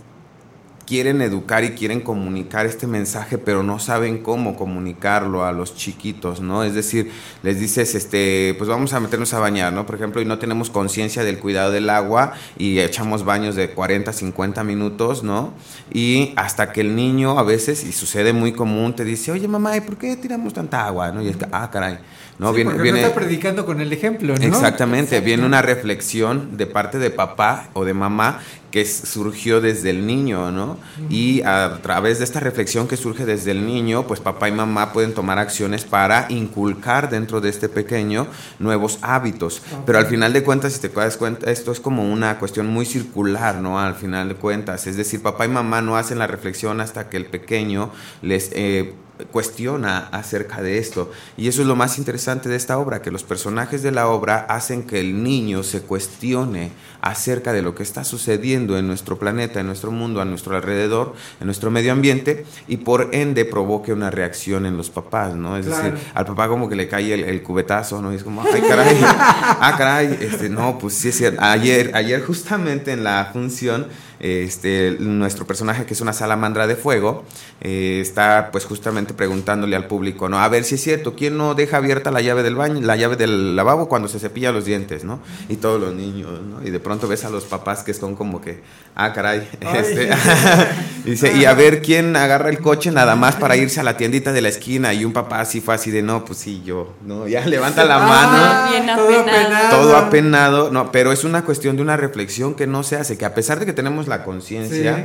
[0.86, 6.40] quieren educar y quieren comunicar este mensaje, pero no saben cómo comunicarlo a los chiquitos,
[6.40, 6.64] ¿no?
[6.64, 7.10] Es decir,
[7.42, 9.86] les dices, este, pues vamos a meternos a bañar, ¿no?
[9.86, 14.12] Por ejemplo, y no tenemos conciencia del cuidado del agua y echamos baños de 40,
[14.12, 15.52] 50 minutos, ¿no?
[15.92, 19.76] Y hasta que el niño a veces, y sucede muy común, te dice, oye mamá,
[19.76, 21.12] ¿y por qué tiramos tanta agua?
[21.12, 21.22] ¿no?
[21.22, 21.98] Y es que, ah, caray.
[22.38, 22.50] ¿No?
[22.50, 24.44] Sí, viene, viene, no está predicando con el ejemplo, ¿no?
[24.44, 28.40] Exactamente, viene una reflexión de parte de papá o de mamá
[28.72, 30.78] que surgió desde el niño, ¿no?
[31.10, 34.94] Y a través de esta reflexión que surge desde el niño, pues papá y mamá
[34.94, 38.26] pueden tomar acciones para inculcar dentro de este pequeño
[38.58, 39.62] nuevos hábitos.
[39.84, 42.86] Pero al final de cuentas, si te das cuenta, esto es como una cuestión muy
[42.86, 43.78] circular, ¿no?
[43.78, 47.18] Al final de cuentas, es decir, papá y mamá no hacen la reflexión hasta que
[47.18, 47.90] el pequeño
[48.22, 48.50] les...
[48.54, 48.94] eh,
[49.30, 51.10] cuestiona acerca de esto.
[51.36, 54.46] Y eso es lo más interesante de esta obra, que los personajes de la obra
[54.48, 59.60] hacen que el niño se cuestione acerca de lo que está sucediendo en nuestro planeta,
[59.60, 64.10] en nuestro mundo, a nuestro alrededor, en nuestro medio ambiente, y por ende provoque una
[64.10, 65.56] reacción en los papás, ¿no?
[65.56, 65.82] Es Claro.
[65.92, 68.12] decir, al papá como que le cae el, el cubetazo, ¿no?
[68.12, 71.40] Y es como, ay, caray, ah, caray, este, no, pues sí es cierto.
[71.42, 73.86] Ayer, ayer justamente en la función,
[74.22, 77.24] este, nuestro personaje, que es una salamandra de fuego,
[77.60, 80.38] eh, está pues justamente preguntándole al público, ¿no?
[80.38, 83.16] A ver si es cierto, ¿quién no deja abierta la llave del baño, la llave
[83.16, 85.18] del lavabo cuando se cepilla los dientes, ¿no?
[85.48, 86.64] Y todos los niños, ¿no?
[86.64, 88.62] Y de pronto ves a los papás que son como que,
[88.94, 90.10] ah, caray, este,
[91.04, 94.32] dice, y a ver quién agarra el coche nada más para irse a la tiendita
[94.32, 97.26] de la esquina y un papá así fue así de, no, pues sí, yo, ¿no?
[97.26, 98.70] Ya levanta la mano.
[98.70, 99.30] Bien todo apenado.
[99.30, 99.70] apenado.
[99.70, 103.24] Todo apenado, no, pero es una cuestión de una reflexión que no se hace, que
[103.24, 105.02] a pesar de que tenemos la conciencia, Sí.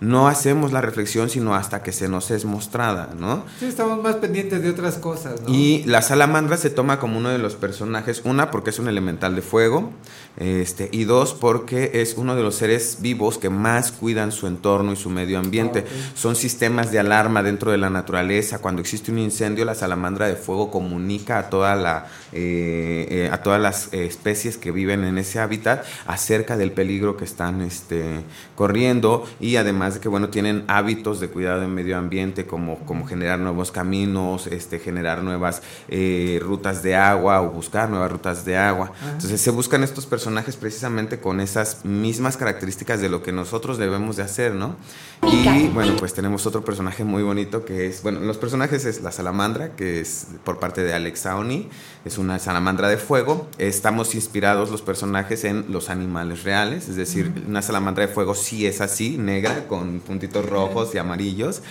[0.00, 3.44] No hacemos la reflexión sino hasta que se nos es mostrada, ¿no?
[3.58, 5.48] Sí, estamos más pendientes de otras cosas, ¿no?
[5.48, 9.34] Y la salamandra se toma como uno de los personajes, una porque es un elemental
[9.34, 9.90] de fuego,
[10.36, 14.92] este, y dos porque es uno de los seres vivos que más cuidan su entorno
[14.92, 15.80] y su medio ambiente.
[15.80, 15.86] Ok.
[16.14, 18.58] Son sistemas de alarma dentro de la naturaleza.
[18.58, 22.06] Cuando existe un incendio, la salamandra de fuego comunica a toda la
[22.36, 27.16] eh, eh, a todas las eh, especies que viven en ese hábitat acerca del peligro
[27.16, 28.22] que están este,
[28.56, 33.06] corriendo y además de que bueno tienen hábitos de cuidado del medio ambiente como, como
[33.06, 38.56] generar nuevos caminos, este, generar nuevas eh, rutas de agua o buscar nuevas rutas de
[38.56, 38.92] agua.
[38.94, 39.12] Ajá.
[39.12, 44.16] Entonces se buscan estos personajes precisamente con esas mismas características de lo que nosotros debemos
[44.16, 44.76] de hacer, ¿no?
[45.22, 49.10] Y bueno, pues tenemos otro personaje muy bonito que es, bueno, los personajes es la
[49.10, 51.68] salamandra, que es por parte de Alex Sauni,
[52.04, 53.48] es una salamandra de fuego.
[53.58, 58.66] Estamos inspirados los personajes en los animales reales, es decir, una salamandra de fuego sí
[58.66, 61.62] es así, negra, con puntitos rojos y amarillos.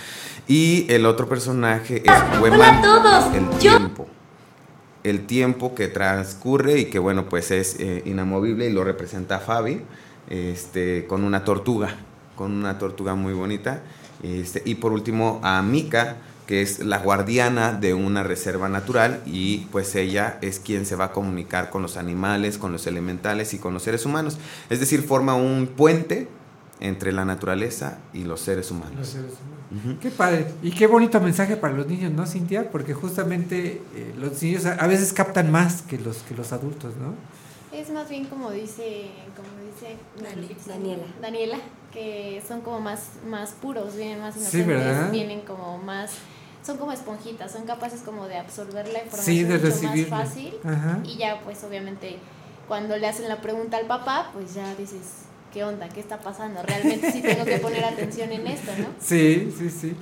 [0.48, 3.34] Y el otro personaje es Hueman, todos.
[3.34, 4.06] el Yo- tiempo
[5.04, 9.82] el tiempo que transcurre y que bueno pues es eh, inamovible y lo representa Fabi
[10.30, 11.94] este con una tortuga
[12.36, 13.82] con una tortuga muy bonita
[14.22, 19.66] este, y por último a Mika que es la guardiana de una reserva natural y
[19.72, 23.58] pues ella es quien se va a comunicar con los animales, con los elementales y
[23.58, 24.38] con los seres humanos.
[24.68, 26.28] Es decir, forma un puente
[26.80, 28.96] entre la naturaleza y los seres humanos.
[28.98, 29.98] Los seres humanos.
[30.00, 30.46] Qué padre.
[30.62, 32.70] Y qué bonito mensaje para los niños, ¿no, Cintia?
[32.70, 37.14] Porque justamente eh, los niños a, veces captan más que los, que los adultos, ¿no?
[37.76, 41.04] Es más bien como dice, como dice Dani- Daniela.
[41.20, 41.58] Daniela,
[41.92, 46.12] que son como más, más puros, vienen más inocentes, vienen como más,
[46.64, 50.54] son como esponjitas, son capaces como de absorber la información Sí, de mucho más fácil
[50.64, 51.00] Ajá.
[51.04, 52.18] y ya pues obviamente
[52.66, 55.00] cuando le hacen la pregunta al papá, pues ya dices,
[55.52, 55.88] ¿qué onda?
[55.88, 56.62] ¿Qué está pasando?
[56.62, 58.86] Realmente sí tengo que poner atención en esto, ¿no?
[59.00, 59.94] Sí, sí, sí.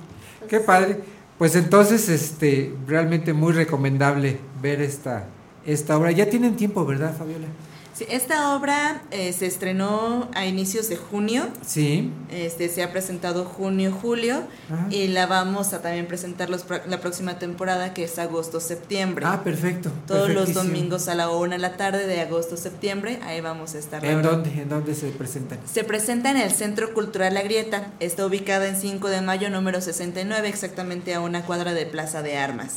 [0.47, 0.99] Qué padre.
[1.37, 5.25] Pues entonces, este, realmente muy recomendable ver esta,
[5.65, 6.11] esta obra.
[6.11, 7.47] Ya tienen tiempo, ¿verdad, Fabiola?
[7.93, 11.47] Sí, esta obra eh, se estrenó a inicios de junio.
[11.65, 12.11] Sí.
[12.31, 14.43] Este, se ha presentado junio, julio.
[14.71, 14.87] Ajá.
[14.89, 19.25] Y la vamos a también presentar los la próxima temporada, que es agosto, septiembre.
[19.27, 19.91] Ah, perfecto.
[20.07, 23.19] Todos los domingos a la una de la tarde de agosto, septiembre.
[23.23, 24.03] Ahí vamos a estar.
[24.03, 24.49] ¿En dónde?
[24.49, 25.59] ¿En dónde se presentan?
[25.71, 27.91] Se presenta en el Centro Cultural La Grieta.
[27.99, 32.37] Está ubicada en 5 de mayo, número 69, exactamente a una cuadra de Plaza de
[32.37, 32.73] Armas.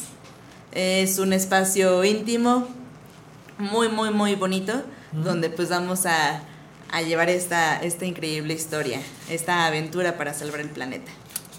[0.72, 2.68] Es un espacio íntimo,
[3.58, 4.82] muy, muy, muy bonito,
[5.22, 6.40] donde pues vamos a,
[6.92, 11.10] a llevar esta, esta increíble historia, esta aventura para salvar el planeta.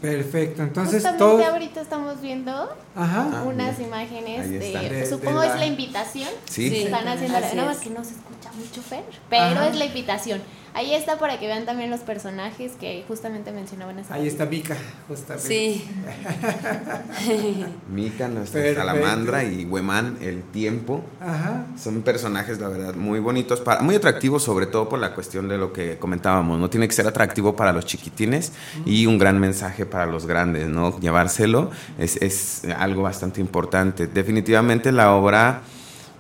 [0.02, 0.62] Perfecto.
[0.62, 1.46] Entonces, Justamente todo.
[1.46, 3.30] ahorita estamos viendo Ajá.
[3.32, 6.30] Ah, unas imágenes de, supongo de es la- invitación.
[6.50, 6.70] Sí.
[6.70, 7.84] que Están haciendo la- nada más es.
[7.84, 9.68] que no se escucha mucho Fer, pero Ajá.
[9.70, 10.42] es la invitación.
[10.74, 14.78] Ahí está para que vean también los personajes que justamente mencionaban hace Ahí está Mica,
[15.08, 15.48] justamente.
[15.48, 15.84] Sí.
[17.92, 18.86] Mika, nuestra Perfecto.
[18.86, 21.04] salamandra, y Hueman, el tiempo.
[21.20, 21.66] Ajá.
[21.82, 25.58] Son personajes, la verdad, muy bonitos, para, muy atractivos, sobre todo por la cuestión de
[25.58, 26.70] lo que comentábamos, ¿no?
[26.70, 28.52] Tiene que ser atractivo para los chiquitines
[28.86, 31.00] y un gran mensaje para los grandes, ¿no?
[31.00, 34.08] Llevárselo es, es algo bastante importante.
[34.08, 35.62] Definitivamente la obra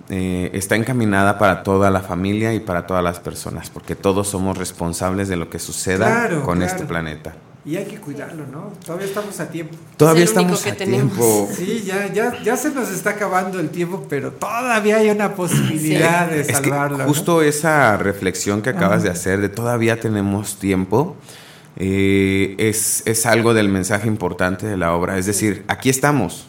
[0.10, 4.58] eh, está encaminada para toda la familia y para todas las personas, porque todos somos
[4.58, 6.72] responsables de lo que suceda Claro, con claro.
[6.72, 7.36] este planeta.
[7.66, 8.72] y hay que cuidarlo, ¿no?
[8.86, 9.76] Todavía estamos a tiempo.
[9.98, 11.12] Todavía Es estamos que a tenemos.
[11.18, 11.50] tiempo.
[11.54, 16.28] Sí, ya, ya, ya se nos está acabando el tiempo, pero todavía hay una posibilidad
[16.30, 17.00] de Es que salvarlo.
[17.00, 17.04] ¿no?
[17.04, 19.04] justo esa reflexión que acabas Ajá.
[19.04, 21.18] de hacer de todavía tenemos tiempo
[21.80, 25.20] eh, es, es algo del mensaje importante de la obra.
[25.20, 26.48] Es decir, aquí estamos.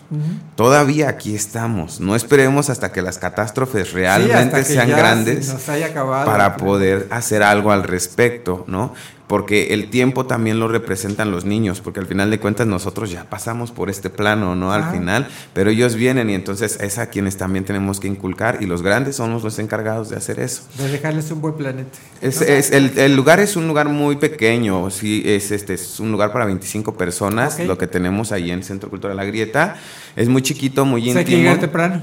[0.57, 2.01] Todavía aquí estamos.
[2.01, 7.83] No esperemos hasta que las catástrofes realmente sean grandes se para poder hacer algo al
[7.83, 8.95] respecto, ¿no?
[9.29, 13.25] Porque el tiempo también lo representan los niños, porque al final de cuentas nosotros ya
[13.29, 14.73] pasamos por este plano, ¿no?
[14.73, 14.91] Al Ah.
[14.91, 18.81] final, pero ellos vienen y entonces es a quienes también tenemos que inculcar y los
[18.83, 20.63] grandes somos los encargados de hacer eso.
[20.79, 21.99] De dejarles un buen planeta.
[22.23, 26.11] Es, es- el, el lugar es un lugar muy pequeño, sí, es, este, es un
[26.11, 29.77] lugar para 25 personas, lo que tenemos ahí en Centro Cultural La Grieta.
[30.17, 31.43] Es muy chiquito, muy O sea, hay que íntimo.
[31.43, 32.03] llegar temprano.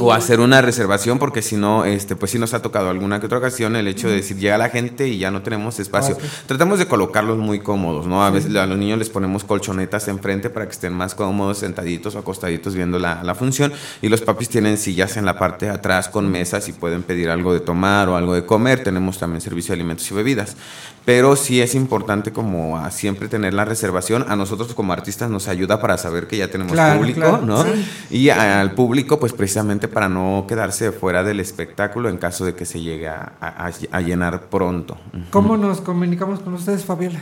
[0.00, 3.26] O hacer una reservación, porque si no, este, pues sí nos ha tocado alguna que
[3.26, 6.16] otra ocasión el hecho de decir, llega la gente y ya no tenemos espacio.
[6.46, 8.24] Tratamos de colocarlos muy cómodos, ¿no?
[8.24, 12.14] A veces a los niños les ponemos colchonetas enfrente para que estén más cómodos, sentaditos
[12.14, 13.72] o acostaditos viendo la, la función.
[14.00, 17.28] Y los papis tienen sillas en la parte de atrás con mesas y pueden pedir
[17.28, 18.84] algo de tomar o algo de comer.
[18.84, 20.56] Tenemos también servicio de alimentos y bebidas.
[21.04, 24.24] Pero sí es importante como a siempre tener la reservación.
[24.28, 27.64] A nosotros como artistas nos ayuda para saber que ya tenemos Claro, público, claro, ¿no?
[28.10, 32.64] Y al público, pues precisamente para no quedarse fuera del espectáculo en caso de que
[32.66, 34.96] se llegue a, a- a llenar pronto.
[35.30, 37.20] ¿Cómo nos comunicamos con ustedes, Fabiola?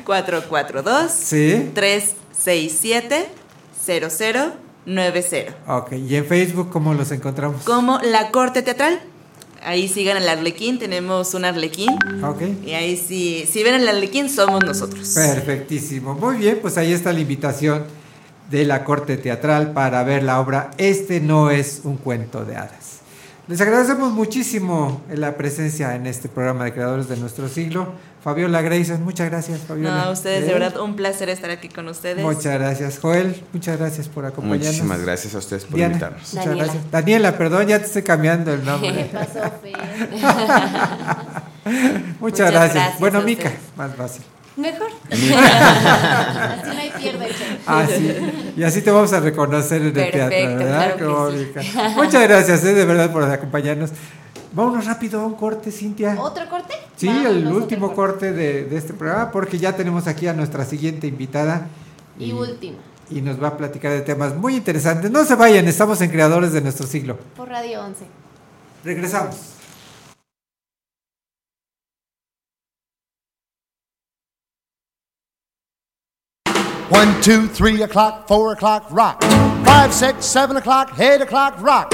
[0.05, 1.71] 442 Sí.
[1.75, 3.27] 367
[4.87, 7.63] 0090 ok, y en Facebook, ¿cómo los encontramos?
[7.65, 9.01] Como la corte teatral.
[9.63, 11.91] Ahí sigan al Arlequín, tenemos un Arlequín.
[12.23, 12.43] Ok.
[12.65, 15.13] Y ahí si, si ven el Arlequín, somos nosotros.
[15.15, 16.15] Perfectísimo.
[16.15, 17.85] Muy bien, pues ahí está la invitación
[18.51, 23.01] de la corte teatral para ver la obra Este no es un cuento de hadas.
[23.49, 27.95] Les agradecemos muchísimo la presencia en este programa de Creadores de Nuestro Siglo.
[28.23, 30.03] Fabiola Grayson, muchas gracias, No, Fabiola.
[30.03, 30.55] a ustedes, de ¿Eh?
[30.55, 32.23] verdad, un placer estar aquí con ustedes.
[32.23, 33.43] Muchas gracias, Joel.
[33.53, 34.67] Muchas gracias por acompañarnos.
[34.67, 36.21] Muchísimas gracias a ustedes por Diana, invitarnos.
[36.35, 36.65] Muchas Daniela.
[36.65, 36.91] gracias.
[36.91, 38.93] Daniela, perdón, ya te estoy cambiando el nombre.
[38.95, 39.41] ¿Qué pasó?
[41.65, 42.75] Muchas, Muchas gracias.
[42.75, 44.23] gracias Bueno, Mica, más fácil.
[44.57, 44.89] Mejor.
[45.11, 47.29] Así no hay pierde.
[47.67, 48.17] Ah, sí.
[48.57, 50.67] Y así te vamos a reconocer en el teatro, ¿verdad?
[50.67, 51.37] claro que Como sí.
[51.37, 51.63] Mica.
[51.97, 53.91] Muchas gracias, eh, de verdad, por acompañarnos.
[54.53, 56.17] Vámonos rápido a un corte, Cintia.
[56.21, 56.75] ¿Otro corte?
[56.97, 60.65] Sí, Vámonos, el último corte de, de este programa, porque ya tenemos aquí a nuestra
[60.65, 61.69] siguiente invitada
[62.19, 62.79] Y último,
[63.11, 65.11] y nos va a platicar de temas muy interesantes.
[65.11, 67.17] No se vayan, estamos en Creadores de nuestro siglo.
[67.37, 68.05] por Radio 11.
[68.85, 69.37] Regresamos.
[76.91, 79.23] One, two, three o'clock, four o'clock, rock.
[79.65, 81.93] Five, six, seven o'clock, eight o'clock, rock.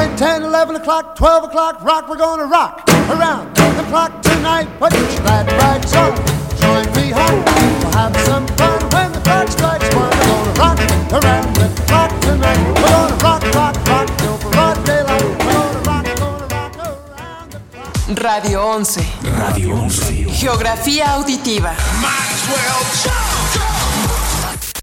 [0.00, 2.08] Nine, ten, eleven o'clock, twelve o'clock, rock.
[2.08, 4.66] We're gonna rock around the clock tonight.
[4.78, 6.16] Put your glad rags on.
[6.56, 7.44] Join me home.
[7.44, 10.08] We'll have some fun when the clock strikes one.
[10.08, 10.78] We're gonna rock
[11.12, 12.56] around the clock tonight.
[12.80, 15.22] We're gonna rock, rock, rock till broad daylight.
[15.22, 18.24] We're gonna rock, gonna rock around the clock.
[18.24, 19.04] Radio 11.
[19.38, 20.32] Radio 11.
[20.32, 21.74] Geografía auditiva.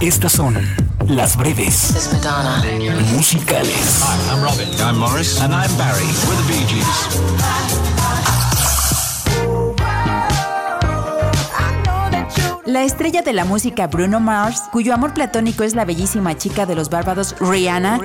[0.00, 0.54] Estas son
[1.08, 2.10] las breves
[3.14, 4.02] musicales.
[4.02, 4.68] Hi, I'm Robin.
[4.80, 5.40] I'm Morris.
[5.40, 6.04] And I'm Barry.
[6.26, 6.86] We're the Bee Gees.
[12.66, 16.74] La estrella de la música Bruno Mars, cuyo amor platónico es la bellísima chica de
[16.74, 17.98] los bárbaros Rihanna,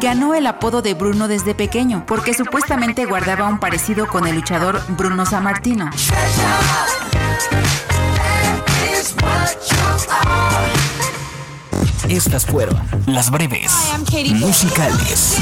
[0.00, 4.82] ganó el apodo de Bruno desde pequeño porque supuestamente guardaba un parecido con el luchador
[4.88, 5.88] Bruno Sammartino.
[12.08, 13.70] Estas fueron las breves
[14.34, 15.36] musicales.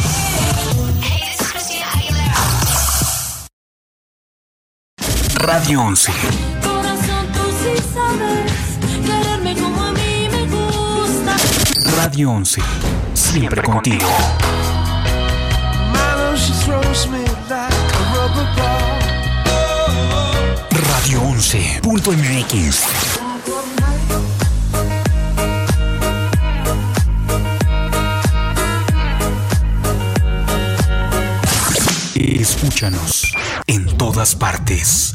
[5.37, 6.13] Radio 11.
[11.97, 12.63] Radio 11.
[13.15, 14.09] Siempre contigo.
[20.73, 23.17] Radio 11.mx.
[32.17, 33.31] Escúchanos
[33.67, 35.15] en todas partes.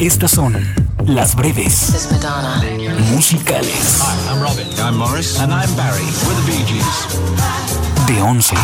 [0.00, 0.56] Estas son
[1.06, 2.08] las breves
[3.12, 4.66] musicales Hi, I'm Robin.
[4.80, 5.38] I'm Morris.
[5.38, 6.02] And I'm Barry.
[6.26, 8.06] We're the Bee Gees.
[8.08, 8.56] de 11.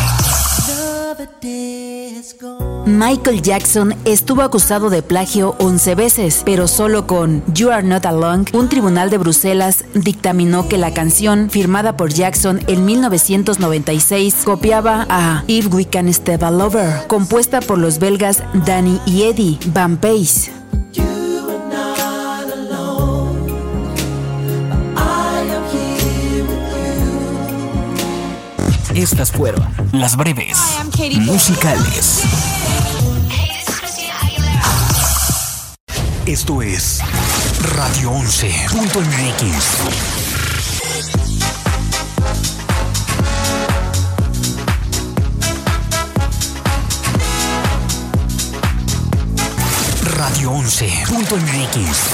[2.85, 8.45] Michael Jackson estuvo acusado de plagio 11 veces, pero solo con You Are Not Alone,
[8.53, 15.43] un tribunal de Bruselas dictaminó que la canción, firmada por Jackson en 1996, copiaba a
[15.47, 20.51] If We Can Step All Over, compuesta por los belgas Danny y Eddie Van Pace.
[28.95, 30.57] Estas fueron las breves
[31.21, 32.23] musicales.
[36.25, 36.99] Esto es
[37.75, 39.81] Radio 11.mx.
[50.17, 52.11] Radio 11.mx.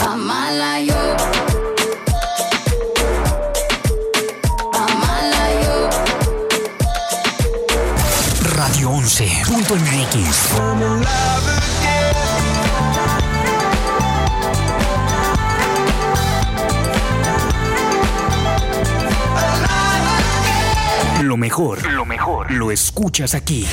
[8.97, 10.57] 11.mx.
[21.21, 23.67] Lo mejor, lo mejor, lo escuchas aquí.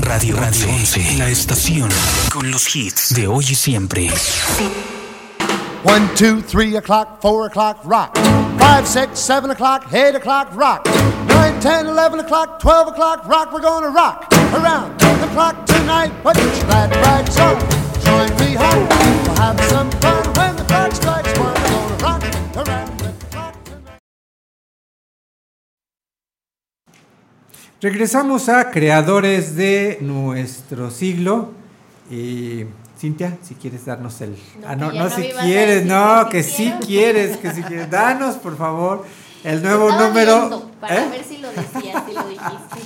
[0.00, 1.90] Radio Radio 11, la estación
[2.32, 4.08] con los hits de hoy y siempre.
[5.84, 8.16] One, two, three o'clock, four o'clock, rock.
[8.58, 10.88] Five, six, seven o'clock, eight o'clock, rock.
[11.44, 13.52] Nine, ten, eleven o'clock, twelve o'clock, rock.
[13.52, 16.10] We're gonna rock around the clock tonight.
[16.22, 17.60] Put your glad rags on,
[18.00, 18.88] join me home.
[18.88, 21.52] We'll have some fun when the clock strikes one.
[21.52, 22.22] We're gonna rock
[22.56, 24.00] around the clock tonight.
[27.82, 31.52] Regresamos a creadores de nuestro siglo.
[32.10, 32.64] Y
[32.98, 34.30] Cintia, si quieres darnos el.
[34.30, 37.90] No, ah, no, no, no si quieres, no, que que sí quieres, que sí quieres.
[37.90, 39.04] Danos, por favor,
[39.44, 40.62] el nuevo Estaba número.
[40.80, 41.08] para ¿Eh?
[41.10, 42.80] ver si lo decías, si lo dijiste.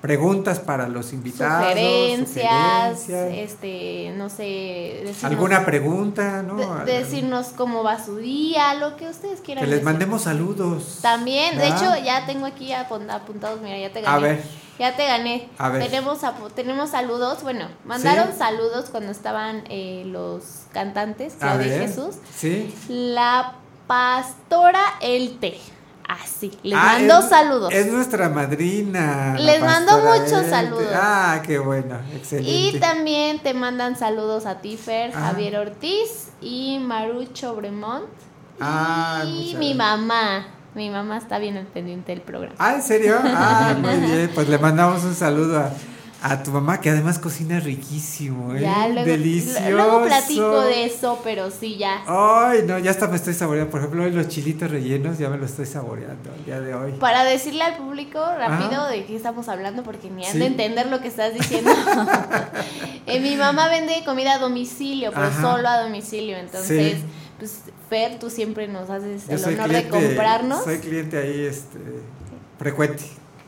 [0.06, 1.66] preguntas para los invitados.
[1.68, 6.56] Sugerencias, sugerencias, este, no sé, decirnos, alguna pregunta, ¿no?
[6.84, 9.64] de- decirnos cómo va su día, lo que ustedes quieran.
[9.64, 9.84] que les decir.
[9.84, 10.98] mandemos saludos.
[11.02, 14.20] También, de hecho, ya tengo aquí apun- apuntados, mira, ya te A gané.
[14.28, 14.42] ver.
[14.78, 15.48] Ya te gané.
[15.58, 15.82] A ver.
[15.86, 16.18] Tenemos,
[16.54, 18.38] tenemos saludos, bueno, mandaron Sí.
[18.38, 20.42] saludos cuando estaban eh, los
[20.72, 22.16] cantantes, A Claudia y Jesús.
[22.34, 22.74] Sí.
[22.88, 23.54] La
[23.86, 25.58] pastora Elte.
[26.08, 27.72] Así, les Ah, mando es- saludos.
[27.72, 29.34] Es nuestra madrina.
[29.38, 30.86] Les mando muchos saludos.
[30.94, 32.50] Ah, qué bueno, excelente.
[32.50, 35.20] Y también te mandan saludos a ti, Fer, Ah.
[35.30, 38.04] Javier Ortiz y Marucho Bremont.
[38.60, 39.76] Ah, y mi gracias.
[39.76, 40.46] mamá.
[40.74, 42.54] Mi mamá está bien al pendiente del programa.
[42.58, 43.16] Ah, ¿en serio?
[43.24, 44.30] Ah, muy bien.
[44.34, 45.70] Pues le mandamos un saludo a,
[46.22, 48.62] a tu mamá, que además cocina riquísimo, ¿eh?
[48.62, 49.70] Ya luego, Delicioso.
[49.70, 52.02] luego platico de eso, pero sí, ya.
[52.06, 53.70] Ay, no, ya hasta me estoy saboreando.
[53.70, 56.92] Por ejemplo, hoy los chilitos rellenos ya me los estoy saboreando el día de hoy.
[56.92, 58.88] Para decirle al público rápido Ajá.
[58.88, 60.38] de qué estamos hablando, porque ni han Sí.
[60.38, 61.70] de entender lo que estás diciendo.
[63.08, 65.40] Eh, mi mamá vende comida a domicilio, pero Ajá.
[65.40, 66.36] solo a domicilio.
[66.38, 67.04] Entonces, Sí.
[67.38, 70.64] pues, Fer, tú siempre nos haces Yo el honor cliente, de comprarnos.
[70.64, 71.78] Soy cliente ahí, este,
[72.58, 73.04] frecuente.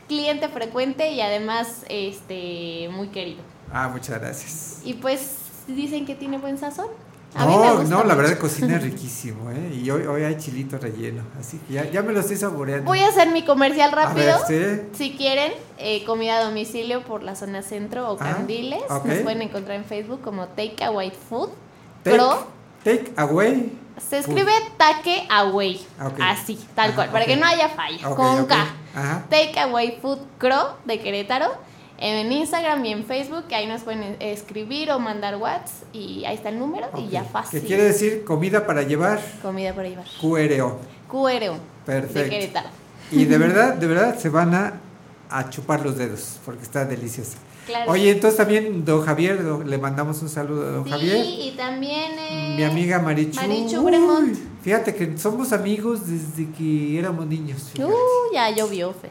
[0.09, 3.39] Cliente frecuente y además este muy querido.
[3.71, 4.81] Ah, muchas gracias.
[4.83, 5.35] Y pues
[5.67, 6.87] dicen que tiene buen sazón.
[7.35, 9.79] A mí me No, gusta no, la verdad cocina riquísimo, ¿eh?
[9.83, 12.85] Y hoy, hoy hay chilito relleno, así que ya, ya me lo estoy saboreando.
[12.85, 14.33] Voy a hacer mi comercial rápido.
[14.43, 14.97] A ver, sí.
[14.97, 19.05] Si quieren, eh, comida a domicilio por la zona centro o Ah, Candiles, ok.
[19.05, 21.49] nos pueden encontrar en Facebook como Take Away Food.
[22.03, 22.47] Take, Pro.
[22.83, 23.77] take away.
[24.09, 25.85] Se escribe Take Away.
[26.03, 26.17] Ok.
[26.21, 28.09] Así, tal cual, para que no haya falla.
[28.15, 28.47] Con.
[28.47, 28.65] K.
[28.95, 29.25] Ajá.
[29.29, 31.47] Take Away Food Cro de Querétaro.
[32.01, 36.47] En Instagram y en Facebook, ahí nos pueden escribir o mandar WhatsApp y ahí está
[36.47, 37.59] el número y ya fácil.
[37.59, 39.19] ¿Qué quiere decir comida para llevar?
[39.41, 40.05] Comida para llevar.
[40.21, 40.79] QRO.
[41.09, 41.57] QRO.
[41.85, 42.19] Perfecto.
[42.19, 42.69] De Querétaro.
[43.11, 44.79] Y de verdad, de verdad se van a,
[45.29, 47.37] a chupar los dedos porque está deliciosa.
[47.69, 47.91] Claro.
[47.91, 51.25] Oye, entonces también don Javier, le mandamos un saludo a don Sí, Javier.
[51.25, 53.35] y también eh, Mi amiga Marichu.
[53.39, 54.35] Marichu Uy, Bremont.
[54.63, 57.69] Fíjate que somos amigos desde que éramos niños.
[57.73, 57.91] fíjate.
[57.93, 59.09] Uh, ya llovió, Fe.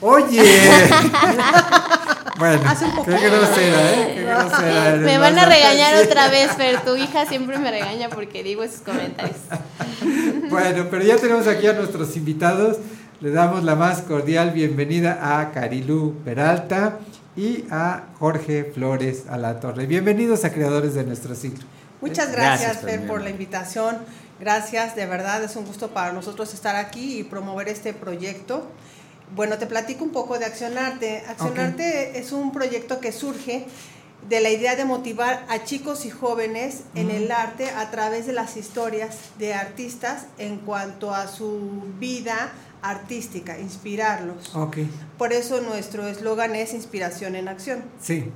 [0.00, 0.42] Oye,
[2.38, 3.06] Bueno, Hace un poco.
[3.06, 4.12] qué grosera, ¿eh?
[4.14, 6.04] Qué grosera eres, Me van a regañar Sí.
[6.06, 9.36] otra vez, pero tu hija siempre me regaña porque digo esos comentarios.
[10.50, 12.76] Bueno, pero ya tenemos aquí a nuestros invitados.
[13.20, 16.98] Le damos la más cordial bienvenida a Carilú Peralta
[17.36, 19.86] y a Jorge Flores a la Torre.
[19.86, 21.64] Bienvenidos a Creadores de nuestro siglo.
[22.00, 23.98] Muchas gracias, Fer, por la invitación.
[24.40, 28.66] Gracias, de verdad es un gusto para nosotros estar aquí y promover este proyecto.
[29.34, 31.24] Bueno, te platico un poco de Accionarte.
[31.28, 33.66] Accionarte es un proyecto que surge
[34.28, 38.32] de la idea de motivar a chicos y jóvenes en el arte a través de
[38.32, 42.52] las historias de artistas en cuanto a su vida
[42.82, 44.54] artística, inspirarlos.
[44.54, 44.78] Ok,
[45.18, 47.82] Por eso nuestro eslogan es Inspiración en Acción.
[48.00, 48.30] sí.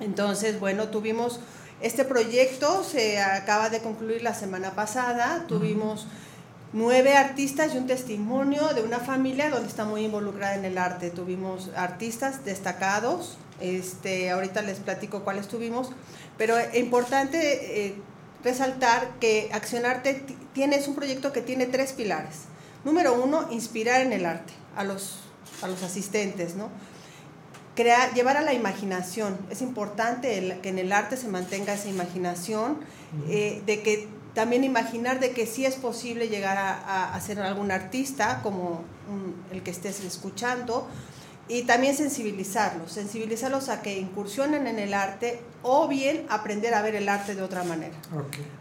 [0.00, 1.38] Entonces, bueno, tuvimos
[1.80, 6.06] este proyecto, se acaba de concluir la semana pasada, tuvimos
[6.72, 11.10] nueve artistas y un testimonio de una familia donde está muy involucrada en el arte.
[11.10, 15.90] Tuvimos artistas destacados, este, ahorita les platico cuáles tuvimos,
[16.36, 17.94] pero es importante eh,
[18.42, 22.40] resaltar que Accionarte ti- tiene, es un proyecto que tiene tres pilares.
[22.84, 25.20] Número uno, inspirar en el arte a los,
[25.62, 26.68] a los asistentes, ¿no?
[27.74, 29.36] crear, llevar a la imaginación.
[29.50, 32.78] Es importante el- que en el arte se mantenga esa imaginación,
[33.28, 37.40] eh, de que también imaginar de que sí es posible llegar a, a- a ser
[37.40, 40.86] algún artista, como un- el que estés escuchando,
[41.46, 46.94] y también sensibilizarlos, sensibilizarlos a que incursionen en el arte o bien aprender a ver
[46.94, 47.94] el arte de otra manera.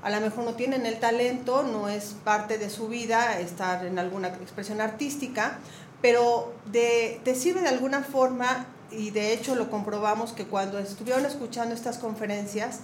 [0.01, 3.99] A lo mejor no tienen el talento, no es parte de su vida estar en
[3.99, 5.59] alguna expresión artística,
[6.01, 11.25] pero de, te sirve de alguna forma y de hecho lo comprobamos que cuando estuvieron
[11.25, 12.81] escuchando estas conferencias,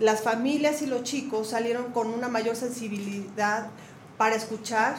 [0.00, 3.68] las familias y los chicos salieron con una mayor sensibilidad
[4.18, 4.96] para escuchar,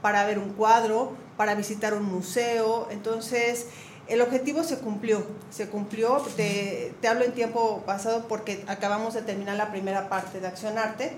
[0.00, 1.12] para ver un cuadro,
[1.42, 2.86] para visitar un museo.
[2.92, 3.66] Entonces,
[4.06, 6.18] el objetivo se cumplió, se cumplió.
[6.36, 11.16] Te, te hablo en tiempo pasado porque acabamos de terminar la primera parte de Accionarte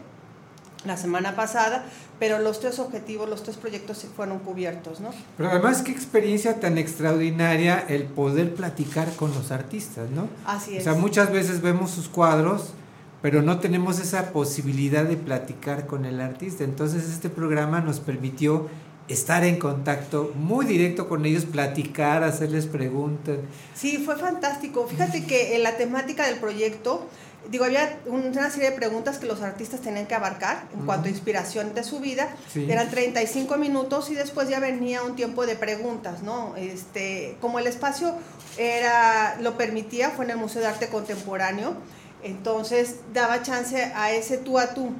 [0.87, 1.85] la semana pasada,
[2.19, 5.11] pero los tres objetivos, los tres proyectos se fueron cubiertos, ¿no?
[5.37, 10.29] Pero además, qué experiencia tan extraordinaria el poder platicar con los artistas, ¿no?
[10.47, 10.85] Así O es.
[10.85, 12.73] sea, muchas veces vemos sus cuadros,
[13.21, 16.65] pero no tenemos esa posibilidad de platicar con el artista.
[16.65, 18.69] Entonces, este programa nos permitió
[19.09, 23.39] estar en contacto muy directo con ellos, platicar, hacerles preguntas.
[23.75, 24.87] Sí, fue fantástico.
[24.87, 27.07] Fíjate que en la temática del proyecto,
[27.51, 31.11] digo, había una serie de preguntas que los artistas tenían que abarcar en cuanto a
[31.11, 32.35] inspiración de su vida.
[32.51, 32.67] Sí.
[32.71, 36.57] Eran 35 minutos y después ya venía un tiempo de preguntas, ¿no?
[36.57, 38.15] Este, como el espacio
[38.57, 41.75] era lo permitía, fue en el Museo de Arte Contemporáneo,
[42.23, 44.93] entonces daba chance a ese tú a tú.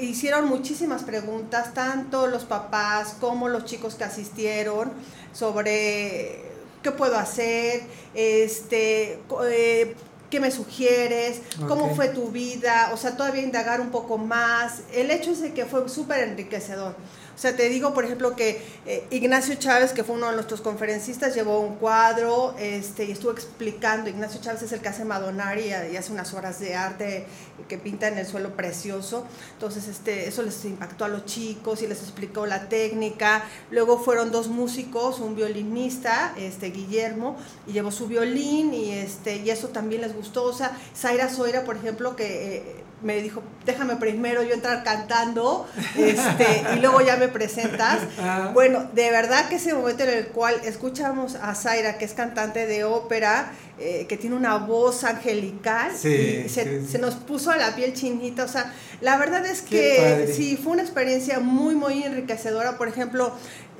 [0.00, 4.92] Hicieron muchísimas preguntas, tanto los papás como los chicos que asistieron,
[5.32, 6.42] sobre
[6.82, 7.82] qué puedo hacer,
[8.14, 9.20] este,
[9.50, 9.94] eh,
[10.30, 14.82] qué me sugieres, cómo fue tu vida, o sea, todavía indagar un poco más.
[14.92, 16.94] El hecho es de que fue súper enriquecedor.
[17.38, 20.60] O sea, te digo, por ejemplo, que eh, Ignacio Chávez, que fue uno de nuestros
[20.60, 24.10] conferencistas, llevó un cuadro este, y estuvo explicando.
[24.10, 27.26] Ignacio Chávez es el que hace Madonari y hace unas obras de arte
[27.68, 29.24] que pinta en el suelo precioso.
[29.52, 33.44] Entonces, este, eso les impactó a los chicos y les explicó la técnica.
[33.70, 37.36] Luego fueron dos músicos, un violinista, este, Guillermo,
[37.68, 40.42] y llevó su violín y, este, y eso también les gustó.
[40.42, 42.56] O sea, Zaira Zoira, por ejemplo, que...
[42.56, 45.66] eh, me dijo, déjame primero yo entrar cantando
[45.96, 47.98] este, y luego ya me presentas.
[48.20, 48.50] Ah.
[48.52, 52.66] Bueno, de verdad que ese momento en el cual escuchamos a Zaira, que es cantante
[52.66, 57.50] de ópera, eh, que tiene una voz angelical, Sí, y se, sí, se nos puso
[57.52, 58.44] a la piel chinita.
[58.44, 62.76] O sea, la verdad es que sí, fue una experiencia muy, muy enriquecedora.
[62.76, 63.32] Por ejemplo,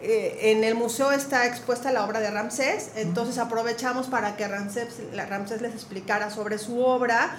[0.03, 4.89] eh, en el museo está expuesta la obra de Ramsés, entonces aprovechamos para que Ramsés,
[5.12, 7.36] la- Ramsés les explicara sobre su obra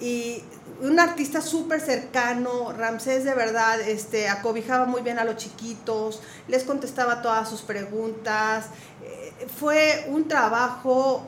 [0.00, 0.42] y
[0.82, 6.64] un artista súper cercano, Ramsés de verdad este, acobijaba muy bien a los chiquitos, les
[6.64, 8.66] contestaba todas sus preguntas,
[9.04, 11.22] eh, fue un trabajo,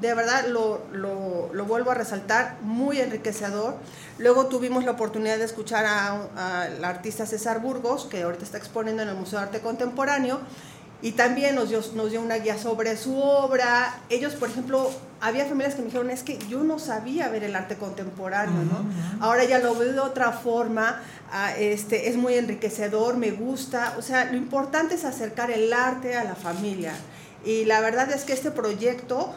[0.00, 3.76] de verdad lo, lo- vuelvo a resaltar, muy enriquecedor.
[4.18, 9.02] Luego tuvimos la oportunidad de escuchar a- al artista César Burgos, que ahorita está exponiendo
[9.02, 10.38] en el Museo de Arte Contemporáneo,
[11.04, 14.00] y también nos dio, nos dio una guía sobre su obra.
[14.08, 14.90] Ellos, por ejemplo,
[15.20, 18.86] había familias que me dijeron, es que yo no sabía ver el arte contemporáneo, ¿no?
[19.22, 23.94] Ahora ya lo veo de otra forma, ah, este, es muy enriquecedor, me gusta.
[23.98, 26.94] O sea, lo importante es acercar el arte a la familia.
[27.44, 29.34] Y la verdad es que este proyecto,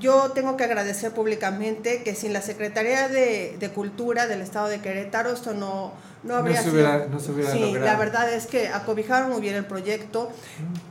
[0.00, 4.80] yo tengo que agradecer públicamente que sin la Secretaría de, de Cultura del Estado de
[4.80, 5.92] Querétaro esto no,
[6.22, 7.08] no No habría se hubiera- sido.
[7.10, 7.86] no se hubiera sí, logrado.
[7.86, 10.30] la verdad es que acobijaron muy bien el proyecto.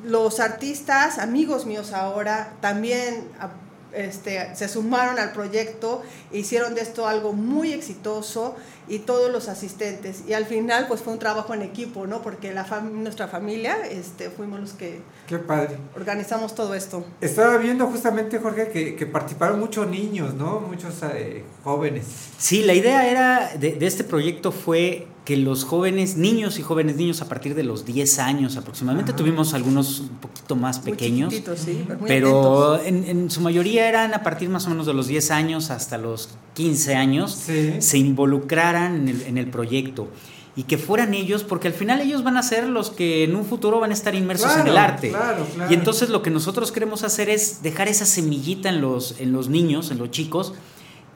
[0.04, 3.50] Los artistas, amigos míos ahora, también a-
[3.96, 8.56] este, se sumaron al proyecto, hicieron de esto algo muy exitoso
[8.90, 10.24] y todos los asistentes.
[10.28, 12.22] Y al final pues fue un trabajo en equipo, ¿no?
[12.22, 15.78] Porque la fam- nuestra familia este, fuimos los que Qué padre.
[15.96, 17.06] organizamos todo esto.
[17.22, 20.60] Estaba viendo justamente, Jorge, que, que participaron muchos niños, ¿no?
[20.62, 22.06] Muchos eh, jóvenes.
[22.38, 26.96] Sí, la idea era de, de este proyecto fue que los jóvenes, niños y jóvenes
[26.96, 31.86] niños a partir de los 10 años aproximadamente, tuvimos algunos un poquito más pequeños, sí,
[31.88, 35.06] pero muy pero en, en su mayoría eran a partir más o menos de los
[35.06, 37.32] 10 años hasta los 15 años,
[37.80, 40.08] se involucraran en el, en el proyecto.
[40.56, 43.46] Y que fueran ellos, porque al final ellos van a ser los que en un
[43.46, 45.10] futuro van a estar inmersos en el arte.
[45.10, 45.72] claro, claro.
[45.72, 49.48] Y entonces lo que nosotros queremos hacer es dejar esa semillita en los, en los
[49.48, 50.54] niños, en los chicos,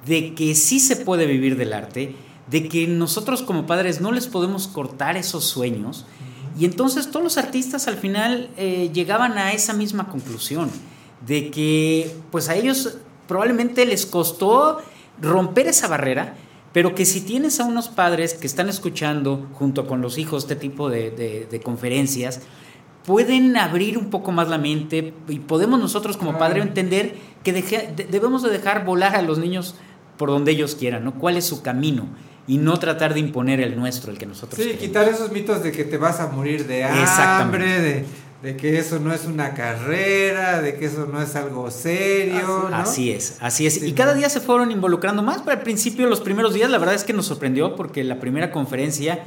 [0.06, 2.16] de que sí se puede vivir del arte,
[2.50, 6.06] de que nosotros como padres no les podemos cortar esos sueños.
[6.58, 10.70] Y entonces todos los artistas al final eh, llegaban a esa misma conclusión,
[11.26, 14.80] de que pues a ellos probablemente les costó
[15.22, 16.36] romper esa barrera,
[16.74, 20.56] pero que si tienes a unos padres que están escuchando junto con los hijos este
[20.56, 22.42] tipo de, de- de conferencias,
[23.06, 27.94] pueden abrir un poco más la mente y podemos nosotros como padre entender que deje-
[27.96, 29.76] de- debemos de dejar volar a los niños
[30.18, 31.14] por donde ellos quieran, ¿no?
[31.16, 32.08] ¿Cuál es su camino?
[32.48, 34.82] Y no tratar de imponer el nuestro, el que nosotros Sí, queremos.
[34.84, 38.06] quitar esos mitos de que te vas a morir de hambre, de,
[38.44, 42.76] de que eso no es una carrera, de que eso no es algo serio, ¿no?
[42.76, 43.82] Así es, así es.
[43.82, 46.94] y cada día se fueron involucrando más, pero al principio, los primeros días, la verdad
[46.94, 49.24] es que nos sorprendió porque la primera conferencia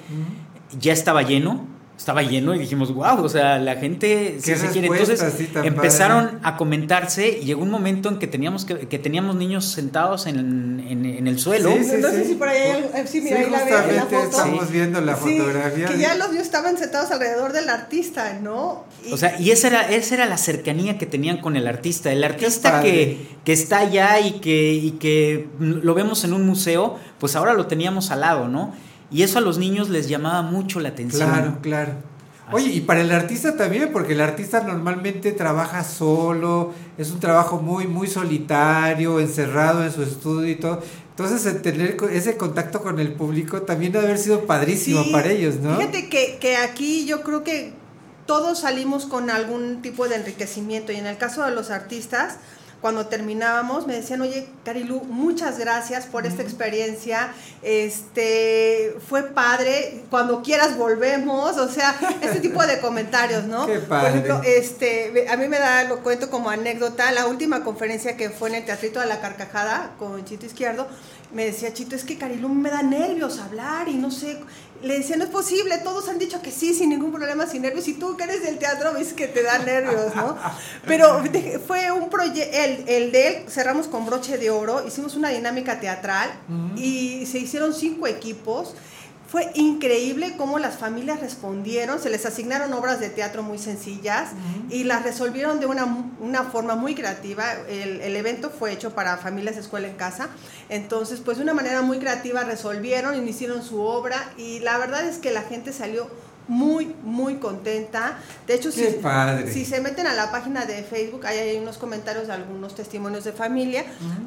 [0.78, 1.66] ya estaba lleno,
[1.96, 4.88] estaba lleno y dijimos, wow, o sea, la gente sí se quiere.
[4.88, 6.38] Entonces sí, empezaron padre.
[6.42, 10.84] a comentarse y llegó un momento en que teníamos que, que teníamos niños sentados en,
[10.86, 11.70] en- en el suelo.
[11.70, 14.22] no sé si por ahí hay algo- eh, sí, mira, Sí, ahí la la foto.
[14.30, 15.86] estamos viendo la Sí, fotografía.
[15.88, 18.84] Que ya los niños estaban sentados alrededor del artista, ¿no?
[19.06, 22.12] Y- O sea, y esa era, esa era la cercanía que tenían con el artista.
[22.12, 26.98] El artista que, que está allá y que, y que lo vemos en un museo,
[27.18, 28.74] pues ahora lo teníamos al lado, ¿no?
[29.10, 31.28] Y eso a los niños les llamaba mucho la atención.
[31.28, 31.92] Claro, claro.
[32.52, 37.60] Oye, y para el artista también, porque el artista normalmente trabaja solo, es un trabajo
[37.60, 40.80] muy, muy solitario, encerrado en su estudio y todo.
[41.10, 45.30] Entonces, el tener ese contacto con el público también debe haber sido padrísimo Sí, para
[45.30, 45.76] ellos, ¿no?
[45.76, 47.72] Fíjate que, que aquí yo creo que
[48.26, 52.36] todos salimos con algún tipo de enriquecimiento y en el caso de los artistas,
[52.80, 57.32] cuando terminábamos me decían, oye, Carilu, muchas gracias por esta experiencia,
[57.62, 63.66] este, fue padre, cuando quieras volvemos, o sea, este tipo de comentarios, ¿no?
[63.66, 64.08] Qué Por padre.
[64.08, 68.50] ejemplo, este, a mí me da, lo cuento como anécdota, la última conferencia que fue
[68.50, 70.86] en el Teatrito de la Carcajada con Chito Izquierdo,
[71.32, 74.38] me decía Chito, es que Carilu me da nervios hablar y no sé,
[74.86, 77.88] le decía, no es posible, todos han dicho que sí, sin ningún problema, sin nervios,
[77.88, 80.36] y tú que eres del teatro ves que te da nervios, ¿no?
[80.86, 81.22] Pero
[81.66, 85.80] fue un proyecto, el, el de él, cerramos con broche de oro, hicimos una dinámica
[85.80, 86.30] teatral
[86.76, 88.74] y se hicieron cinco equipos.
[89.28, 94.30] Fue increíble cómo las familias respondieron, se les asignaron obras de teatro muy sencillas
[94.70, 97.44] y las resolvieron de una, una forma muy creativa.
[97.68, 100.28] El, el evento fue hecho para familias de escuela en casa,
[100.68, 105.18] entonces pues de una manera muy creativa resolvieron, hicieron su obra y la verdad es
[105.18, 106.08] que la gente salió
[106.48, 108.18] muy, muy contenta.
[108.46, 109.52] De hecho, si, padre.
[109.52, 113.24] si se meten a la página de Facebook, ahí hay unos comentarios de algunos testimonios
[113.24, 113.84] de familia,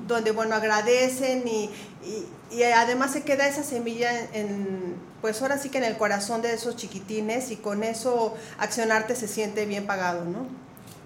[0.07, 1.69] donde, bueno, agradecen y,
[2.05, 5.97] y, y además se queda esa semilla en, en, pues ahora sí que en el
[5.97, 10.45] corazón de esos chiquitines y con eso accionarte se siente bien pagado, ¿no?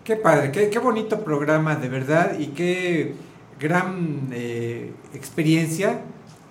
[0.03, 3.15] Qué padre, qué, qué bonito programa, de verdad, y qué
[3.59, 6.01] gran eh, experiencia,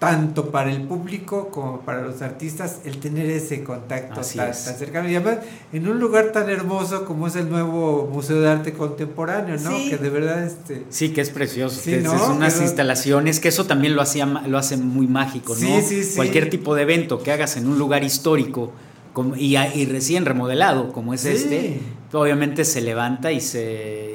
[0.03, 4.65] tanto para el público como para los artistas, el tener ese contacto tan, es.
[4.65, 5.09] tan cercano.
[5.09, 5.39] Y además,
[5.73, 9.70] en un lugar tan hermoso como es el nuevo Museo de Arte Contemporáneo, ¿no?
[9.70, 9.91] Sí.
[9.91, 10.83] Que de verdad, este...
[10.91, 11.81] Sí, que es precioso.
[11.81, 12.16] Sí, que es- ¿no?
[12.16, 15.61] es unas Pero- instalaciones que eso también lo hacía ma- lo hace muy mágico, ¿no?
[15.61, 16.16] Sí, sí, sí.
[16.16, 18.73] Cualquier tipo de evento que hagas en un lugar histórico
[19.12, 21.29] como- y, y recién remodelado como es Sí.
[21.29, 21.81] este,
[22.12, 24.11] obviamente se levanta y se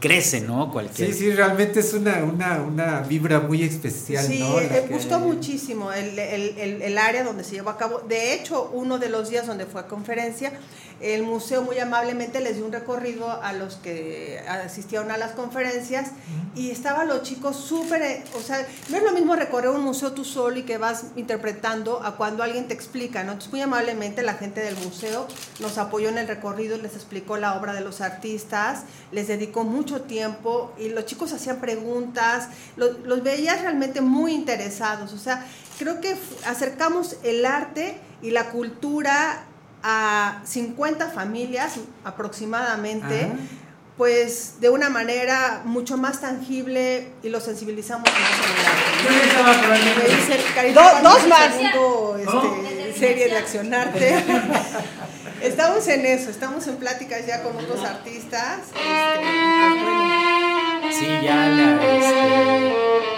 [0.00, 0.72] crece, ¿no?
[0.72, 5.20] Cualquier Sí, sí, realmente es una, una, una vibra muy especial, Sí, me que- gustó
[5.20, 8.00] muchísimo el, el- el- el área donde se llevó a cabo.
[8.08, 10.52] De hecho, uno de los días donde fue a conferencia,
[11.00, 16.10] el museo muy amablemente les dio un recorrido a los que asistieron a las conferencias
[16.54, 20.12] y estaban los chicos súper, eh, o sea, no es lo mismo recorrer un museo
[20.12, 23.32] tú solo y que vas interpretando a cuando alguien te explica, ¿no?
[23.32, 25.26] Entonces, muy amablemente la gente del museo
[25.60, 30.02] nos apoyó en el recorrido, les explicó la obra de los artistas, les dedicó mucho
[30.02, 35.46] tiempo y los chicos hacían preguntas, los, los veías realmente muy interesados, o sea,
[35.78, 36.14] creo que
[36.46, 39.46] acercamos el arte y la cultura
[39.82, 41.74] a 50 familias
[42.04, 43.24] aproximadamente.
[43.24, 43.34] Ajá.
[43.96, 48.30] pues de una manera mucho más tangible y lo sensibilizamos más
[49.68, 51.50] en el Me dice Carita, Do- dos más.
[51.50, 51.54] más.
[52.20, 54.24] este, serie de accionarte.
[55.42, 58.60] estamos en eso, estamos en pláticas ya con otros artistas.
[58.68, 60.92] este, pues bueno.
[60.98, 62.74] Sí, ya la, este,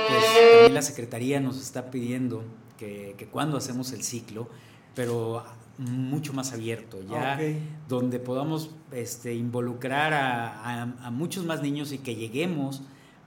[0.09, 2.43] pues, la Secretaría nos está pidiendo
[2.79, 4.49] que, que cuando hacemos el ciclo,
[4.97, 5.45] pero
[5.91, 7.57] mucho más abierto, ya Ok.
[7.89, 12.83] donde podamos este, involucrar a, a- a muchos más niños y que lleguemos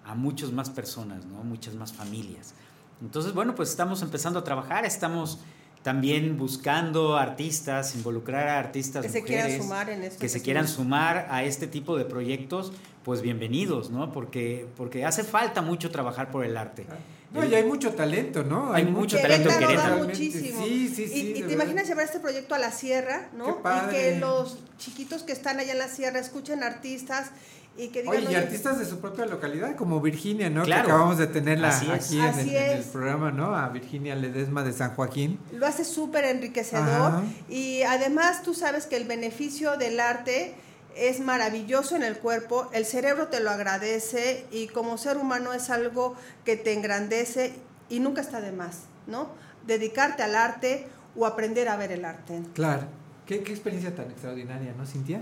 [0.06, 1.44] a muchas más personas, ¿no?
[1.44, 2.54] muchas más familias.
[3.02, 5.40] Entonces, bueno, pues estamos empezando a trabajar, estamos
[5.84, 10.30] también buscando artistas, involucrar a artistas Que se quieran mujeres, sumar en esto que que
[10.30, 12.72] se quieran sumar a este tipo de proyectos,
[13.04, 14.12] pues bienvenidos, ¿no?
[14.12, 16.88] Porque, porque hace falta mucho trabajar por el arte.
[17.36, 18.74] No, y hay mucho talento, ¿no?
[18.74, 20.08] Hay mucho talento en Querétaro da Querétaro.
[20.08, 20.64] muchísimo.
[20.66, 23.62] Sí, sí, y, sí, y de te imaginas llevar este proyecto a la sierra, ¿no?
[23.62, 27.32] Qué Y que los chiquitos que están allá en la sierra escuchen artistas
[27.78, 30.64] y que digan, Oye, y "Oye, artistas de su propia localidad, como Virginia, ¿no?
[30.64, 30.86] Claro.
[30.86, 33.54] Que acabamos de tenerla Así aquí en el, en programa, ¿no?
[33.56, 35.38] A Virginia Ledesma de San Joaquín.
[35.52, 37.24] lo hace súper enriquecedor Ajá.
[37.50, 40.56] y además tú sabes que el beneficio del arte
[40.96, 45.70] es maravilloso en el cuerpo, el cerebro te lo agradece y como ser humano es
[45.70, 46.16] algo
[46.46, 47.54] que te engrandece
[47.90, 49.30] y nunca está de más, ¿no?
[49.68, 52.42] Dedicarte al arte o aprender a ver el arte.
[52.54, 52.84] Claro.
[53.26, 55.22] ¿Qué, qué experiencia tan extraordinaria, ¿no, Cintia?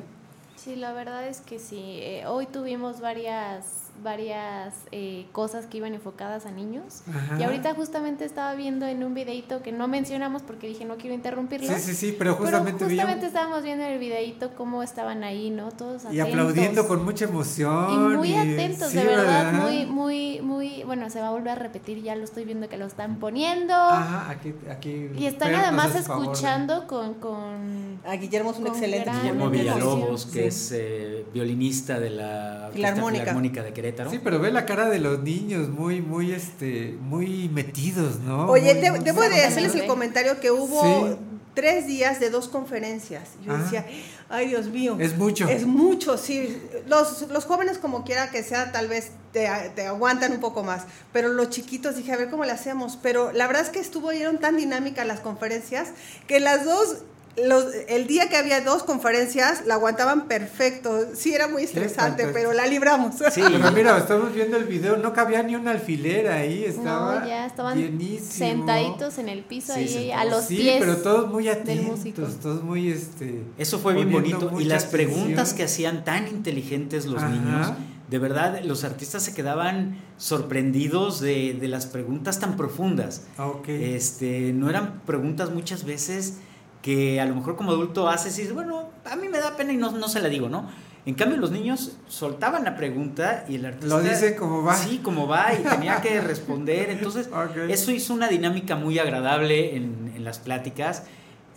[0.55, 1.99] Sí, la verdad es que sí.
[2.01, 7.01] Eh, hoy tuvimos varias, varias eh, cosas que iban enfocadas a niños.
[7.09, 7.39] Ajá.
[7.39, 11.15] Y ahorita justamente estaba viendo en un videito que no mencionamos porque dije no quiero
[11.15, 11.67] interrumpirlo.
[11.73, 15.71] Sí, sí, sí, pero justamente estábamos viendo en el videito cómo estaban ahí, ¿no?
[15.71, 16.27] Todos Y atentos.
[16.29, 17.91] aplaudiendo con mucha emoción.
[17.93, 21.55] Y muy atentos, sí, de verdad, muy, muy, muy, bueno, se va a volver a
[21.55, 23.73] repetir, ya lo estoy viendo que lo están poniendo.
[23.73, 25.09] Ajá, aquí, aquí.
[25.17, 27.99] Y están además de- escuchando con, con...
[28.05, 29.49] A Guillermo es un excelente Guillermo.
[29.49, 30.47] Villalobos, que Sí.
[30.47, 33.21] es eh, violinista de la Filarmónica.
[33.23, 34.09] Filarmónica de Querétaro.
[34.09, 38.47] Sí, pero ve la cara de los niños muy, muy, este, muy metidos, ¿no?
[38.49, 41.15] Oye, Muy- muy- debo de hacerles el comentario que hubo Sí.
[41.53, 43.31] tres días de dos conferencias.
[43.45, 43.57] Yo Ah.
[43.57, 43.85] decía,
[44.29, 44.95] ay Dios mío.
[44.99, 45.49] Es mucho.
[45.49, 46.57] Es mucho, sí.
[46.87, 50.83] Los, los jóvenes como quiera que sea, tal vez te, te aguantan un poco más.
[51.11, 52.97] Pero los chiquitos dije, a ver cómo le hacemos.
[53.03, 55.89] Pero la verdad es que estuvieron tan dinámicas las conferencias
[56.25, 56.99] que las dos...
[57.35, 61.07] Los, el día que había dos conferencias la aguantaban perfecto.
[61.15, 63.15] Sí, era muy estresante, pero la libramos.
[63.31, 63.41] Sí.
[63.41, 67.47] Pero mira, estamos viendo el video, no cabía ni un alfiler ahí, estaba No, ya
[67.47, 67.79] estaban
[68.21, 70.21] sentaditos en el piso Sí, ahí sentados.
[70.21, 70.77] a los sí, pies.
[70.79, 73.41] pero todos muy atentos, todos muy este.
[73.57, 74.51] Eso fue bien bonito.
[74.59, 77.29] Y las preguntas que hacían tan inteligentes los Ajá.
[77.29, 77.71] niños,
[78.09, 83.23] de verdad, los artistas se quedaban sorprendidos de, de las preguntas tan profundas.
[83.39, 83.69] Ok.
[83.69, 86.35] Este, no eran preguntas muchas veces
[86.83, 89.73] que a lo mejor como adulto haces y dices, bueno, a mí me da pena
[89.73, 90.69] y no, no se la digo, ¿no?
[91.05, 93.87] En cambio, los niños soltaban la pregunta y el artista...
[93.97, 94.75] Lo dice como va.
[94.75, 96.89] Sí, como va y tenía que responder.
[96.91, 97.29] Entonces,
[97.69, 101.03] eso hizo una dinámica muy agradable en, en las pláticas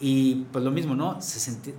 [0.01, 1.20] y pues lo mismo, ¿no?
[1.20, 1.74] Se, senti-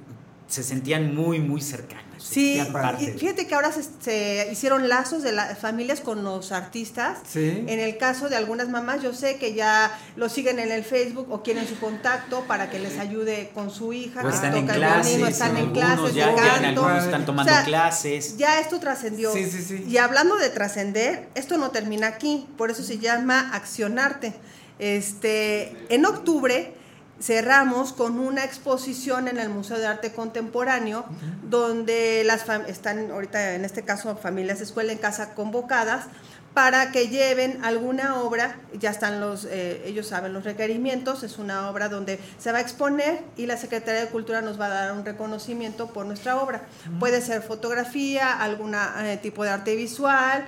[0.48, 2.06] se sentían muy, muy cercanos.
[2.18, 2.60] se Sí,
[3.00, 7.20] y fíjate que ahora se, se hicieron lazos de las familias con los artistas.
[7.28, 7.64] Sí.
[7.68, 11.28] En el caso de algunas mamás, yo sé que ya lo siguen en el Facebook
[11.30, 14.22] o quieren su contacto para que les ayude con su hija.
[14.22, 16.64] O que están en toca el clases, violín, o están en clases ya, ya en
[16.64, 16.86] canto.
[16.86, 18.38] algunos están tomando O sea, clases.
[18.38, 19.34] Ya esto trascendió.
[19.34, 19.86] Sí, sí, sí.
[19.88, 24.34] Y hablando de trascender, esto no termina aquí, por eso se llama Accionarte.
[24.80, 26.77] Este, en octubre
[27.20, 31.06] cerramos con una exposición en el Museo de Arte Contemporáneo,
[31.44, 36.06] donde las están ahorita en este caso familias de escuela en casa convocadas
[36.54, 41.70] para que lleven alguna obra, ya están los, eh, ellos saben los requerimientos, es una
[41.70, 44.92] obra donde se va a exponer y la Secretaría de Cultura nos va a dar
[44.94, 46.64] un reconocimiento por nuestra obra.
[47.00, 48.76] Puede ser fotografía, algún
[49.22, 50.48] tipo de arte visual,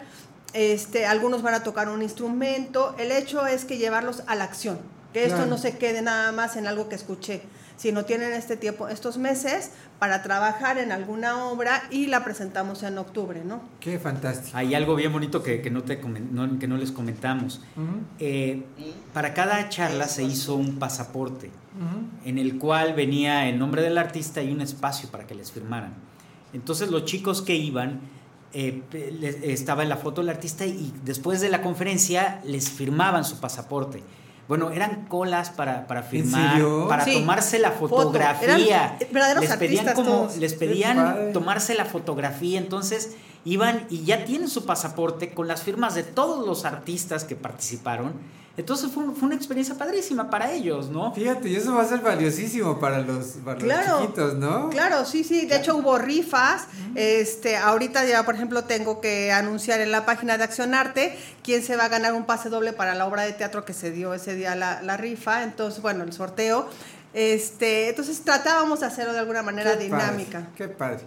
[0.54, 4.80] este, algunos van a tocar un instrumento, el hecho es que llevarlos a la acción,
[5.14, 5.50] que esto Claro.
[5.52, 7.42] no se quede nada más en algo que escuché,
[7.78, 12.98] sino tienen este tiempo, estos meses para trabajar en alguna obra y la presentamos en
[12.98, 13.62] octubre, ¿no?
[13.80, 14.58] Qué fantástico.
[14.58, 17.62] Hay algo bien bonito que, que no, te no- que no les comentamos.
[18.20, 18.64] Eh,
[19.14, 21.52] para cada charla se hizo un pasaporte
[22.26, 25.94] en el cual venía el nombre del artista y un espacio para que les firmaran.
[26.52, 28.02] Entonces los chicos que iban,
[28.54, 28.82] eh,
[29.44, 34.04] estaba en la foto del artista y después de la conferencia les firmaban su pasaporte.
[34.50, 36.60] Bueno, eran colas para, para firmar,
[36.90, 37.14] para Sí.
[37.14, 37.96] tomarse la Foto.
[37.98, 38.98] fotografía.
[39.00, 40.38] Eran verdaderos les pedían artistas como, todos.
[40.38, 42.58] les pedían tomarse la fotografía.
[42.58, 43.16] Entonces,
[43.46, 48.14] iban y ya tienen su pasaporte con las firmas de todos los artistas que participaron.
[48.58, 51.14] Entonces fue, fue una experiencia padrísima para ellos, ¿no?
[51.14, 54.70] Fíjate, y eso va a ser valiosísimo para los, para los chiquitos, ¿no?
[54.70, 55.46] Claro, sí, sí.
[55.46, 56.68] De hecho hubo rifas.
[56.96, 61.78] Este, ahorita ya, por ejemplo, tengo que anunciar en la página de Accionarte quién se
[61.78, 64.36] va a ganar un pase doble para la obra de teatro que se dio ese
[64.36, 65.44] día la, la rifa.
[65.44, 66.68] Entonces, bueno, el sorteo.
[67.14, 70.40] Este, entonces tratábamos de hacerlo de alguna manera Qué dinámica.
[70.40, 71.00] padre, qué padre.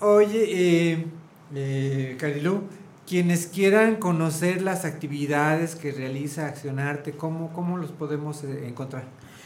[0.00, 0.44] Oye,
[0.92, 1.06] eh,
[1.54, 2.62] eh, Carilú,
[3.06, 9.04] quienes quieran conocer las actividades que realiza Accionarte, ¿cómo, cómo los podemos eh, encontrar?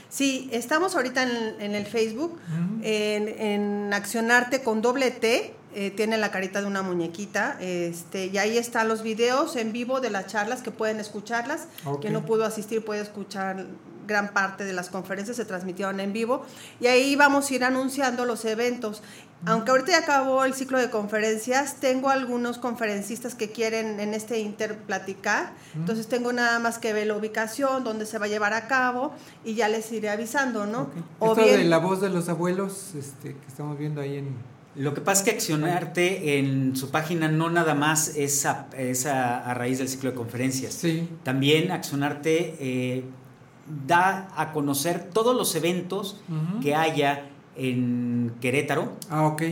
[0.09, 2.37] Sí, estamos ahorita en, en el Facebook,
[2.83, 8.39] en, en Accionarte con doble T, eh, tiene la carita de una muñequita, este, y
[8.39, 11.69] ahí están los videos en vivo de las charlas que pueden escucharlas.
[11.85, 12.01] Ok.
[12.01, 13.67] Quien no pudo asistir puede escuchar
[14.11, 16.45] gran parte de las conferencias, se transmitieron en vivo,
[16.81, 19.03] y ahí vamos a ir anunciando los eventos.
[19.47, 24.39] Aunque ahorita ya acabó el ciclo de conferencias, tengo algunos conferencistas que quieren en este
[24.39, 25.53] inter platicar.
[25.75, 29.15] Entonces tengo nada más que ver la ubicación, dónde se va a llevar a cabo
[29.43, 30.91] y ya les iré avisando, ¿no?
[31.21, 34.35] O Esto de la voz de los abuelos este, que estamos viendo ahí en...
[34.77, 39.07] Lo que pasa es que Accionarte en su página no nada más es a, es
[39.07, 40.81] a, a raíz del ciclo de conferencias.
[41.25, 43.05] También Accionarte eh,
[43.87, 46.21] da a conocer todos los eventos
[46.63, 47.27] que haya
[47.57, 48.93] en Querétaro.
[49.11, 49.43] Ah, ok.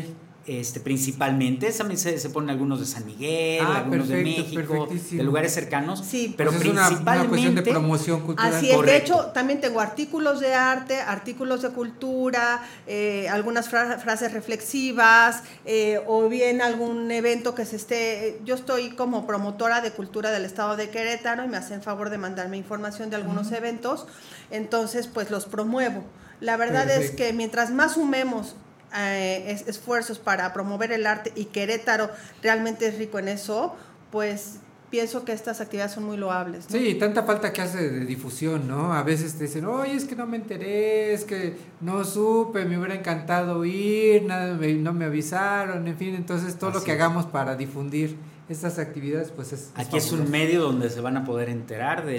[0.48, 5.22] Este, principalmente, también se, se ponen algunos de San Miguel, Ah, algunos de México, de
[5.22, 8.54] lugares cercanos, sí, pero Pues es una- una principalmente cuestión de promoción cultural.
[8.54, 13.98] Así es, de hecho, también tengo artículos de arte, artículos de cultura, eh, algunas fra-
[13.98, 18.40] frases reflexivas, eh, o bien algún evento que se esté.
[18.46, 22.16] Yo estoy como promotora de cultura del estado de Querétaro y me hacen favor de
[22.16, 24.06] mandarme información de algunos eventos,
[24.50, 26.04] entonces, pues los promuevo.
[26.40, 28.54] La verdad es que mientras más sumemos
[28.96, 32.10] eh, es- esfuerzos para promover el arte y Querétaro
[32.42, 33.74] realmente es rico en eso,
[34.10, 34.56] pues
[34.90, 36.64] pienso que estas actividades son muy loables.
[36.70, 36.78] ¿no?
[36.78, 38.94] Sí, tanta falta que hace de difusión, ¿no?
[38.94, 42.78] A veces te dicen, oye, es que no me enteré, es que no supe, me
[42.78, 46.96] hubiera encantado ir, nada, me- no me avisaron, en fin, entonces todo lo que es.
[46.96, 48.16] hagamos para difundir
[48.48, 49.72] estas actividades, pues es...
[49.74, 52.16] Aquí es un medio donde se van a poder enterar de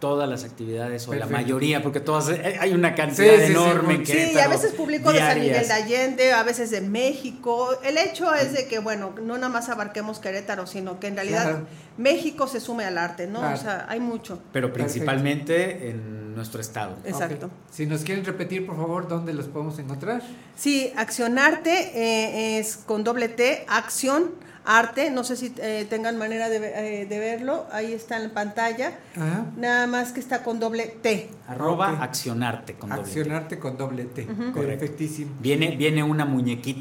[0.00, 1.32] todas las actividades o Perfecto.
[1.32, 4.30] la mayoría, porque todas eh, hay una cantidad Sí, sí, sí, enorme en muy- Sí,
[4.34, 5.68] y a veces publico de San Miguel diarias.
[5.68, 7.68] de Allende, a veces de México.
[7.84, 11.42] El hecho es de que, bueno, no nada más abarquemos Querétaro, sino que en realidad
[11.42, 11.66] Claro.
[11.98, 13.40] México se sume al arte, ¿no?
[13.40, 13.54] Claro.
[13.54, 14.40] O sea, hay mucho.
[14.52, 16.96] Pero principalmente en nuestro estado.
[17.04, 17.50] Exacto.
[17.70, 20.22] Si nos quieren repetir, por favor, ¿dónde los podemos encontrar?
[20.56, 24.30] Sí, Accionarte eh, es con doble T, acción,
[24.64, 25.10] arte.
[25.10, 26.56] No sé si eh, tengan manera de,
[27.02, 27.66] eh, de verlo.
[27.72, 28.98] Ahí está en la pantalla.
[29.16, 29.46] Ajá.
[29.56, 31.30] Nada más que está con doble T.
[31.48, 33.08] Arroba accionarte con doble T.
[33.08, 34.26] Accionarte con doble T.
[34.26, 34.60] Correcto.
[34.62, 35.32] Perfectísimo.
[35.40, 36.24] Viene, viene una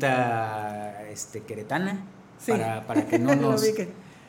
[0.03, 1.99] muñequita este, queretana
[2.39, 2.51] Sí.
[2.53, 3.63] para, para que no nos,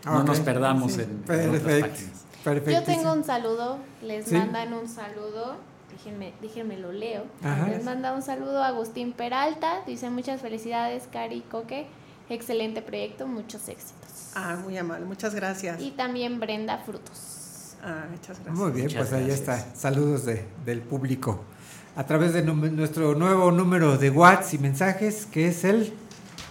[0.04, 1.02] no nos perdamos Sí.
[1.02, 1.68] en, en Perfecto.
[1.68, 2.24] otras páginas.
[2.66, 4.34] Yo tengo un saludo, les ¿Sí?
[4.34, 5.56] mandan un saludo,
[5.92, 7.24] déjenme, déjenme lo leo.
[7.44, 7.68] Ajá.
[7.68, 11.86] Les manda un saludo a Agustín Peralta, dice muchas felicidades, Cari Coque,
[12.34, 14.10] excelente proyecto, muchos éxitos.
[14.34, 15.80] Ah, muy amable, muchas gracias.
[15.80, 17.74] Y también Brenda Frutos.
[17.82, 18.56] Ah, muchas gracias.
[18.56, 19.74] Muy bien, Muchas pues ahí está.
[19.74, 21.44] Saludos de, del público.
[21.96, 25.92] A través de nuestro nuevo número de WhatsApp y mensajes, que es el...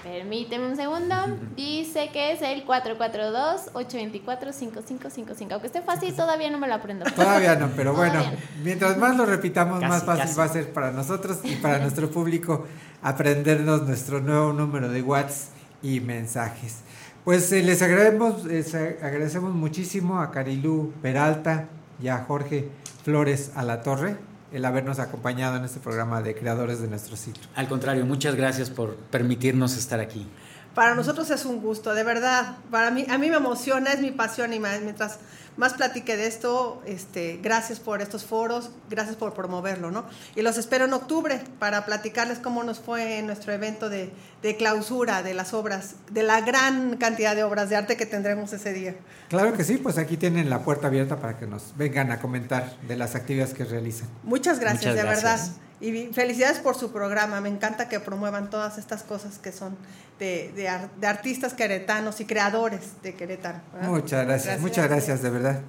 [0.03, 1.15] Permíteme un segundo.
[1.55, 5.51] Dice que es el 442-824-5555.
[5.51, 7.05] Aunque esté fácil, todavía no me lo aprendo.
[7.15, 8.31] Todavía no, pero bueno, no.
[8.63, 10.37] mientras más lo repitamos, Casi, más fácil casi.
[10.37, 12.65] va a ser para nosotros y para nuestro público
[13.01, 16.77] aprendernos nuestro nuevo número de WhatsApp y mensajes.
[17.25, 21.65] Pues eh, les agradecemos, les agradecemos muchísimo a Carilú Peralta
[22.01, 22.69] y a Jorge
[23.03, 24.17] Flores a la Torre
[24.51, 27.43] el habernos acompañado en este programa de Creadores de nuestro Ciclo.
[27.55, 30.27] Al contrario, muchas gracias por permitirnos estar aquí.
[30.73, 32.57] Para nosotros es un gusto, de verdad.
[32.71, 35.19] Para mí, a mí me emociona, es mi pasión y más- mientras
[35.57, 40.05] más platique de esto, este, gracias por estos foros, gracias por promoverlo, ¿no?
[40.35, 44.11] Y los espero en octubre para platicarles cómo nos fue en nuestro evento de,
[44.41, 48.53] de clausura de las obras, de la gran cantidad de obras de arte que tendremos
[48.53, 48.95] ese día.
[49.27, 52.73] Claro que sí, pues aquí tienen la puerta abierta para que nos vengan a comentar
[52.87, 54.07] de las actividades que realizan.
[54.23, 55.49] Muchas gracias, Muchas de gracias.
[55.49, 55.61] verdad.
[55.81, 57.39] Y felicidades por su programa.
[57.41, 59.77] Me encanta que promuevan todas estas cosas que son
[60.19, 63.59] de, de ar- de artistas queretanos y creadores de Querétaro.
[63.73, 63.89] ¿verdad?
[63.89, 65.61] Muchas gracias, muchas gracias, de verdad.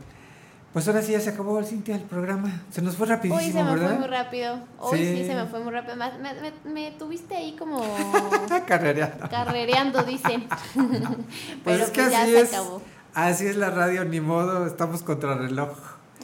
[0.73, 2.63] Pues ahora sí ya se acabó, Cintia, el programa.
[2.71, 3.89] Se nos fue rapidísimo, Hoy se me ¿verdad?
[3.89, 4.59] fue muy rápido.
[4.79, 5.17] Hoy sí.
[5.17, 5.27] Sí.
[5.27, 5.97] se me fue muy rápido.
[5.97, 7.83] Me, me- me tuviste ahí como
[8.67, 9.29] Carrereando.
[9.29, 10.47] carrereando, dicen.
[10.75, 10.89] Pues
[11.65, 12.49] Pero es que pues ya así se es.
[12.55, 12.83] acabó.
[13.15, 15.71] Así es la radio, ni modo, estamos contra reloj.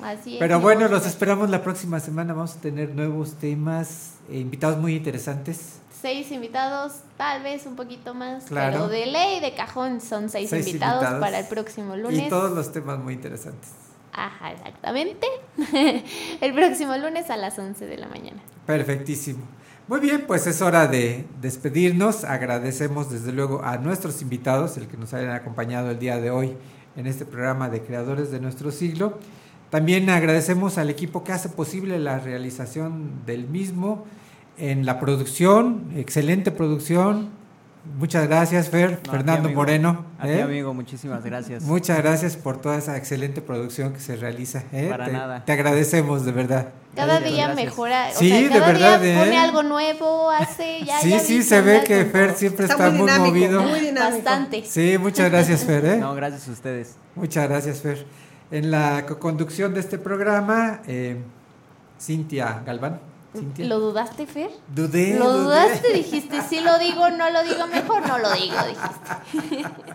[0.02, 0.38] Así es.
[0.38, 2.32] Pero bueno, los esperamos la próxima semana.
[2.32, 5.80] Vamos a tener nuevos temas, eh, invitados muy interesantes.
[6.00, 8.72] Seis invitados, tal vez un poquito más, Claro.
[8.74, 11.20] pero de ley, de cajón, son seis, Seis invitados, invitados.
[11.20, 12.26] para el próximo lunes.
[12.26, 13.70] Y todos los temas muy interesantes.
[14.12, 15.26] Ajá, exactamente.
[16.40, 18.40] el próximo lunes a las 11 de la mañana.
[18.66, 19.44] Perfectísimo.
[19.88, 22.24] Muy bien, pues es hora de despedirnos.
[22.24, 26.56] Agradecemos desde luego a nuestros invitados, el que nos hayan acompañado el día de hoy
[26.96, 29.18] en este programa de Creadores de nuestro siglo.
[29.70, 34.06] También agradecemos al equipo que hace posible la realización del mismo
[34.58, 37.30] en la producción, excelente producción.
[37.98, 39.60] Muchas gracias, Fer, No, a ti, Fernando amigo.
[39.60, 40.04] Moreno.
[40.18, 40.42] A ti, ¿eh?
[40.42, 41.62] amigo, muchísimas gracias.
[41.62, 44.64] Muchas gracias por toda esa excelente producción que se realiza.
[44.72, 44.88] ¿eh?
[44.90, 45.44] Para te, nada.
[45.44, 46.68] te agradecemos de verdad.
[46.94, 47.34] Cada Gracias.
[47.34, 49.24] día mejora, o Sí, sea, de cada verdad, día ¿eh?
[49.24, 52.90] pone algo nuevo, hace, ya, sí, ya sí, se ve que Fer siempre está, Está
[52.90, 53.62] muy muy, dinámico, movido.
[53.62, 54.14] muy dinámico.
[54.24, 54.64] Bastante.
[54.64, 55.84] Sí, muchas gracias, Fer.
[55.84, 55.96] ¿eh?
[55.98, 56.96] No, gracias a ustedes.
[57.14, 58.06] Muchas gracias, Fer.
[58.50, 61.16] En la co-conducción de este programa, eh,
[62.00, 62.98] Cintia Galván.
[63.38, 63.66] Cintia.
[63.66, 64.50] ¿Lo dudaste, Fer?
[64.74, 65.44] Dudé, ¿Lo dudé.
[65.44, 65.92] dudaste?
[65.92, 69.66] Dijiste, sí lo digo, no lo digo, mejor no lo digo, dijiste.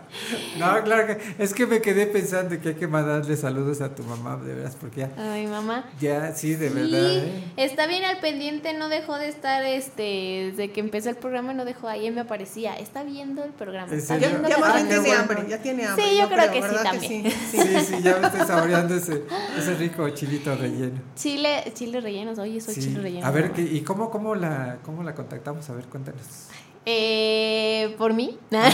[0.58, 4.02] No, claro que es que me quedé pensando que hay que mandarle saludos a tu
[4.02, 5.84] mamá, de veras, porque ya, Ay, mamá.
[6.00, 7.10] ya sí, de Sí, verdad.
[7.16, 7.44] ¿eh?
[7.56, 11.64] está bien al pendiente, no dejó de estar, este, desde que empezó el programa, no
[11.64, 13.90] dejó, ahí me aparecía, está viendo el programa.
[13.92, 14.28] ¿En está serio?
[14.28, 16.04] viendo Ya más bien tiene hambre, ya tiene hambre.
[16.04, 17.24] Sí, yo creo que sí ¿verdad también.
[17.50, 17.58] sí?
[17.58, 19.22] Sí, sí, ya me estoy saboreando ese,
[19.58, 21.00] ese rico chilito relleno.
[21.16, 22.80] Chile, chile rellenos, oye, soy Sí.
[22.82, 23.26] chile relleno.
[23.32, 25.68] A ver, ¿qué- ¿y cómo, cómo, la, cómo la contactamos?
[25.70, 26.48] A ver, cuéntanos.
[26.84, 28.38] Eh, ¿Por mí?
[28.52, 28.68] Ah,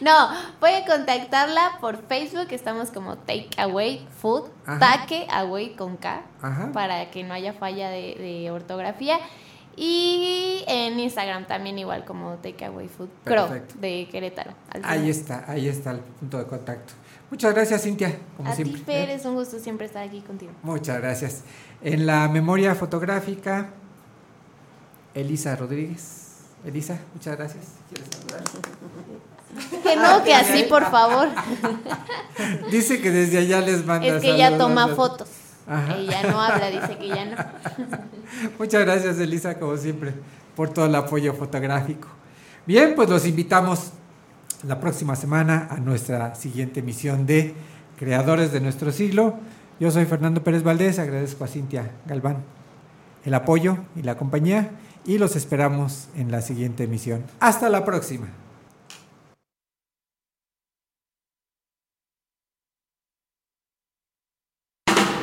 [0.00, 0.28] no,
[0.60, 4.78] pueden contactarla por Facebook, estamos como Take Away Food, Ajá.
[5.06, 6.72] Take Away con K, Ajá.
[6.72, 9.18] para que no haya falla de, de ortografía.
[9.76, 13.74] Y en Instagram también igual como Take Away Food, Crow, Perfecto.
[13.80, 14.52] de Querétaro.
[14.82, 16.92] Ahí está, ahí está el punto de contacto.
[17.30, 18.82] Muchas gracias, Cintia, como A ti, siempre.
[18.84, 19.14] Fer, ¿eh?
[19.14, 20.52] es un gusto siempre estar aquí contigo.
[20.62, 21.42] Muchas gracias.
[21.82, 23.70] En la memoria fotográfica,
[25.14, 26.22] Elisa Rodríguez.
[26.64, 27.64] Elisa, muchas gracias.
[27.88, 28.44] ¿Quieres saludar?
[29.82, 31.28] Que no, que así, por favor.
[32.70, 35.28] Dice que desde allá les manda Es que ella toma fotos.
[35.66, 35.96] Ajá.
[35.96, 37.36] Ella no habla, dice que ya no.
[38.58, 40.12] Muchas gracias, Elisa, como siempre,
[40.56, 42.08] por todo el apoyo fotográfico.
[42.66, 43.92] Bien, pues los invitamos
[44.66, 47.54] la próxima semana a nuestra siguiente emisión de
[47.96, 49.36] Creadores de nuestro siglo.
[49.80, 52.44] Yo soy Fernando Pérez Valdés, agradezco a Cintia Galván
[53.24, 54.70] el apoyo y la compañía
[55.04, 57.24] y los esperamos en la siguiente emisión.
[57.40, 58.28] Hasta la próxima.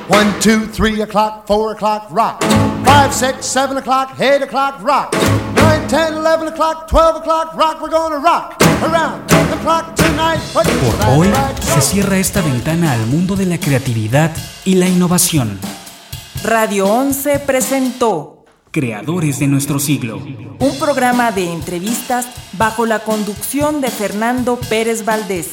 [0.10, 2.42] One, two, three o'clock, four o'clock, rock.
[2.90, 5.14] Five, six, seven o'clock, eight o'clock, rock.
[5.56, 7.80] Nine, ten, eleven o'clock, twelve o'clock, rock.
[7.80, 10.40] We're gonna rock around the clock tonight.
[10.52, 10.66] Por
[11.16, 11.30] hoy
[11.62, 14.36] se cierra esta ventana al mundo de la creatividad
[14.66, 15.60] y la innovación.
[16.44, 20.18] Radio 11 presentó Creadores de nuestro siglo.
[20.18, 25.50] un programa de entrevistas bajo la conducción de Fernando Pérez Valdés.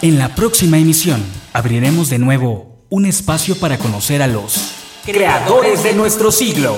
[0.00, 4.77] En la próxima emisión abriremos de nuevo un espacio para conocer a los
[5.12, 6.76] creadores de nuestro siglo.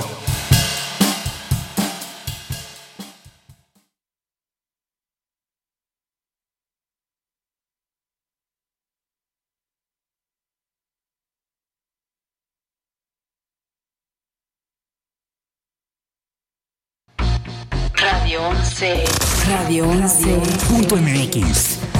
[17.97, 19.05] Radio 11.
[19.49, 20.41] Radio 11.
[20.69, 22.00] Punto MX.